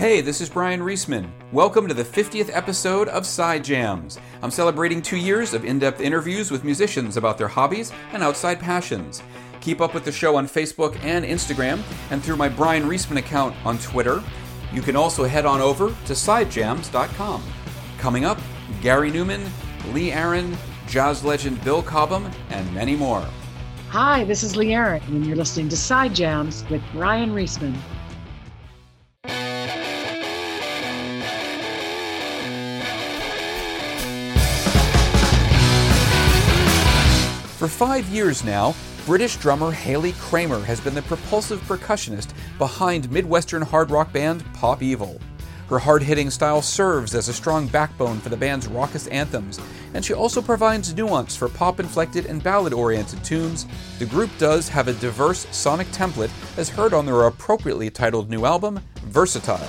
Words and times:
Hey, 0.00 0.22
this 0.22 0.40
is 0.40 0.48
Bryan 0.48 0.80
Reesman. 0.80 1.30
Welcome 1.52 1.86
to 1.86 1.92
the 1.92 2.02
50th 2.02 2.48
episode 2.56 3.08
of 3.08 3.26
Side 3.26 3.62
Jams. 3.62 4.18
I'm 4.40 4.50
celebrating 4.50 5.02
two 5.02 5.18
years 5.18 5.52
of 5.52 5.66
in 5.66 5.78
depth 5.78 6.00
interviews 6.00 6.50
with 6.50 6.64
musicians 6.64 7.18
about 7.18 7.36
their 7.36 7.48
hobbies 7.48 7.92
and 8.14 8.22
outside 8.22 8.58
passions. 8.58 9.22
Keep 9.60 9.82
up 9.82 9.92
with 9.92 10.06
the 10.06 10.10
show 10.10 10.36
on 10.36 10.46
Facebook 10.46 10.98
and 11.04 11.22
Instagram, 11.22 11.82
and 12.10 12.24
through 12.24 12.36
my 12.36 12.48
Bryan 12.48 12.84
Reesman 12.84 13.18
account 13.18 13.54
on 13.62 13.76
Twitter. 13.76 14.22
You 14.72 14.80
can 14.80 14.96
also 14.96 15.24
head 15.24 15.44
on 15.44 15.60
over 15.60 15.88
to 15.88 16.12
sidejams.com. 16.14 17.44
Coming 17.98 18.24
up, 18.24 18.38
Gary 18.80 19.10
Numan, 19.10 19.46
Lee 19.92 20.12
Aaron, 20.12 20.56
jazz 20.86 21.22
legend 21.26 21.62
Bill 21.62 21.82
Cobham, 21.82 22.30
and 22.48 22.72
many 22.72 22.96
more. 22.96 23.28
Hi, 23.90 24.24
this 24.24 24.42
is 24.42 24.56
Lee 24.56 24.72
Aaron, 24.72 25.02
and 25.08 25.26
you're 25.26 25.36
listening 25.36 25.68
to 25.68 25.76
Side 25.76 26.14
Jams 26.14 26.64
with 26.70 26.80
Bryan 26.94 27.34
Reesman. 27.34 27.78
For 37.60 37.68
five 37.68 38.08
years 38.08 38.42
now, 38.42 38.74
British 39.04 39.36
drummer 39.36 39.70
Hayley 39.70 40.12
Cramer 40.12 40.60
has 40.60 40.80
been 40.80 40.94
the 40.94 41.02
propulsive 41.02 41.60
percussionist 41.64 42.30
behind 42.56 43.12
Midwestern 43.12 43.60
hard 43.60 43.90
rock 43.90 44.14
band 44.14 44.42
Pop 44.54 44.82
Evil. 44.82 45.20
Her 45.68 45.78
hard 45.78 46.02
hitting 46.02 46.30
style 46.30 46.62
serves 46.62 47.14
as 47.14 47.28
a 47.28 47.34
strong 47.34 47.66
backbone 47.66 48.18
for 48.20 48.30
the 48.30 48.36
band's 48.38 48.66
raucous 48.66 49.08
anthems, 49.08 49.60
and 49.92 50.02
she 50.02 50.14
also 50.14 50.40
provides 50.40 50.94
nuance 50.94 51.36
for 51.36 51.50
pop 51.50 51.80
inflected 51.80 52.24
and 52.24 52.42
ballad 52.42 52.72
oriented 52.72 53.22
tunes. 53.22 53.66
The 53.98 54.06
group 54.06 54.30
does 54.38 54.70
have 54.70 54.88
a 54.88 54.94
diverse 54.94 55.46
sonic 55.50 55.88
template 55.88 56.30
as 56.56 56.70
heard 56.70 56.94
on 56.94 57.04
their 57.04 57.26
appropriately 57.26 57.90
titled 57.90 58.30
new 58.30 58.46
album, 58.46 58.80
Versatile. 59.02 59.68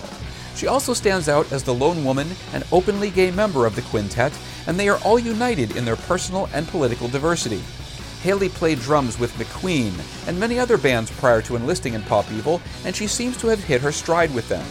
She 0.55 0.67
also 0.67 0.93
stands 0.93 1.27
out 1.27 1.51
as 1.51 1.63
the 1.63 1.73
lone 1.73 2.05
woman 2.05 2.29
and 2.53 2.63
openly 2.71 3.09
gay 3.09 3.31
member 3.31 3.65
of 3.65 3.75
the 3.75 3.81
quintet, 3.81 4.31
and 4.65 4.79
they 4.79 4.87
are 4.87 4.99
all 4.99 5.19
united 5.19 5.75
in 5.75 5.83
their 5.83 5.97
personal 5.97 6.47
and 6.53 6.65
political 6.69 7.09
diversity. 7.09 7.61
Hayley 8.21 8.49
played 8.49 8.79
drums 8.79 9.17
with 9.17 9.33
McQueen 9.33 9.93
and 10.27 10.39
many 10.39 10.59
other 10.59 10.77
bands 10.77 11.09
prior 11.11 11.41
to 11.41 11.55
enlisting 11.55 11.95
in 11.95 12.03
Pop 12.03 12.31
Evil, 12.31 12.61
and 12.85 12.95
she 12.95 13.07
seems 13.07 13.35
to 13.37 13.47
have 13.47 13.63
hit 13.63 13.81
her 13.81 13.91
stride 13.91 14.33
with 14.35 14.47
them. 14.47 14.65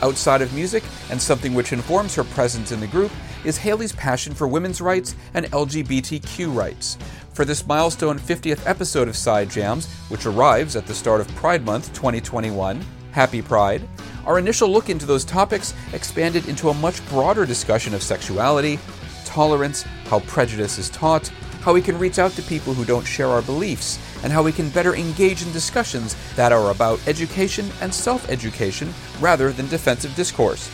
Outside 0.00 0.42
of 0.42 0.54
music, 0.54 0.84
and 1.10 1.20
something 1.20 1.54
which 1.54 1.72
informs 1.72 2.14
her 2.14 2.24
presence 2.24 2.72
in 2.72 2.80
the 2.80 2.86
group, 2.86 3.12
is 3.44 3.58
Hayley's 3.58 3.92
passion 3.92 4.32
for 4.32 4.48
women's 4.48 4.80
rights 4.80 5.16
and 5.34 5.46
LGBTQ 5.46 6.54
rights. 6.54 6.96
For 7.34 7.44
this 7.44 7.66
milestone 7.66 8.18
50th 8.18 8.66
episode 8.66 9.08
of 9.08 9.16
Side 9.16 9.50
Jams, 9.50 9.86
which 10.08 10.26
arrives 10.26 10.74
at 10.74 10.86
the 10.86 10.94
start 10.94 11.20
of 11.20 11.28
Pride 11.34 11.64
Month 11.64 11.92
2021, 11.92 12.84
Happy 13.12 13.42
Pride, 13.42 13.86
our 14.24 14.38
initial 14.38 14.68
look 14.68 14.88
into 14.88 15.06
those 15.06 15.24
topics 15.24 15.74
expanded 15.92 16.48
into 16.48 16.68
a 16.68 16.74
much 16.74 17.06
broader 17.08 17.44
discussion 17.44 17.92
of 17.92 18.02
sexuality, 18.02 18.78
tolerance, 19.24 19.82
how 20.06 20.20
prejudice 20.20 20.78
is 20.78 20.90
taught, 20.90 21.30
how 21.68 21.74
we 21.74 21.82
can 21.82 21.98
reach 21.98 22.18
out 22.18 22.32
to 22.32 22.40
people 22.44 22.72
who 22.72 22.82
don't 22.82 23.06
share 23.06 23.26
our 23.26 23.42
beliefs, 23.42 23.98
and 24.22 24.32
how 24.32 24.42
we 24.42 24.50
can 24.50 24.70
better 24.70 24.94
engage 24.94 25.42
in 25.42 25.52
discussions 25.52 26.16
that 26.34 26.50
are 26.50 26.70
about 26.70 26.98
education 27.06 27.70
and 27.82 27.92
self 27.92 28.26
education 28.30 28.88
rather 29.20 29.52
than 29.52 29.68
defensive 29.68 30.16
discourse. 30.16 30.70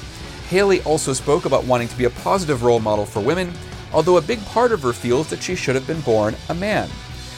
Hayley 0.51 0.81
also 0.83 1.13
spoke 1.13 1.47
about 1.47 1.65
wanting 1.65 1.89
to 1.89 1.99
be 1.99 2.05
a 2.05 2.11
positive 2.11 2.63
role 2.63 2.79
model 2.79 3.05
for 3.05 3.19
women, 3.19 3.53
although 3.93 4.19
a 4.19 4.23
big 4.23 4.41
part 4.45 4.71
of 4.71 4.83
her 4.83 4.93
feels 4.93 5.29
that 5.31 5.43
she 5.43 5.57
should 5.57 5.75
have 5.75 5.85
been 5.85 6.01
born 6.03 6.37
a 6.49 6.55
man. 6.55 6.89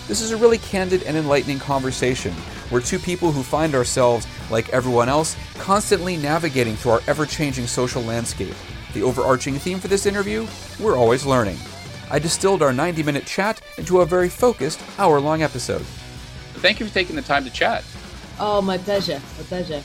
This 0.07 0.21
is 0.21 0.33
a 0.33 0.37
really 0.37 0.59
candid 0.59 1.05
and 1.05 1.17
enlightening 1.17 1.59
conversation. 1.59 2.35
We're 2.71 2.83
two 2.83 2.99
people 2.99 3.33
who 3.33 3.43
find 3.43 3.75
ourselves, 3.75 4.27
like 4.51 4.69
everyone 4.69 5.09
else, 5.09 5.35
constantly 5.55 6.19
navigating 6.19 6.77
through 6.77 6.93
our 6.93 7.03
ever 7.07 7.25
changing 7.25 7.69
social 7.69 8.03
landscape. 8.03 8.55
The 8.93 9.03
overarching 9.03 9.55
theme 9.55 9.79
for 9.79 9.89
this 9.89 10.05
interview? 10.05 10.47
We're 10.79 10.99
always 10.99 11.25
learning. 11.25 11.57
I 12.11 12.19
distilled 12.19 12.63
our 12.63 12.73
90 12.73 13.03
minute 13.03 13.27
chat 13.27 13.61
into 13.79 14.01
a 14.01 14.07
very 14.07 14.29
focused, 14.29 14.81
hour 14.99 15.21
long 15.21 15.43
episode. 15.43 15.83
Thank 16.57 16.81
you 16.81 16.87
for 16.87 16.95
taking 16.95 17.17
the 17.17 17.23
time 17.23 17.45
to 17.45 17.51
chat. 17.51 17.85
Oh, 18.39 18.63
my 18.63 18.79
pleasure. 18.79 19.21
My 19.39 19.45
pleasure. 19.45 19.83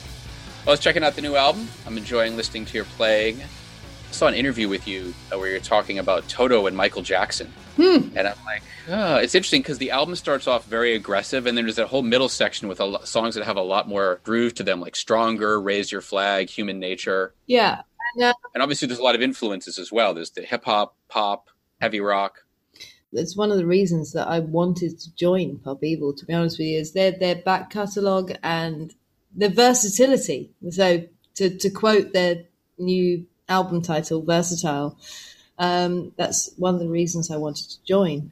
I 0.66 0.70
was 0.70 0.78
checking 0.78 1.02
out 1.02 1.16
the 1.16 1.22
new 1.22 1.34
album. 1.34 1.68
I'm 1.86 1.98
enjoying 1.98 2.36
listening 2.36 2.64
to 2.66 2.74
your 2.74 2.84
playing. 2.84 3.42
I 3.42 4.12
saw 4.12 4.28
an 4.28 4.34
interview 4.34 4.68
with 4.68 4.86
you 4.86 5.12
uh, 5.32 5.38
where 5.38 5.50
you're 5.50 5.58
talking 5.58 5.98
about 5.98 6.28
Toto 6.28 6.66
and 6.66 6.76
Michael 6.76 7.02
Jackson. 7.02 7.52
Hmm. 7.76 8.08
And 8.14 8.28
I'm 8.28 8.36
like, 8.44 8.62
oh. 8.88 9.16
it's 9.16 9.34
interesting 9.34 9.62
because 9.62 9.78
the 9.78 9.90
album 9.90 10.14
starts 10.14 10.46
off 10.46 10.66
very 10.66 10.94
aggressive, 10.94 11.46
and 11.46 11.56
then 11.56 11.64
there's 11.64 11.76
that 11.76 11.88
whole 11.88 12.02
middle 12.02 12.28
section 12.28 12.68
with 12.68 12.80
a, 12.80 13.04
songs 13.06 13.34
that 13.34 13.44
have 13.44 13.56
a 13.56 13.62
lot 13.62 13.88
more 13.88 14.20
groove 14.22 14.54
to 14.54 14.62
them, 14.62 14.80
like 14.80 14.94
Stronger, 14.94 15.60
Raise 15.60 15.90
Your 15.90 16.02
Flag, 16.02 16.50
Human 16.50 16.78
Nature. 16.78 17.34
Yeah. 17.46 17.82
And, 18.14 18.24
uh, 18.24 18.34
and 18.54 18.62
obviously, 18.62 18.86
there's 18.86 19.00
a 19.00 19.02
lot 19.02 19.14
of 19.14 19.22
influences 19.22 19.78
as 19.78 19.90
well. 19.90 20.14
There's 20.14 20.30
the 20.30 20.42
hip 20.42 20.64
hop, 20.64 20.94
pop, 21.08 21.48
heavy 21.82 22.00
rock. 22.00 22.44
That's 23.12 23.36
one 23.36 23.50
of 23.50 23.58
the 23.58 23.66
reasons 23.66 24.12
that 24.12 24.28
I 24.28 24.38
wanted 24.38 25.00
to 25.00 25.14
join 25.16 25.58
Pop 25.58 25.82
Evil, 25.82 26.14
to 26.14 26.24
be 26.24 26.32
honest 26.32 26.58
with 26.58 26.68
you, 26.68 26.78
is 26.78 26.92
their, 26.92 27.10
their 27.10 27.34
back 27.34 27.70
catalogue 27.70 28.32
and 28.42 28.94
their 29.34 29.50
versatility. 29.50 30.52
So, 30.70 31.04
to, 31.34 31.58
to 31.58 31.70
quote 31.70 32.12
their 32.12 32.44
new 32.78 33.26
album 33.48 33.82
title, 33.82 34.22
Versatile, 34.22 34.96
um, 35.58 36.12
that's 36.16 36.50
one 36.56 36.74
of 36.74 36.80
the 36.80 36.88
reasons 36.88 37.30
I 37.30 37.36
wanted 37.36 37.68
to 37.70 37.84
join. 37.84 38.30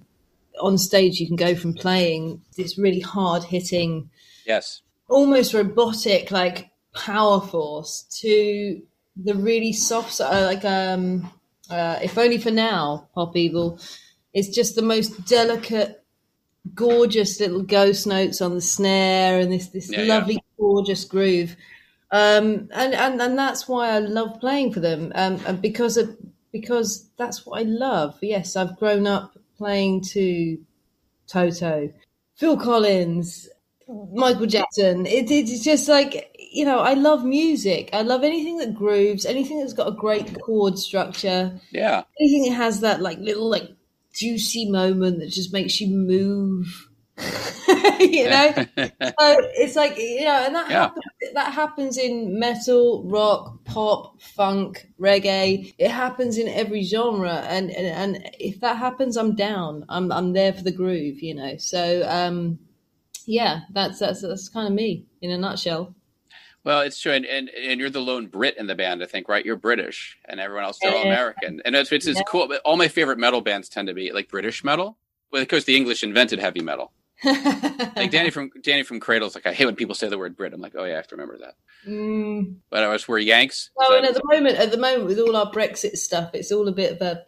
On 0.61 0.79
stage, 0.79 1.21
you 1.21 1.27
can 1.27 1.37
go 1.37 1.55
from 1.57 1.75
playing 1.75 2.43
this 2.57 2.79
really 2.79 3.01
hard 3.01 3.43
hitting, 3.43 4.11
yes, 4.47 4.81
almost 5.09 5.55
robotic, 5.55 6.31
like 6.31 6.71
power 6.95 7.41
force, 7.41 8.07
to 8.21 8.81
the 9.17 9.35
really 9.35 9.73
soft, 9.73 10.21
uh, 10.21 10.45
like 10.47 10.65
um, 10.65 11.31
uh, 11.71 11.99
if 12.03 12.19
only 12.19 12.39
for 12.39 12.51
now, 12.51 13.09
Pop 13.15 13.37
Evil 13.37 13.79
it's 14.33 14.49
just 14.49 14.75
the 14.75 14.83
most 14.83 15.27
delicate, 15.27 16.03
gorgeous 16.75 17.41
little 17.41 17.63
ghost 17.63 18.07
notes 18.07 18.41
on 18.41 18.55
the 18.55 18.61
snare 18.61 19.41
and 19.41 19.53
this 19.53 19.69
this 19.69 19.91
yeah, 19.91 20.03
lovely, 20.03 20.35
yeah. 20.35 20.41
gorgeous 20.59 21.05
groove. 21.05 21.57
Um, 22.13 22.69
and, 22.73 22.95
and 22.95 23.21
and 23.21 23.39
that's 23.39 23.69
why 23.69 23.91
I 23.91 23.99
love 23.99 24.41
playing 24.41 24.73
for 24.73 24.81
them. 24.81 25.13
Um, 25.15 25.41
and 25.47 25.61
because 25.61 25.97
of 25.97 26.17
because 26.53 27.09
that's 27.17 27.45
what 27.47 27.61
I 27.61 27.65
love. 27.65 28.19
Yes, 28.23 28.57
I've 28.57 28.77
grown 28.79 29.07
up 29.07 29.37
playing 29.57 30.03
to 30.03 30.59
Toto, 31.27 31.93
Phil 32.37 32.57
Collins, 32.57 33.49
Michael 34.13 34.47
Jackson. 34.47 35.07
It, 35.07 35.31
it's 35.31 35.63
just 35.65 35.89
like 35.89 36.37
you 36.51 36.65
know, 36.65 36.81
I 36.81 36.95
love 36.95 37.25
music. 37.25 37.91
I 37.93 38.03
love 38.03 38.25
anything 38.25 38.59
that 38.59 38.75
grooves, 38.75 39.25
anything 39.25 39.61
that's 39.61 39.73
got 39.73 39.89
a 39.89 39.93
great 39.97 40.41
chord 40.43 40.79
structure. 40.79 41.61
Yeah. 41.71 42.03
Anything 42.21 42.51
that 42.51 42.57
has 42.57 42.81
that 42.81 43.01
like 43.01 43.19
little 43.19 43.49
like 43.49 43.71
juicy 44.13 44.71
moment 44.71 45.21
that 45.21 45.31
just 45.31 45.53
makes 45.53 45.81
you 45.81 45.89
move. 45.89 46.89
you 48.01 48.29
know, 48.29 48.53
so 48.77 48.91
it's 49.59 49.77
like 49.77 49.97
you 49.99 50.25
know, 50.25 50.45
and 50.47 50.55
that 50.55 50.71
Yeah. 50.71 50.81
happens, 50.89 51.05
that 51.35 51.53
happens 51.53 51.99
in 51.99 52.39
metal, 52.39 53.05
rock, 53.05 53.63
pop, 53.65 54.21
funk, 54.23 54.89
reggae. 54.99 55.75
It 55.79 55.91
happens 55.91 56.39
in 56.39 56.49
every 56.49 56.83
genre, 56.83 57.45
and 57.49 57.71
and, 57.71 57.87
and 58.17 58.31
if 58.41 58.61
that 58.61 58.79
happens, 58.79 59.17
I'm 59.19 59.35
down. 59.37 59.85
I'm 59.91 60.11
I'm 60.11 60.33
there 60.33 60.53
for 60.55 60.63
the 60.63 60.73
groove. 60.73 61.21
You 61.23 61.35
know, 61.35 61.57
so 61.59 62.05
um, 62.09 62.59
yeah, 63.27 63.61
that's 63.73 63.99
that's 63.99 64.23
that's 64.23 64.49
kind 64.49 64.67
of 64.67 64.73
me 64.75 65.07
in 65.21 65.31
a 65.31 65.39
nutshell. 65.39 65.95
Well, 66.63 66.81
it's 66.83 67.01
true, 67.01 67.13
and, 67.13 67.25
and 67.25 67.49
and 67.49 67.81
you're 67.81 67.89
the 67.89 68.01
lone 68.01 68.27
Brit 68.27 68.57
in 68.59 68.67
the 68.67 68.75
band, 68.75 69.03
I 69.03 69.07
think, 69.07 69.29
right? 69.29 69.45
You're 69.45 69.57
British, 69.57 70.19
and 70.27 70.39
everyone 70.39 70.65
else 70.65 70.79
they're 70.81 70.95
all 70.95 71.03
American, 71.03 71.63
and 71.65 71.75
it's 71.75 71.91
it's, 71.91 72.07
it's 72.07 72.21
cool. 72.27 72.49
But 72.49 72.61
all 72.67 72.77
my 72.77 72.89
favorite 72.89 73.19
metal 73.19 73.41
bands 73.41 73.69
tend 73.71 73.89
to 73.89 73.95
be 73.95 74.13
like 74.13 74.29
British 74.29 74.63
metal. 74.63 74.99
Well, 75.33 75.41
of 75.41 75.49
course, 75.49 75.65
the 75.65 75.77
English 75.77 76.03
invented 76.03 76.39
heavy 76.39 76.61
metal. 76.61 76.93
Like 77.97 78.13
Dani 78.13 78.33
from 78.33 78.51
Dani 78.61 78.85
from 78.85 79.01
Cradle's 79.01 79.35
like, 79.35 79.47
I 79.47 79.53
hate 79.53 79.67
when 79.67 79.77
people 79.77 79.95
say 79.95 80.09
the 80.09 80.17
word 80.19 80.37
Brit. 80.37 80.55
I'm 80.55 80.61
like, 80.61 80.75
oh 80.77 80.85
yeah, 80.85 80.93
I 80.95 80.97
have 80.97 81.07
to 81.09 81.17
remember 81.17 81.39
that. 81.39 81.55
Mm. 81.87 82.57
But 82.71 82.83
I 82.83 82.89
was 82.89 83.07
we're 83.09 83.19
Yanks. 83.19 83.71
Well, 83.77 83.89
so- 83.89 83.97
and 83.97 84.07
at 84.07 84.15
the 84.15 84.23
moment, 84.25 84.57
at 84.57 84.71
the 84.71 84.79
moment, 84.79 85.07
with 85.07 85.19
all 85.19 85.37
our 85.37 85.51
Brexit 85.51 85.97
stuff, 85.97 86.31
it's 86.35 86.53
all 86.53 86.67
a 86.69 86.73
bit 86.73 86.93
of 86.93 87.03
a, 87.03 87.25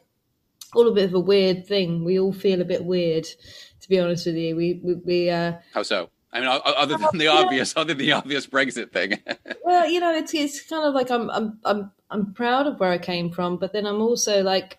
all 0.75 0.89
a 0.89 0.93
bit 0.93 1.05
of 1.05 1.15
a 1.15 1.21
weird 1.21 1.67
thing. 1.67 2.05
We 2.05 2.19
all 2.19 2.33
feel 2.33 2.61
a 2.63 2.65
bit 2.65 2.85
weird, 2.85 3.25
to 3.25 3.89
be 3.89 3.99
honest 3.99 4.27
with 4.27 4.37
you. 4.37 4.57
We 4.57 4.81
we, 4.83 4.95
we 4.95 5.31
uh, 5.31 5.55
how 5.75 5.83
so? 5.83 6.11
I 6.33 6.41
mean, 6.41 6.49
other 6.49 6.97
than 6.97 7.19
the 7.19 7.29
obvious, 7.29 7.77
other 7.77 7.95
than 7.95 7.99
the 7.99 8.13
obvious 8.13 8.47
Brexit 8.47 8.91
thing. 8.91 9.19
well, 9.65 9.87
you 9.89 10.01
know, 10.01 10.15
it's 10.15 10.33
it's 10.33 10.67
kind 10.67 10.87
of 10.87 10.95
like 10.95 11.11
I'm 11.11 11.31
I'm 11.31 11.59
I'm 11.65 11.93
I'm 12.11 12.33
proud 12.33 12.67
of 12.67 12.81
where 12.81 12.91
I 12.91 12.99
came 12.99 13.31
from, 13.31 13.59
but 13.59 13.73
then 13.73 13.87
I'm 13.87 14.01
also 14.01 14.43
like 14.43 14.79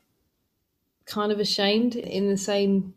kind 1.06 1.32
of 1.32 1.40
ashamed 1.40 1.96
in 1.96 2.28
the 2.28 2.38
same 2.38 2.96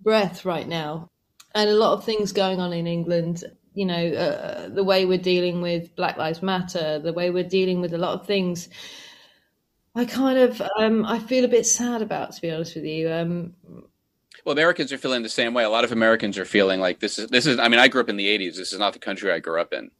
breath 0.00 0.44
right 0.44 0.68
now. 0.68 1.10
And 1.54 1.68
a 1.68 1.74
lot 1.74 1.94
of 1.94 2.04
things 2.04 2.32
going 2.32 2.60
on 2.60 2.72
in 2.72 2.86
England, 2.86 3.42
you 3.74 3.86
know, 3.86 4.12
uh, 4.12 4.68
the 4.68 4.84
way 4.84 5.04
we're 5.04 5.18
dealing 5.18 5.60
with 5.60 5.96
Black 5.96 6.16
Lives 6.18 6.42
Matter, 6.42 6.98
the 6.98 7.12
way 7.12 7.30
we're 7.30 7.48
dealing 7.48 7.80
with 7.80 7.94
a 7.94 7.98
lot 7.98 8.20
of 8.20 8.26
things. 8.26 8.68
I 9.94 10.04
kind 10.04 10.38
of 10.38 10.62
um, 10.78 11.04
I 11.04 11.18
feel 11.18 11.44
a 11.44 11.48
bit 11.48 11.66
sad 11.66 12.02
about, 12.02 12.32
to 12.32 12.40
be 12.40 12.50
honest 12.50 12.76
with 12.76 12.84
you. 12.84 13.10
Um, 13.10 13.54
well, 14.44 14.52
Americans 14.52 14.92
are 14.92 14.98
feeling 14.98 15.22
the 15.22 15.28
same 15.28 15.54
way. 15.54 15.64
A 15.64 15.70
lot 15.70 15.84
of 15.84 15.92
Americans 15.92 16.38
are 16.38 16.44
feeling 16.44 16.80
like 16.80 17.00
this 17.00 17.18
is 17.18 17.28
this 17.28 17.46
is. 17.46 17.58
I 17.58 17.68
mean, 17.68 17.80
I 17.80 17.88
grew 17.88 18.00
up 18.00 18.08
in 18.08 18.16
the 18.16 18.26
'80s. 18.26 18.56
This 18.56 18.72
is 18.72 18.78
not 18.78 18.92
the 18.92 18.98
country 18.98 19.32
I 19.32 19.38
grew 19.40 19.60
up 19.60 19.72
in. 19.72 19.90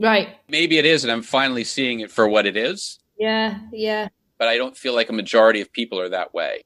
right? 0.00 0.28
Maybe 0.48 0.78
it 0.78 0.84
is, 0.86 1.04
and 1.04 1.12
I'm 1.12 1.22
finally 1.22 1.64
seeing 1.64 2.00
it 2.00 2.10
for 2.10 2.28
what 2.28 2.46
it 2.46 2.56
is. 2.56 2.98
Yeah, 3.18 3.58
yeah. 3.72 4.08
But 4.38 4.48
I 4.48 4.56
don't 4.58 4.76
feel 4.76 4.94
like 4.94 5.08
a 5.08 5.12
majority 5.14 5.60
of 5.62 5.72
people 5.72 5.98
are 6.00 6.10
that 6.10 6.34
way. 6.34 6.64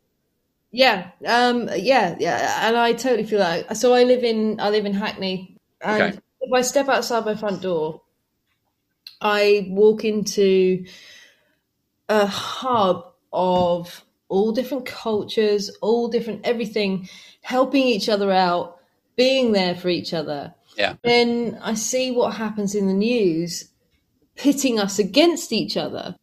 Yeah, 0.72 1.10
um, 1.26 1.68
yeah, 1.76 2.16
yeah, 2.20 2.68
and 2.68 2.76
I 2.76 2.92
totally 2.92 3.24
feel 3.24 3.38
that. 3.40 3.76
So 3.76 3.92
I 3.94 4.04
live 4.04 4.22
in 4.24 4.60
I 4.60 4.70
live 4.70 4.86
in 4.86 4.94
Hackney, 4.94 5.56
and 5.80 6.02
Okay. 6.14 6.18
if 6.40 6.52
I 6.52 6.62
step 6.62 6.88
outside 6.88 7.24
my 7.24 7.34
front 7.34 7.60
door, 7.62 8.02
I 9.20 9.66
walk 9.68 10.04
into 10.04 10.84
a 12.08 12.26
hub 12.26 13.12
of 13.32 14.04
all 14.30 14.52
different 14.52 14.86
cultures, 14.86 15.68
all 15.82 16.08
different 16.08 16.46
everything, 16.46 17.08
helping 17.42 17.82
each 17.82 18.08
other 18.08 18.32
out, 18.32 18.78
being 19.16 19.52
there 19.52 19.74
for 19.74 19.88
each 19.88 20.14
other. 20.14 20.54
Yeah. 20.78 20.94
Then 21.02 21.58
I 21.62 21.74
see 21.74 22.10
what 22.10 22.34
happens 22.34 22.74
in 22.74 22.86
the 22.86 22.94
news, 22.94 23.68
pitting 24.36 24.78
us 24.78 24.98
against 24.98 25.52
each 25.52 25.76
other, 25.76 26.16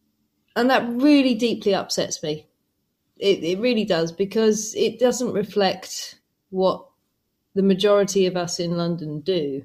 and 0.56 0.70
that 0.70 0.88
really 0.88 1.34
deeply 1.34 1.74
upsets 1.74 2.22
me. 2.22 2.48
It, 3.18 3.44
it 3.44 3.58
really 3.60 3.84
does 3.84 4.10
because 4.10 4.74
it 4.74 4.98
doesn't 4.98 5.32
reflect 5.32 6.18
what 6.50 6.86
the 7.54 7.62
majority 7.62 8.26
of 8.26 8.36
us 8.36 8.58
in 8.58 8.76
London 8.76 9.20
do. 9.20 9.64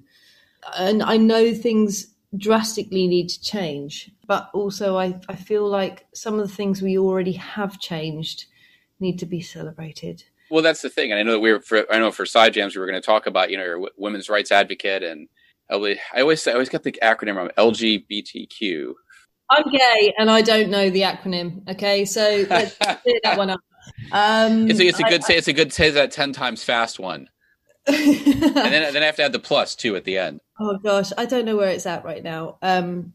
And 0.78 1.02
I 1.02 1.18
know 1.18 1.54
things 1.54 2.08
drastically 2.36 3.08
need 3.08 3.30
to 3.30 3.42
change, 3.42 4.12
but 4.28 4.50
also 4.54 4.98
I, 4.98 5.20
I 5.30 5.36
feel 5.36 5.68
like 5.68 6.06
some 6.14 6.40
of 6.40 6.48
the 6.48 6.54
things 6.56 6.82
we 6.82 6.98
already 6.98 7.34
have 7.34 7.80
changed 7.80 8.46
need 9.00 9.20
to 9.20 9.26
be 9.26 9.42
celebrated. 9.42 10.24
Well, 10.50 10.62
that's 10.64 10.82
the 10.82 10.90
thing, 10.90 11.12
and 11.12 11.20
I 11.20 11.24
know 11.24 11.32
that 11.34 11.40
we 11.40 11.52
were. 11.52 11.62
For, 11.62 11.92
I 11.92 12.00
know 12.00 12.12
for 12.12 12.26
side 12.26 12.54
jams 12.54 12.76
we 12.76 12.80
were 12.82 12.86
going 12.88 13.02
to 13.02 13.06
talk 13.06 13.26
about. 13.26 13.50
You 13.50 13.58
know, 13.58 13.64
your 13.64 13.76
w- 13.76 13.94
women's 13.98 14.30
rights 14.30 14.52
advocate, 14.52 15.02
and 15.02 15.28
I 15.70 15.74
always, 15.74 15.98
I 16.14 16.22
always, 16.22 16.48
I 16.48 16.64
get 16.66 16.84
the 16.84 16.92
acronym 17.02 17.36
wrong. 17.38 17.50
LGBTQ. 17.58 18.94
I'm 19.50 19.70
gay 19.72 20.14
and 20.18 20.32
I 20.32 20.42
don't 20.42 20.70
know 20.70 20.90
the 20.90 21.02
acronym. 21.02 21.68
Okay, 21.70 22.06
so 22.06 22.46
let's 22.50 22.76
clear 23.02 23.20
that 23.24 23.38
one 23.38 23.50
up. 23.50 23.60
Um, 24.12 24.70
It's 24.70 24.80
a, 24.80 24.86
it's 24.88 25.00
a 25.00 25.06
I- 25.06 25.10
good 25.10 25.24
say. 25.24 25.38
It's 25.38 25.48
a 25.48 25.54
good 25.54 25.74
say 25.74 25.90
that 25.92 26.12
ten 26.12 26.34
times 26.34 26.64
fast 26.64 27.00
one, 27.00 27.30
and 27.88 27.96
then 27.96 28.94
then 28.94 29.04
I 29.04 29.06
have 29.06 29.16
to 29.18 29.24
add 29.24 29.34
the 29.34 29.40
plus 29.40 29.76
two 29.76 29.96
at 29.96 30.04
the 30.06 30.18
end. 30.18 30.40
Oh 30.60 30.78
gosh, 30.78 31.12
I 31.18 31.26
don't 31.26 31.46
know 31.46 31.58
where 31.58 31.70
it's 31.70 31.86
at 31.86 32.06
right 32.06 32.24
now. 32.24 32.58
Um, 32.62 33.14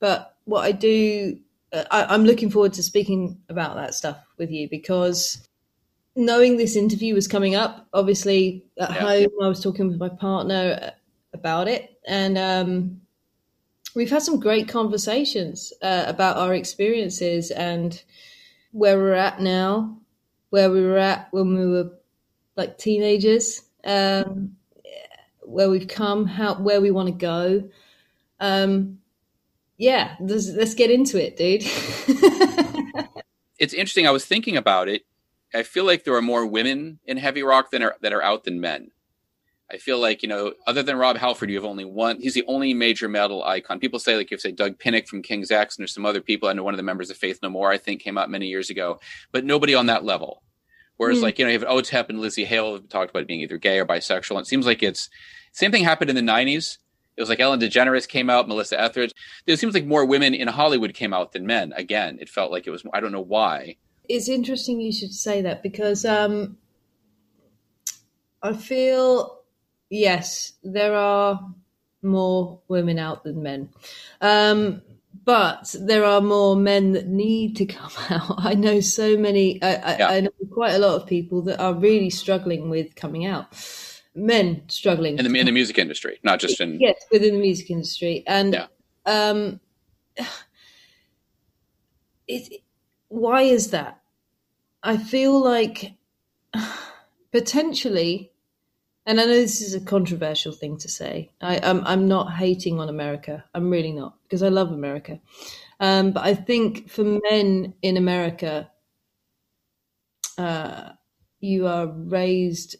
but 0.00 0.33
what 0.44 0.64
I 0.64 0.72
do, 0.72 1.38
uh, 1.72 1.84
I, 1.90 2.04
I'm 2.04 2.24
looking 2.24 2.50
forward 2.50 2.72
to 2.74 2.82
speaking 2.82 3.38
about 3.48 3.76
that 3.76 3.94
stuff 3.94 4.18
with 4.38 4.50
you 4.50 4.68
because 4.68 5.48
knowing 6.16 6.56
this 6.56 6.76
interview 6.76 7.14
was 7.14 7.26
coming 7.28 7.54
up, 7.54 7.86
obviously 7.92 8.64
at 8.78 8.90
Yeah. 8.90 9.00
home, 9.00 9.28
I 9.42 9.48
was 9.48 9.62
talking 9.62 9.88
with 9.88 9.98
my 9.98 10.08
partner 10.08 10.78
uh, 10.82 10.90
about 11.32 11.68
it, 11.68 11.98
and 12.06 12.38
um, 12.38 13.00
we've 13.94 14.10
had 14.10 14.22
some 14.22 14.38
great 14.38 14.68
conversations 14.68 15.72
uh, 15.82 16.04
about 16.06 16.36
our 16.36 16.54
experiences 16.54 17.50
and 17.50 18.02
where 18.72 18.98
we're 18.98 19.14
at 19.14 19.40
now, 19.40 19.98
where 20.50 20.70
we 20.70 20.82
were 20.82 20.98
at 20.98 21.28
when 21.32 21.54
we 21.56 21.66
were 21.66 21.90
like 22.56 22.78
teenagers. 22.78 23.62
Um, 23.84 24.56
where 25.46 25.68
we've 25.68 25.88
come, 25.88 26.24
how 26.26 26.54
where 26.54 26.80
we 26.80 26.90
want 26.90 27.06
to 27.08 27.12
go. 27.14 27.68
Um, 28.40 28.98
yeah, 29.78 30.16
let's, 30.20 30.48
let's 30.50 30.74
get 30.74 30.90
into 30.90 31.22
it, 31.22 31.36
dude. 31.36 31.64
It's 33.58 33.72
interesting. 33.72 34.06
I 34.06 34.10
was 34.10 34.24
thinking 34.24 34.56
about 34.56 34.88
it. 34.88 35.02
I 35.54 35.62
feel 35.62 35.84
like 35.84 36.04
there 36.04 36.14
are 36.16 36.22
more 36.22 36.44
women 36.44 36.98
in 37.06 37.16
heavy 37.16 37.42
rock 37.42 37.70
than 37.70 37.82
are 37.82 37.94
that 38.00 38.12
are 38.12 38.22
out 38.22 38.44
than 38.44 38.60
men. 38.60 38.90
I 39.70 39.78
feel 39.78 39.98
like 39.98 40.22
you 40.22 40.28
know, 40.28 40.54
other 40.66 40.82
than 40.82 40.96
Rob 40.96 41.16
Halford, 41.16 41.48
you 41.50 41.56
have 41.56 41.64
only 41.64 41.84
one. 41.84 42.20
He's 42.20 42.34
the 42.34 42.44
only 42.48 42.74
major 42.74 43.08
metal 43.08 43.44
icon. 43.44 43.78
People 43.78 44.00
say 44.00 44.16
like 44.16 44.32
if 44.32 44.40
say 44.40 44.50
Doug 44.50 44.78
Pinnick 44.78 45.06
from 45.06 45.22
King's 45.22 45.52
X, 45.52 45.76
and 45.76 45.82
there's 45.82 45.94
some 45.94 46.04
other 46.04 46.20
people. 46.20 46.48
I 46.48 46.52
know 46.52 46.64
one 46.64 46.74
of 46.74 46.78
the 46.78 46.82
members 46.82 47.10
of 47.10 47.16
Faith 47.16 47.38
No 47.42 47.48
More. 47.48 47.70
I 47.70 47.78
think 47.78 48.02
came 48.02 48.18
out 48.18 48.28
many 48.28 48.48
years 48.48 48.70
ago, 48.70 48.98
but 49.30 49.44
nobody 49.44 49.74
on 49.74 49.86
that 49.86 50.04
level. 50.04 50.42
Whereas 50.96 51.18
Hmm. 51.18 51.24
like 51.24 51.38
you 51.38 51.44
know, 51.44 51.52
you 51.52 51.58
have 51.58 51.68
Otep 51.68 52.08
and 52.08 52.18
Lzzy 52.18 52.44
Hale 52.44 52.74
have 52.74 52.88
talked 52.88 53.10
about 53.10 53.28
being 53.28 53.40
either 53.40 53.56
gay 53.56 53.78
or 53.78 53.86
bisexual. 53.86 54.32
And 54.32 54.40
it 54.40 54.48
seems 54.48 54.66
like 54.66 54.82
it's 54.82 55.08
same 55.52 55.70
thing 55.70 55.84
happened 55.84 56.10
in 56.10 56.16
the 56.16 56.32
'90s. 56.32 56.78
It 57.16 57.22
was 57.22 57.28
like 57.28 57.40
Ellen 57.40 57.60
DeGeneres 57.60 58.08
came 58.08 58.28
out, 58.28 58.48
Melissa 58.48 58.80
Etheridge. 58.80 59.12
It 59.46 59.58
seems 59.58 59.74
like 59.74 59.86
more 59.86 60.04
women 60.04 60.34
in 60.34 60.48
Hollywood 60.48 60.94
came 60.94 61.12
out 61.14 61.32
than 61.32 61.46
men. 61.46 61.72
Again, 61.76 62.18
it 62.20 62.28
felt 62.28 62.50
like 62.50 62.66
it 62.66 62.70
was. 62.70 62.84
I 62.92 63.00
don't 63.00 63.12
know 63.12 63.20
why. 63.20 63.76
it's 64.08 64.28
interesting 64.28 64.80
you 64.80 64.92
should 64.92 65.12
say 65.12 65.42
that 65.42 65.62
because 65.62 66.04
um, 66.04 66.58
I 68.42 68.52
feel 68.52 69.40
yes, 69.90 70.52
there 70.62 70.94
are 70.94 71.40
more 72.02 72.60
women 72.68 72.98
out 72.98 73.24
than 73.24 73.42
men. 73.42 73.70
Um, 74.20 74.82
but 75.24 75.74
there 75.78 76.04
are 76.04 76.20
more 76.20 76.54
men 76.54 76.92
that 76.92 77.06
need 77.06 77.56
to 77.56 77.66
come 77.66 77.90
out. 78.10 78.34
I 78.38 78.54
know 78.54 78.80
so 78.80 79.16
many. 79.16 79.62
I, 79.62 79.74
I, 79.74 79.98
Yeah. 79.98 80.08
I 80.08 80.20
know 80.20 80.30
quite 80.50 80.74
a 80.74 80.78
lot 80.78 81.00
of 81.00 81.06
people 81.08 81.42
that 81.42 81.60
are 81.60 81.74
really 81.74 82.10
struggling 82.10 82.68
with 82.68 82.94
coming 82.94 83.24
out. 83.24 83.54
Men 84.14 84.62
struggling 84.68 85.18
in 85.18 85.24
the 85.30 85.38
in 85.40 85.46
the 85.46 85.52
music 85.52 85.78
industry, 85.78 86.18
not 86.22 86.38
just 86.38 86.60
in 86.60 86.78
yes 86.80 87.04
within 87.10 87.34
the 87.34 87.40
music 87.40 87.70
industry. 87.70 88.22
And 88.26 88.54
Yeah. 88.54 88.66
um 89.06 89.60
it 92.28 92.62
why 93.08 93.42
is 93.42 93.70
that? 93.70 94.00
I 94.82 94.96
feel 94.98 95.42
like 95.42 95.92
potentially 97.32 98.30
and 99.06 99.20
i 99.20 99.24
know 99.24 99.32
this 99.32 99.60
is 99.60 99.74
a 99.74 99.80
controversial 99.80 100.52
thing 100.52 100.76
to 100.78 100.88
say 100.88 101.28
i 101.40 101.58
i'm, 101.64 101.84
I'm 101.84 102.06
not 102.06 102.32
hating 102.32 102.78
on 102.78 102.88
america. 102.88 103.44
I'm 103.54 103.70
really 103.70 103.92
not 103.92 104.16
because 104.22 104.42
i 104.42 104.48
love 104.48 104.70
america. 104.70 105.20
Um 105.80 106.12
but 106.12 106.24
i 106.24 106.34
think 106.34 106.88
for 106.88 107.02
men 107.30 107.74
in 107.82 107.96
america 107.96 108.70
uh 110.38 110.90
you 111.40 111.66
are 111.66 111.88
raised 111.88 112.76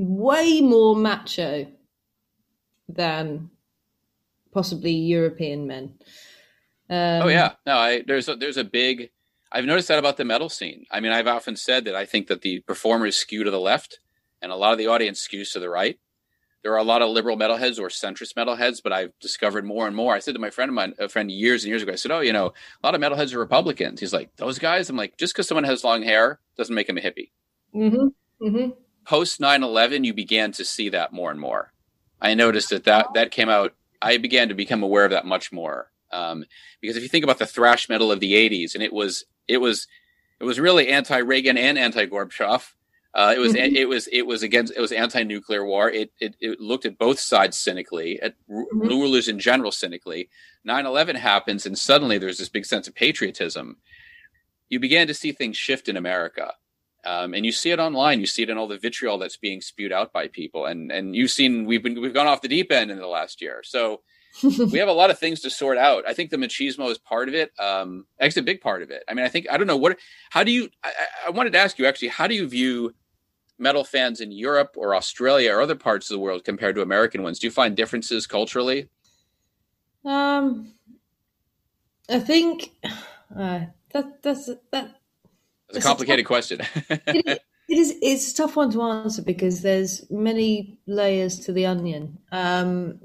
way 0.00 0.62
more 0.62 0.96
macho 0.96 1.66
than 2.88 3.50
possibly 4.52 4.92
European 4.92 5.66
men. 5.66 5.94
Um, 6.88 7.22
Oh 7.22 7.28
yeah, 7.28 7.52
no, 7.66 7.76
I 7.76 8.02
there's 8.06 8.28
a, 8.28 8.34
there's 8.34 8.56
a 8.56 8.64
big. 8.64 9.10
I've 9.52 9.64
noticed 9.64 9.88
that 9.88 9.98
about 9.98 10.16
the 10.16 10.24
metal 10.24 10.48
scene. 10.48 10.86
I 10.90 11.00
mean, 11.00 11.12
I've 11.12 11.26
often 11.26 11.56
said 11.56 11.84
that 11.84 11.94
I 11.94 12.06
think 12.06 12.28
that 12.28 12.42
the 12.42 12.60
performers 12.60 13.16
skew 13.16 13.44
to 13.44 13.50
the 13.50 13.60
left, 13.60 14.00
and 14.40 14.50
a 14.50 14.56
lot 14.56 14.72
of 14.72 14.78
the 14.78 14.86
audience 14.86 15.26
skews 15.26 15.52
to 15.52 15.60
the 15.60 15.68
right. 15.68 15.98
there 16.62 16.72
are 16.72 16.78
a 16.78 16.84
lot 16.84 17.02
of 17.02 17.10
liberal 17.10 17.36
metalheads 17.36 17.78
or 17.78 17.88
centrist 17.88 18.34
metalheads, 18.34 18.82
but 18.82 18.92
I've 18.92 19.12
discovered 19.20 19.64
more 19.64 19.86
and 19.86 19.96
more. 19.96 20.14
I 20.14 20.18
said 20.18 20.34
to 20.34 20.40
my 20.40 20.50
friend 20.50 20.68
of 20.68 20.74
mine, 20.74 20.94
a 20.98 21.08
friend 21.08 21.30
years 21.30 21.64
and 21.64 21.68
years 21.68 21.82
ago, 21.82 21.92
I 21.92 21.96
said, 21.96 22.10
"Oh, 22.10 22.20
you 22.20 22.32
know, 22.32 22.46
a 22.82 22.86
lot 22.86 22.94
of 22.94 23.00
metalheads 23.00 23.34
are 23.34 23.38
Republicans." 23.38 24.00
He's 24.00 24.12
like, 24.12 24.34
"Those 24.36 24.58
guys." 24.58 24.88
I'm 24.88 24.96
like, 24.96 25.16
"Just 25.18 25.34
because 25.34 25.46
someone 25.48 25.64
has 25.64 25.84
long 25.84 26.02
hair 26.02 26.40
doesn't 26.56 26.74
make 26.74 26.88
him 26.88 26.98
a 26.98 27.00
hippie." 27.00 27.30
Mm-hmm. 27.74 28.46
Mm-hmm. 28.46 28.70
Post 29.04 29.40
9/11, 29.40 30.04
you 30.04 30.14
began 30.14 30.52
to 30.52 30.64
see 30.64 30.88
that 30.90 31.12
more 31.12 31.30
and 31.30 31.40
more. 31.40 31.72
I 32.20 32.34
noticed 32.34 32.70
that 32.70 32.84
that 32.84 33.14
that 33.14 33.30
came 33.30 33.48
out. 33.48 33.74
I 34.02 34.16
began 34.16 34.48
to 34.48 34.54
become 34.54 34.82
aware 34.82 35.04
of 35.04 35.10
that 35.10 35.26
much 35.26 35.52
more 35.52 35.90
um, 36.12 36.44
because 36.80 36.96
if 36.96 37.02
you 37.02 37.08
think 37.08 37.24
about 37.24 37.38
the 37.38 37.46
thrash 37.46 37.88
metal 37.88 38.10
of 38.10 38.20
the 38.20 38.32
80s, 38.32 38.74
and 38.74 38.82
it 38.82 38.92
was 38.92 39.24
it 39.48 39.58
was 39.58 39.86
it 40.38 40.44
was 40.44 40.58
really 40.58 40.88
anti-Reagan 40.88 41.58
and 41.58 41.78
anti-Gorbachev 41.78 42.72
uh, 43.12 43.34
it 43.34 43.40
was 43.40 43.54
mm-hmm. 43.54 43.74
it 43.74 43.88
was 43.88 44.08
it 44.12 44.22
was 44.22 44.42
against 44.42 44.72
it 44.76 44.80
was 44.80 44.92
anti-nuclear 44.92 45.64
war. 45.64 45.90
It 45.90 46.12
it, 46.20 46.36
it 46.40 46.60
looked 46.60 46.86
at 46.86 46.98
both 46.98 47.18
sides 47.18 47.58
cynically, 47.58 48.20
at 48.22 48.34
mm-hmm. 48.48 48.80
rulers 48.80 49.26
in 49.26 49.40
general 49.40 49.72
cynically. 49.72 50.28
9/11 50.66 51.16
happens, 51.16 51.66
and 51.66 51.76
suddenly 51.76 52.18
there's 52.18 52.38
this 52.38 52.48
big 52.48 52.64
sense 52.64 52.86
of 52.86 52.94
patriotism. 52.94 53.78
You 54.68 54.78
began 54.78 55.08
to 55.08 55.14
see 55.14 55.32
things 55.32 55.56
shift 55.56 55.88
in 55.88 55.96
America, 55.96 56.54
um, 57.04 57.34
and 57.34 57.44
you 57.46 57.52
see 57.52 57.70
it 57.70 57.78
online. 57.78 58.20
You 58.20 58.26
see 58.26 58.42
it 58.42 58.50
in 58.50 58.58
all 58.58 58.68
the 58.68 58.78
vitriol 58.78 59.18
that's 59.18 59.36
being 59.36 59.60
spewed 59.60 59.92
out 59.92 60.12
by 60.12 60.28
people, 60.28 60.66
and 60.66 60.90
and 60.92 61.14
you've 61.14 61.30
seen 61.30 61.64
we've 61.64 61.82
been 61.82 62.00
we've 62.00 62.14
gone 62.14 62.26
off 62.26 62.42
the 62.42 62.48
deep 62.48 62.70
end 62.70 62.90
in 62.90 62.98
the 62.98 63.06
last 63.06 63.40
year. 63.40 63.62
So 63.64 64.02
we 64.42 64.78
have 64.78 64.88
a 64.88 64.92
lot 64.92 65.10
of 65.10 65.18
things 65.18 65.40
to 65.40 65.50
sort 65.50 65.78
out. 65.78 66.04
I 66.06 66.14
think 66.14 66.30
the 66.30 66.36
machismo 66.36 66.90
is 66.90 66.98
part 66.98 67.28
of 67.28 67.34
it. 67.34 67.52
Um, 67.58 68.06
actually, 68.20 68.40
a 68.40 68.44
big 68.44 68.60
part 68.60 68.82
of 68.82 68.90
it. 68.90 69.02
I 69.08 69.14
mean, 69.14 69.24
I 69.24 69.28
think 69.28 69.46
I 69.50 69.56
don't 69.56 69.66
know 69.66 69.76
what. 69.76 69.98
How 70.30 70.44
do 70.44 70.52
you? 70.52 70.68
I, 70.84 70.92
I 71.26 71.30
wanted 71.30 71.52
to 71.54 71.58
ask 71.58 71.78
you 71.78 71.86
actually. 71.86 72.08
How 72.08 72.26
do 72.26 72.34
you 72.34 72.46
view 72.48 72.94
metal 73.58 73.84
fans 73.84 74.20
in 74.20 74.32
Europe 74.32 74.74
or 74.76 74.94
Australia 74.94 75.52
or 75.52 75.60
other 75.60 75.76
parts 75.76 76.10
of 76.10 76.14
the 76.14 76.20
world 76.20 76.44
compared 76.44 76.74
to 76.76 76.82
American 76.82 77.22
ones? 77.22 77.38
Do 77.38 77.46
you 77.46 77.50
find 77.50 77.76
differences 77.76 78.26
culturally? 78.26 78.88
Um, 80.04 80.74
I 82.08 82.18
think 82.20 82.70
uh, 83.36 83.66
that 83.92 84.22
that's 84.22 84.50
that. 84.72 84.99
That's 85.72 85.84
a 85.84 85.88
complicated 85.88 86.24
a 86.24 86.28
question. 86.28 86.60
it, 86.90 87.26
is, 87.26 87.38
it 87.68 87.78
is. 87.78 87.94
It's 88.02 88.32
a 88.32 88.36
tough 88.36 88.56
one 88.56 88.70
to 88.72 88.82
answer 88.82 89.22
because 89.22 89.62
there's 89.62 90.08
many 90.10 90.78
layers 90.86 91.38
to 91.40 91.52
the 91.52 91.66
onion. 91.66 92.18
Um, 92.32 93.00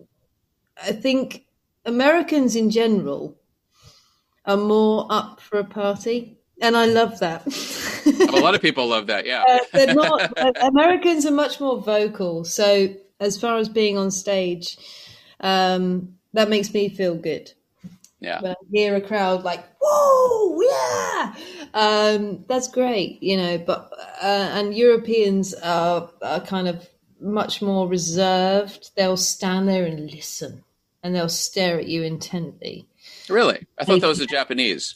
I 0.81 0.91
think 0.91 1.45
Americans 1.85 2.55
in 2.55 2.69
general 2.69 3.37
are 4.45 4.57
more 4.57 5.07
up 5.09 5.41
for 5.41 5.59
a 5.59 5.63
party, 5.63 6.37
and 6.61 6.75
I 6.75 6.85
love 6.85 7.19
that. 7.19 7.45
a 8.29 8.41
lot 8.41 8.55
of 8.55 8.61
people 8.61 8.87
love 8.87 9.07
that. 9.07 9.25
Yeah, 9.25 9.43
uh, 9.47 9.59
they're 9.73 9.93
not. 9.93 10.37
Uh, 10.37 10.51
Americans 10.61 11.25
are 11.25 11.31
much 11.31 11.59
more 11.59 11.81
vocal. 11.81 12.43
So 12.43 12.93
as 13.19 13.39
far 13.39 13.57
as 13.57 13.69
being 13.69 13.97
on 13.97 14.11
stage, 14.11 14.77
um, 15.39 16.15
that 16.33 16.49
makes 16.49 16.73
me 16.73 16.89
feel 16.89 17.15
good. 17.15 17.51
Yeah, 18.25 18.41
when 18.41 18.51
I 18.51 18.55
hear 18.71 18.95
a 18.95 19.01
crowd 19.01 19.43
like 19.43 19.63
"Whoa, 19.79 20.61
yeah," 20.61 21.35
um, 21.73 22.43
that's 22.47 22.67
great. 22.67 23.21
You 23.21 23.37
know, 23.37 23.57
but 23.57 23.91
uh, 24.21 24.49
and 24.53 24.75
Europeans 24.75 25.53
are, 25.53 26.09
are 26.21 26.41
kind 26.41 26.67
of 26.67 26.89
much 27.19 27.61
more 27.61 27.87
reserved. 27.87 28.91
They'll 28.95 29.17
stand 29.17 29.67
there 29.67 29.85
and 29.85 30.11
listen, 30.11 30.63
and 31.03 31.15
they'll 31.15 31.29
stare 31.29 31.79
at 31.79 31.87
you 31.87 32.03
intently. 32.03 32.87
Really, 33.29 33.65
I 33.77 33.85
thought 33.85 34.01
that 34.01 34.07
was 34.07 34.19
the 34.19 34.25
Japanese. 34.25 34.95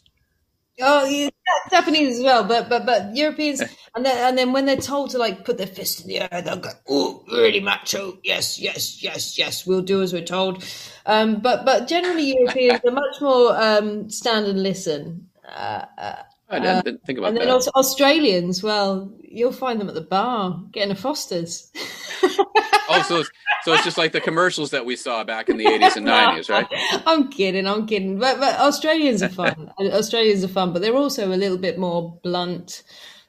Oh, 0.82 1.06
yeah, 1.06 1.30
Japanese 1.70 2.18
as 2.18 2.24
well, 2.24 2.44
but 2.44 2.70
but 2.70 2.86
but 2.86 3.16
Europeans, 3.16 3.62
and 3.96 4.06
then 4.06 4.18
and 4.18 4.38
then 4.38 4.54
when 4.54 4.66
they're 4.66 4.78
told 4.78 5.12
to 5.12 5.18
like 5.18 5.46
put 5.46 5.58
their 5.58 5.68
fist 5.68 6.02
in 6.02 6.08
the 6.08 6.20
air, 6.20 6.42
they'll 6.42 6.58
go, 6.58 6.70
"Oh, 6.90 7.24
really 7.32 7.60
macho? 7.60 8.18
Yes, 8.24 8.60
yes, 8.60 9.04
yes, 9.04 9.38
yes. 9.38 9.66
We'll 9.66 9.82
do 9.82 10.02
as 10.02 10.14
we're 10.14 10.24
told." 10.24 10.64
Um, 11.06 11.42
but 11.42 11.66
but 11.66 11.88
generally, 11.88 12.34
Europeans 12.34 12.82
are 12.86 12.92
much 12.92 13.22
more 13.22 13.56
um, 13.62 14.10
stand 14.10 14.46
and 14.48 14.64
listen. 14.64 15.30
Uh, 15.48 15.86
uh, 15.98 16.24
I 16.50 16.82
didn't 16.82 17.06
think 17.06 17.20
about 17.20 17.30
and 17.30 17.38
that. 17.38 17.44
And 17.44 17.52
also 17.52 17.72
Australians, 17.76 18.64
well, 18.64 19.12
you'll 19.22 19.52
find 19.52 19.80
them 19.80 19.88
at 19.88 19.94
the 19.94 20.02
bar 20.02 20.64
getting 20.72 20.92
a 20.92 20.96
Foster's. 20.96 21.72
oh, 22.24 23.06
so 23.08 23.20
it's, 23.20 23.30
so 23.64 23.74
it's 23.74 23.84
just 23.84 23.98
like 23.98 24.14
the 24.14 24.22
commercials 24.22 24.72
that 24.72 24.86
we 24.86 24.96
saw 24.96 25.24
back 25.24 25.50
in 25.50 25.58
the 25.58 25.66
80s 25.66 25.98
and 25.98 26.08
90s, 26.08 26.50
right? 26.50 26.68
I'm 27.06 27.30
kidding, 27.30 27.68
I'm 27.68 27.86
kidding. 27.86 28.18
But, 28.18 28.40
but 28.40 28.60
Australians 28.60 29.22
are 29.22 29.30
fun. 29.30 29.72
Australians 29.80 30.44
are 30.44 30.50
fun, 30.50 30.74
but 30.74 30.82
they're 30.82 30.96
also 30.96 31.28
a 31.28 31.38
little 31.38 31.58
bit 31.58 31.78
more 31.78 32.20
blunt 32.24 32.82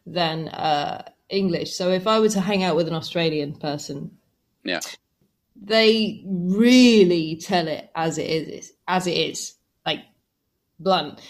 than 0.06 0.48
uh, 0.48 1.02
English. 1.28 1.74
So 1.74 1.90
if 1.90 2.06
I 2.06 2.20
were 2.20 2.30
to 2.30 2.40
hang 2.40 2.62
out 2.62 2.76
with 2.76 2.88
an 2.88 2.94
Australian 2.94 3.54
person, 3.54 4.12
yeah, 4.64 4.80
they 5.60 6.22
really 6.26 7.36
tell 7.36 7.68
it 7.68 7.90
as 7.94 8.16
it 8.16 8.26
is, 8.26 8.72
as 8.88 9.06
it 9.06 9.16
is, 9.16 9.54
like 9.84 10.00
blunt. 10.78 11.20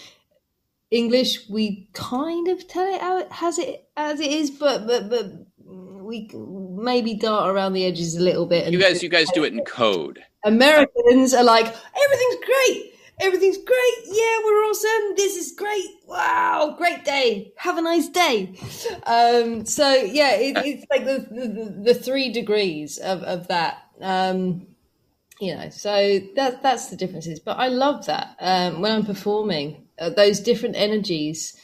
English, 0.91 1.49
we 1.49 1.87
kind 1.93 2.49
of 2.49 2.67
tell 2.67 2.85
it 2.93 3.01
how 3.01 3.17
it 3.19 3.31
has 3.31 3.57
it 3.57 3.87
as 3.95 4.19
it 4.19 4.31
is, 4.31 4.51
but 4.51 4.85
but 4.85 5.09
but 5.09 5.25
we 5.65 6.29
maybe 6.33 7.13
dart 7.15 7.49
around 7.49 7.71
the 7.73 7.85
edges 7.85 8.15
a 8.15 8.19
little 8.19 8.45
bit. 8.45 8.71
you 8.71 8.79
guys, 8.79 9.01
you 9.01 9.07
guys 9.07 9.29
do 9.31 9.45
it 9.45 9.53
in 9.53 9.63
code. 9.63 10.21
Americans 10.43 11.33
are 11.33 11.43
like, 11.43 11.65
everything's 11.65 12.45
great, 12.45 12.93
everything's 13.21 13.57
great. 13.57 13.97
Yeah, 14.05 14.37
we're 14.43 14.63
awesome. 14.65 15.15
This 15.15 15.37
is 15.37 15.53
great. 15.53 15.87
Wow, 16.05 16.75
great 16.77 17.05
day. 17.05 17.53
Have 17.55 17.77
a 17.77 17.81
nice 17.81 18.09
day. 18.09 18.53
Um, 19.05 19.65
so 19.65 19.93
yeah, 19.93 20.33
it, 20.33 20.57
it's 20.57 20.85
like 20.91 21.05
the, 21.05 21.25
the, 21.31 21.93
the 21.93 21.93
three 21.93 22.33
degrees 22.33 22.97
of 22.97 23.23
of 23.23 23.47
that. 23.47 23.77
Um, 24.01 24.67
you 25.41 25.55
know, 25.55 25.69
so 25.71 26.19
that 26.35 26.61
that's 26.61 26.87
the 26.87 26.95
differences. 26.95 27.39
But 27.39 27.57
I 27.57 27.67
love 27.67 28.05
that 28.05 28.37
um, 28.39 28.79
when 28.79 28.91
I'm 28.91 29.05
performing, 29.05 29.87
uh, 29.99 30.11
those 30.11 30.39
different 30.39 30.75
energies 30.75 31.59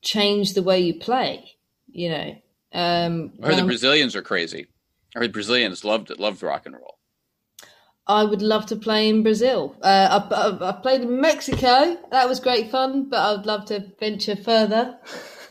change 0.00 0.54
the 0.54 0.62
way 0.62 0.80
you 0.80 0.94
play. 0.94 1.56
You 1.92 2.08
know, 2.08 2.34
um, 2.72 3.32
I 3.42 3.48
heard 3.48 3.58
the 3.58 3.64
Brazilians 3.64 4.16
are 4.16 4.22
crazy. 4.22 4.68
I 5.14 5.18
heard 5.18 5.34
Brazilians 5.34 5.84
loved 5.84 6.18
loved 6.18 6.42
rock 6.42 6.64
and 6.64 6.74
roll. 6.74 6.96
I 8.06 8.24
would 8.24 8.40
love 8.40 8.64
to 8.66 8.76
play 8.76 9.10
in 9.10 9.22
Brazil. 9.22 9.76
Uh, 9.82 10.24
I, 10.32 10.34
I, 10.34 10.70
I, 10.70 10.72
played 10.80 11.02
in 11.02 11.20
Mexico. 11.20 11.98
That 12.10 12.26
was 12.26 12.40
great 12.40 12.70
fun, 12.70 13.10
but 13.10 13.18
I 13.18 13.32
would 13.32 13.46
love 13.46 13.66
to 13.66 13.86
venture 14.00 14.34
further. 14.34 14.98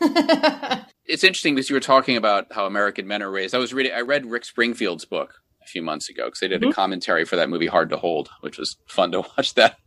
it's 1.06 1.22
interesting 1.22 1.54
because 1.54 1.70
you 1.70 1.76
were 1.76 1.80
talking 1.80 2.16
about 2.16 2.48
how 2.50 2.66
American 2.66 3.06
men 3.06 3.22
are 3.22 3.30
raised. 3.30 3.54
I 3.54 3.58
was 3.58 3.72
reading. 3.72 3.92
I 3.92 4.00
read 4.00 4.26
Rick 4.26 4.44
Springfield's 4.44 5.04
book 5.04 5.39
few 5.70 5.82
months 5.82 6.08
ago 6.08 6.26
because 6.26 6.40
they 6.40 6.48
did 6.48 6.60
mm-hmm. 6.60 6.70
a 6.70 6.74
commentary 6.74 7.24
for 7.24 7.36
that 7.36 7.48
movie 7.48 7.66
Hard 7.66 7.90
to 7.90 7.96
Hold, 7.96 8.30
which 8.40 8.58
was 8.58 8.76
fun 8.86 9.12
to 9.12 9.20
watch 9.36 9.54
that 9.54 9.78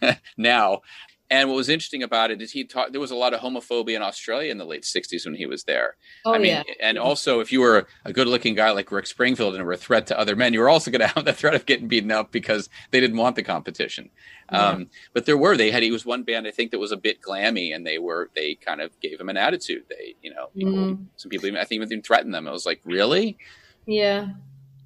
now. 0.36 0.82
And 1.28 1.48
what 1.48 1.56
was 1.56 1.68
interesting 1.68 2.04
about 2.04 2.30
it 2.30 2.40
is 2.40 2.52
he 2.52 2.62
taught 2.64 2.92
there 2.92 3.00
was 3.00 3.10
a 3.10 3.16
lot 3.16 3.34
of 3.34 3.40
homophobia 3.40 3.96
in 3.96 4.02
Australia 4.02 4.50
in 4.50 4.58
the 4.58 4.64
late 4.64 4.82
'60s 4.82 5.24
when 5.24 5.34
he 5.34 5.46
was 5.46 5.64
there. 5.64 5.96
Oh, 6.24 6.34
I 6.34 6.38
mean, 6.38 6.46
yeah. 6.46 6.62
and 6.80 6.98
also 6.98 7.40
if 7.40 7.50
you 7.50 7.60
were 7.60 7.88
a 8.04 8.12
good-looking 8.12 8.54
guy 8.54 8.70
like 8.70 8.92
Rick 8.92 9.08
Springfield 9.08 9.56
and 9.56 9.64
were 9.64 9.72
a 9.72 9.76
threat 9.76 10.06
to 10.08 10.18
other 10.18 10.36
men, 10.36 10.52
you 10.52 10.60
were 10.60 10.68
also 10.68 10.90
going 10.90 11.00
to 11.08 11.08
have 11.08 11.24
the 11.24 11.32
threat 11.32 11.54
of 11.54 11.66
getting 11.66 11.88
beaten 11.88 12.12
up 12.12 12.30
because 12.30 12.68
they 12.92 13.00
didn't 13.00 13.16
want 13.16 13.34
the 13.34 13.42
competition. 13.42 14.10
Yeah. 14.52 14.68
Um, 14.68 14.90
but 15.14 15.26
there 15.26 15.36
were 15.36 15.56
they 15.56 15.72
had 15.72 15.82
he 15.82 15.90
was 15.90 16.06
one 16.06 16.22
band 16.22 16.46
I 16.46 16.52
think 16.52 16.70
that 16.70 16.78
was 16.78 16.92
a 16.92 16.96
bit 16.96 17.20
glammy, 17.20 17.74
and 17.74 17.84
they 17.84 17.98
were 17.98 18.30
they 18.36 18.54
kind 18.54 18.80
of 18.80 18.98
gave 19.00 19.20
him 19.20 19.28
an 19.28 19.36
attitude. 19.36 19.84
They 19.88 20.14
you 20.22 20.32
know 20.32 20.50
people, 20.56 20.72
mm. 20.72 21.06
some 21.16 21.30
people 21.30 21.46
even, 21.46 21.58
I 21.58 21.64
think 21.64 21.82
even 21.82 22.02
threatened 22.02 22.34
them. 22.34 22.46
It 22.46 22.52
was 22.52 22.66
like 22.66 22.80
really, 22.84 23.36
yeah. 23.84 24.28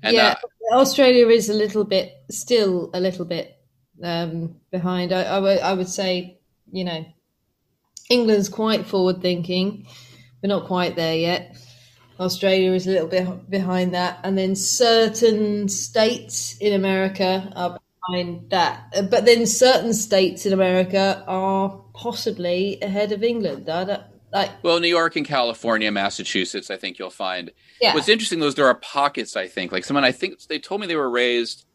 And, 0.02 0.14
yeah, 0.14 0.36
uh, 0.72 0.76
Australia 0.76 1.28
is 1.28 1.48
a 1.48 1.54
little 1.54 1.84
bit 1.84 2.14
still 2.30 2.90
a 2.94 3.00
little 3.00 3.24
bit 3.24 3.58
um, 4.02 4.56
behind. 4.70 5.12
I, 5.12 5.20
I, 5.20 5.34
w- 5.36 5.58
I 5.58 5.72
would 5.72 5.88
say, 5.88 6.40
you 6.70 6.84
know, 6.84 7.04
England's 8.08 8.48
quite 8.48 8.86
forward 8.86 9.20
thinking. 9.20 9.86
We're 10.42 10.48
not 10.48 10.66
quite 10.66 10.96
there 10.96 11.16
yet. 11.16 11.56
Australia 12.18 12.72
is 12.72 12.86
a 12.86 12.90
little 12.90 13.08
bit 13.08 13.50
behind 13.50 13.94
that. 13.94 14.20
And 14.24 14.36
then 14.36 14.54
certain 14.54 15.68
states 15.68 16.56
in 16.58 16.72
America 16.72 17.52
are 17.56 17.78
behind 18.08 18.50
that. 18.50 19.08
But 19.10 19.24
then 19.24 19.46
certain 19.46 19.94
states 19.94 20.46
in 20.46 20.52
America 20.52 21.24
are 21.26 21.84
possibly 21.94 22.78
ahead 22.82 23.12
of 23.12 23.22
England. 23.22 23.68
Like, 24.32 24.50
well, 24.62 24.78
New 24.78 24.88
York 24.88 25.16
and 25.16 25.26
California, 25.26 25.90
Massachusetts, 25.90 26.70
I 26.70 26.76
think 26.76 26.98
you'll 26.98 27.10
find. 27.10 27.50
Yeah. 27.80 27.94
What's 27.94 28.08
interesting 28.08 28.38
though 28.40 28.46
is 28.46 28.54
there 28.54 28.66
are 28.66 28.74
pockets. 28.76 29.36
I 29.36 29.48
think, 29.48 29.72
like 29.72 29.84
someone, 29.84 30.04
I 30.04 30.12
think 30.12 30.40
they 30.46 30.58
told 30.58 30.80
me 30.80 30.86
they 30.86 30.96
were 30.96 31.10
raised 31.10 31.66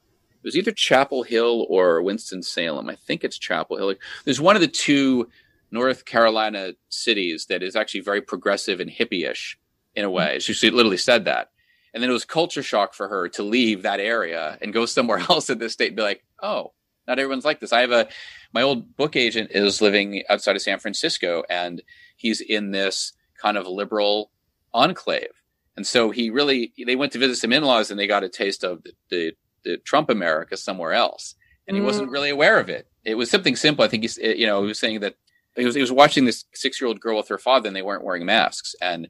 it 0.46 0.50
was 0.50 0.58
either 0.58 0.72
Chapel 0.72 1.24
Hill 1.24 1.66
or 1.70 2.04
Winston 2.04 2.44
Salem. 2.44 2.88
I 2.88 2.96
think 2.96 3.24
it's 3.24 3.40
Chapel 3.40 3.78
Hill. 3.78 3.96
There's 4.26 4.40
one 4.40 4.56
of 4.56 4.62
the 4.62 4.68
two 4.68 5.28
North 5.72 6.06
Carolina 6.06 6.74
cities 6.90 7.48
that 7.48 7.64
is 7.64 7.76
actually 7.76 8.02
very 8.02 8.22
progressive 8.22 8.80
and 8.80 8.88
hippie-ish 8.88 9.58
in 9.96 10.06
a 10.06 10.10
way. 10.12 10.38
She, 10.38 10.54
she 10.54 10.70
literally 10.70 10.98
said 10.98 11.26
that. 11.26 11.50
And 11.96 12.04
then 12.04 12.12
it 12.12 12.14
was 12.14 12.26
culture 12.26 12.62
shock 12.62 12.94
for 12.94 13.08
her 13.08 13.28
to 13.30 13.42
leave 13.42 13.82
that 13.82 14.00
area 14.00 14.60
and 14.62 14.72
go 14.72 14.86
somewhere 14.86 15.18
else 15.30 15.50
in 15.50 15.58
this 15.58 15.74
state 15.74 15.88
and 15.88 15.96
be 15.96 16.04
like, 16.04 16.24
oh, 16.44 16.74
not 17.08 17.18
everyone's 17.18 17.46
like 17.46 17.60
this. 17.60 17.74
I 17.74 17.82
have 17.82 17.92
a 17.92 18.08
my 18.54 18.62
old 18.62 18.96
book 18.96 19.16
agent 19.16 19.50
is 19.50 19.82
living 19.82 20.22
outside 20.30 20.56
of 20.56 20.62
San 20.62 20.78
Francisco 20.78 21.44
and 21.50 21.82
he's 22.26 22.42
in 22.42 22.72
this 22.72 23.14
kind 23.42 23.58
of 23.58 23.68
liberal 23.68 24.32
enclave 24.74 25.36
And 25.76 25.86
so 25.86 26.12
he 26.12 26.30
really, 26.30 26.74
they 26.86 26.96
went 26.96 27.12
to 27.14 27.20
visit 27.20 27.38
some 27.38 27.54
in-laws 27.54 27.92
and 27.92 28.00
they 28.00 28.08
got 28.08 28.24
a 28.24 28.30
taste 28.30 28.64
of 28.64 28.84
the, 28.84 28.94
the, 29.10 29.34
the 29.64 29.78
Trump 29.78 30.10
America 30.10 30.56
somewhere 30.58 30.94
else. 30.94 31.36
And 31.68 31.76
he 31.76 31.82
mm. 31.82 31.86
wasn't 31.86 32.12
really 32.12 32.30
aware 32.30 32.60
of 32.60 32.70
it. 32.70 32.88
It 33.04 33.16
was 33.16 33.30
something 33.30 33.56
simple. 33.56 33.84
I 33.84 33.88
think 33.88 34.04
he's, 34.04 34.18
you 34.18 34.48
know, 34.48 34.62
he 34.62 34.68
was 34.68 34.80
saying 34.80 35.02
that 35.02 35.16
he 35.56 35.66
was, 35.66 35.76
he 35.76 35.82
was 35.82 35.92
watching 35.92 36.26
this 36.26 36.46
six-year-old 36.54 37.00
girl 37.00 37.18
with 37.18 37.28
her 37.30 37.38
father 37.38 37.68
and 37.68 37.76
they 37.76 37.82
weren't 37.82 38.04
wearing 38.04 38.26
masks. 38.26 38.76
And 38.82 39.10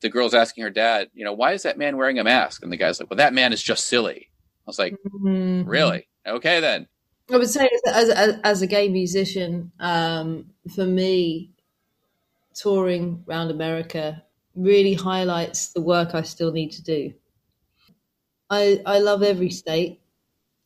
the 0.00 0.08
girl's 0.08 0.34
asking 0.34 0.64
her 0.64 0.70
dad, 0.70 1.08
you 1.14 1.24
know, 1.24 1.32
why 1.32 1.52
is 1.52 1.62
that 1.62 1.78
man 1.78 1.96
wearing 1.96 2.18
a 2.18 2.24
mask? 2.24 2.62
And 2.62 2.72
the 2.72 2.76
guy's 2.76 3.00
like, 3.00 3.10
well, 3.10 3.18
that 3.18 3.34
man 3.34 3.52
is 3.52 3.62
just 3.62 3.86
silly. 3.86 4.30
I 4.66 4.66
was 4.66 4.78
like, 4.78 4.94
mm-hmm. 5.06 5.68
really? 5.68 6.08
Okay, 6.26 6.60
then. 6.60 6.86
I 7.32 7.36
would 7.36 7.48
say 7.48 7.68
as, 7.86 8.10
as, 8.10 8.36
as 8.42 8.62
a 8.62 8.66
gay 8.66 8.88
musician, 8.88 9.72
um, 9.78 10.46
for 10.74 10.84
me, 10.84 11.50
touring 12.54 13.24
around 13.28 13.50
America 13.50 14.22
really 14.54 14.94
highlights 14.94 15.72
the 15.72 15.80
work 15.80 16.14
I 16.14 16.22
still 16.22 16.52
need 16.52 16.72
to 16.72 16.82
do. 16.82 17.14
I 18.48 18.80
I 18.84 18.98
love 18.98 19.22
every 19.22 19.50
state. 19.50 20.00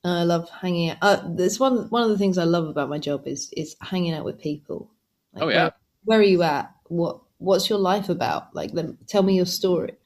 I 0.05 0.25
love 0.25 0.51
hanging 0.51 0.91
out. 0.91 0.99
Uh, 1.03 1.49
one 1.59 1.89
one 1.91 2.03
of 2.03 2.11
the 2.11 2.19
things 2.19 2.39
I 2.39 2.45
love 2.45 2.67
about 2.67 2.89
my 2.89 2.99
job 2.99 3.27
is 3.27 3.51
is 3.57 3.77
hanging 3.81 4.15
out 4.15 4.25
with 4.25 4.39
people. 4.39 4.91
Like, 5.33 5.43
oh 5.43 5.49
yeah. 5.49 5.63
Where, 5.63 5.73
where, 6.05 6.19
are 6.21 6.23
you 6.23 6.43
at? 6.43 6.75
What 6.89 7.21
what's 7.39 7.69
your 7.69 7.79
life 7.79 8.09
about? 8.09 8.55
Like, 8.55 8.73
tell 9.07 9.23
me 9.23 9.37
your 9.37 9.47
story. 9.47 9.97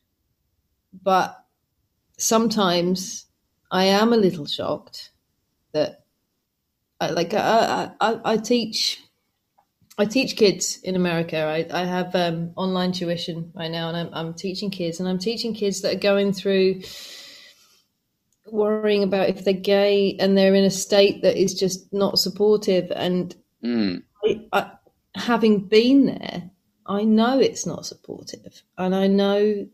But 1.02 1.44
sometimes 2.16 3.26
I 3.70 3.84
am 3.84 4.12
a 4.12 4.16
little 4.16 4.46
shocked 4.46 5.10
that, 5.72 6.04
I, 7.00 7.10
like, 7.10 7.34
I, 7.34 7.90
I, 8.00 8.20
I 8.24 8.36
teach 8.38 9.00
I 9.98 10.04
teach 10.04 10.36
kids 10.36 10.78
in 10.84 10.94
America. 10.94 11.38
I, 11.38 11.66
I 11.72 11.84
have 11.84 12.14
um, 12.14 12.52
online 12.54 12.92
tuition 12.92 13.50
right 13.54 13.70
now, 13.70 13.88
and 13.88 13.96
I'm, 13.96 14.10
I'm, 14.12 14.34
teaching 14.34 14.70
kids, 14.70 15.00
and 15.00 15.08
I'm 15.08 15.18
teaching 15.18 15.54
kids 15.54 15.80
that 15.82 15.96
are 15.96 15.98
going 15.98 16.32
through 16.32 16.82
worrying 18.46 19.02
about 19.02 19.28
if 19.28 19.44
they're 19.44 19.52
gay 19.52 20.16
and 20.20 20.38
they're 20.38 20.54
in 20.54 20.64
a 20.64 20.70
state 20.70 21.22
that 21.22 21.36
is 21.36 21.54
just 21.54 21.92
not 21.92 22.18
supportive. 22.18 22.92
And 22.94 23.34
mm. 23.62 24.02
I, 24.24 24.46
I, 24.52 24.70
having 25.16 25.66
been 25.66 26.06
there, 26.06 26.48
I 26.86 27.02
know 27.02 27.40
it's 27.40 27.66
not 27.66 27.84
supportive, 27.84 28.62
and 28.78 28.94
I 28.94 29.08
know 29.08 29.66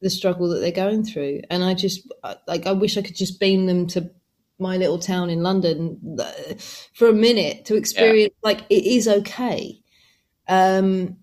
the 0.00 0.10
struggle 0.10 0.48
that 0.48 0.60
they're 0.60 0.72
going 0.72 1.04
through. 1.04 1.42
And 1.50 1.62
I 1.62 1.74
just 1.74 2.10
like 2.46 2.66
I 2.66 2.72
wish 2.72 2.96
I 2.96 3.02
could 3.02 3.16
just 3.16 3.38
beam 3.38 3.66
them 3.66 3.86
to 3.88 4.10
my 4.58 4.76
little 4.76 4.98
town 4.98 5.30
in 5.30 5.42
London 5.42 6.18
uh, 6.18 6.54
for 6.92 7.08
a 7.08 7.12
minute 7.12 7.64
to 7.66 7.76
experience 7.76 8.34
yeah. 8.42 8.48
like 8.48 8.64
it 8.68 8.84
is 8.84 9.06
okay. 9.06 9.80
Um, 10.48 11.18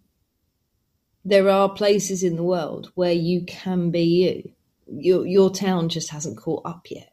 there 1.25 1.49
are 1.49 1.69
places 1.69 2.23
in 2.23 2.35
the 2.35 2.43
world 2.43 2.91
where 2.95 3.11
you 3.11 3.43
can 3.45 3.91
be 3.91 4.03
you. 4.03 4.51
Your 4.87 5.25
your 5.25 5.49
town 5.49 5.89
just 5.89 6.11
hasn't 6.11 6.37
caught 6.37 6.65
up 6.65 6.85
yet. 6.89 7.11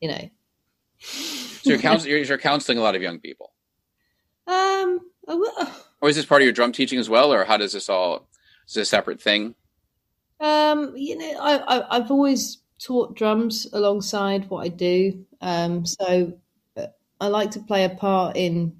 You 0.00 0.08
know. 0.08 0.30
so 1.00 1.70
you're, 1.70 1.78
counsel- 1.78 2.08
you're, 2.10 2.38
counseling 2.38 2.78
a 2.78 2.82
lot 2.82 2.94
of 2.94 3.02
young 3.02 3.18
people. 3.18 3.52
Um. 4.46 5.00
Or 6.00 6.08
is 6.08 6.14
this 6.14 6.26
part 6.26 6.42
of 6.42 6.44
your 6.44 6.52
drum 6.52 6.70
teaching 6.70 7.00
as 7.00 7.10
well, 7.10 7.32
or 7.32 7.44
how 7.44 7.56
does 7.56 7.72
this 7.72 7.88
all? 7.88 8.28
Is 8.68 8.74
this 8.74 8.88
a 8.88 8.90
separate 8.90 9.20
thing? 9.20 9.56
Um. 10.38 10.92
You 10.96 11.18
know, 11.18 11.38
I, 11.40 11.78
I 11.78 11.96
I've 11.96 12.10
always 12.10 12.58
taught 12.82 13.16
drums 13.16 13.66
alongside 13.72 14.48
what 14.50 14.64
I 14.64 14.68
do. 14.68 15.24
Um, 15.40 15.86
so 15.86 16.32
uh, 16.76 16.86
I 17.20 17.28
like 17.28 17.52
to 17.52 17.60
play 17.60 17.84
a 17.84 17.90
part 17.90 18.36
in 18.36 18.76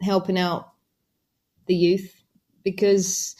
helping 0.00 0.38
out 0.38 0.72
the 1.66 1.74
youth 1.74 2.22
because 2.62 3.34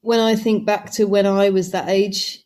when 0.00 0.20
I 0.20 0.36
think 0.36 0.66
back 0.66 0.92
to 0.92 1.04
when 1.04 1.26
I 1.26 1.50
was 1.50 1.70
that 1.72 1.88
age, 1.88 2.44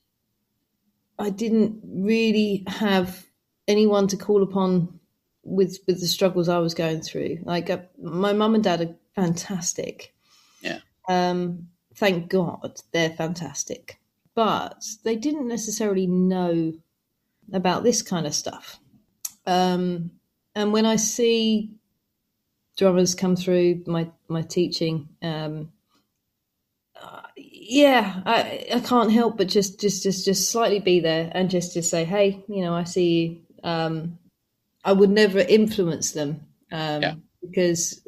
I 1.18 1.30
didn't 1.30 1.80
really 1.84 2.64
have 2.66 3.26
anyone 3.68 4.08
to 4.08 4.16
call 4.16 4.42
upon 4.42 4.98
with 5.44 5.78
with 5.86 6.00
the 6.00 6.06
struggles 6.06 6.48
I 6.48 6.58
was 6.58 6.74
going 6.74 7.00
through. 7.00 7.38
Like 7.44 7.70
uh, 7.70 7.78
my 8.00 8.32
mum 8.32 8.54
and 8.54 8.64
dad 8.64 8.80
are 8.80 8.94
fantastic. 9.14 10.14
Yeah. 10.60 10.78
Um, 11.08 11.68
thank 11.94 12.28
God 12.28 12.80
they're 12.92 13.10
fantastic 13.10 13.98
but 14.34 14.84
they 15.04 15.16
didn't 15.16 15.48
necessarily 15.48 16.06
know 16.06 16.72
about 17.52 17.82
this 17.82 18.02
kind 18.02 18.26
of 18.26 18.34
stuff. 18.34 18.78
Um, 19.46 20.12
and 20.54 20.72
when 20.72 20.86
I 20.86 20.96
see 20.96 21.70
drummers 22.76 23.14
come 23.14 23.36
through 23.36 23.82
my 23.86 24.10
my 24.28 24.42
teaching, 24.42 25.08
um, 25.22 25.72
uh, 27.00 27.22
yeah, 27.36 28.22
I, 28.24 28.66
I 28.74 28.80
can't 28.80 29.12
help 29.12 29.36
but 29.36 29.48
just 29.48 29.80
just 29.80 30.02
just 30.02 30.24
just 30.24 30.50
slightly 30.50 30.78
be 30.78 31.00
there 31.00 31.30
and 31.34 31.50
just 31.50 31.72
to 31.74 31.82
say, 31.82 32.04
hey, 32.04 32.44
you 32.48 32.62
know, 32.62 32.74
I 32.74 32.84
see 32.84 33.10
you. 33.10 33.40
Um, 33.68 34.18
I 34.84 34.92
would 34.92 35.10
never 35.10 35.38
influence 35.38 36.12
them 36.12 36.46
um, 36.72 37.02
yeah. 37.02 37.14
because 37.40 38.06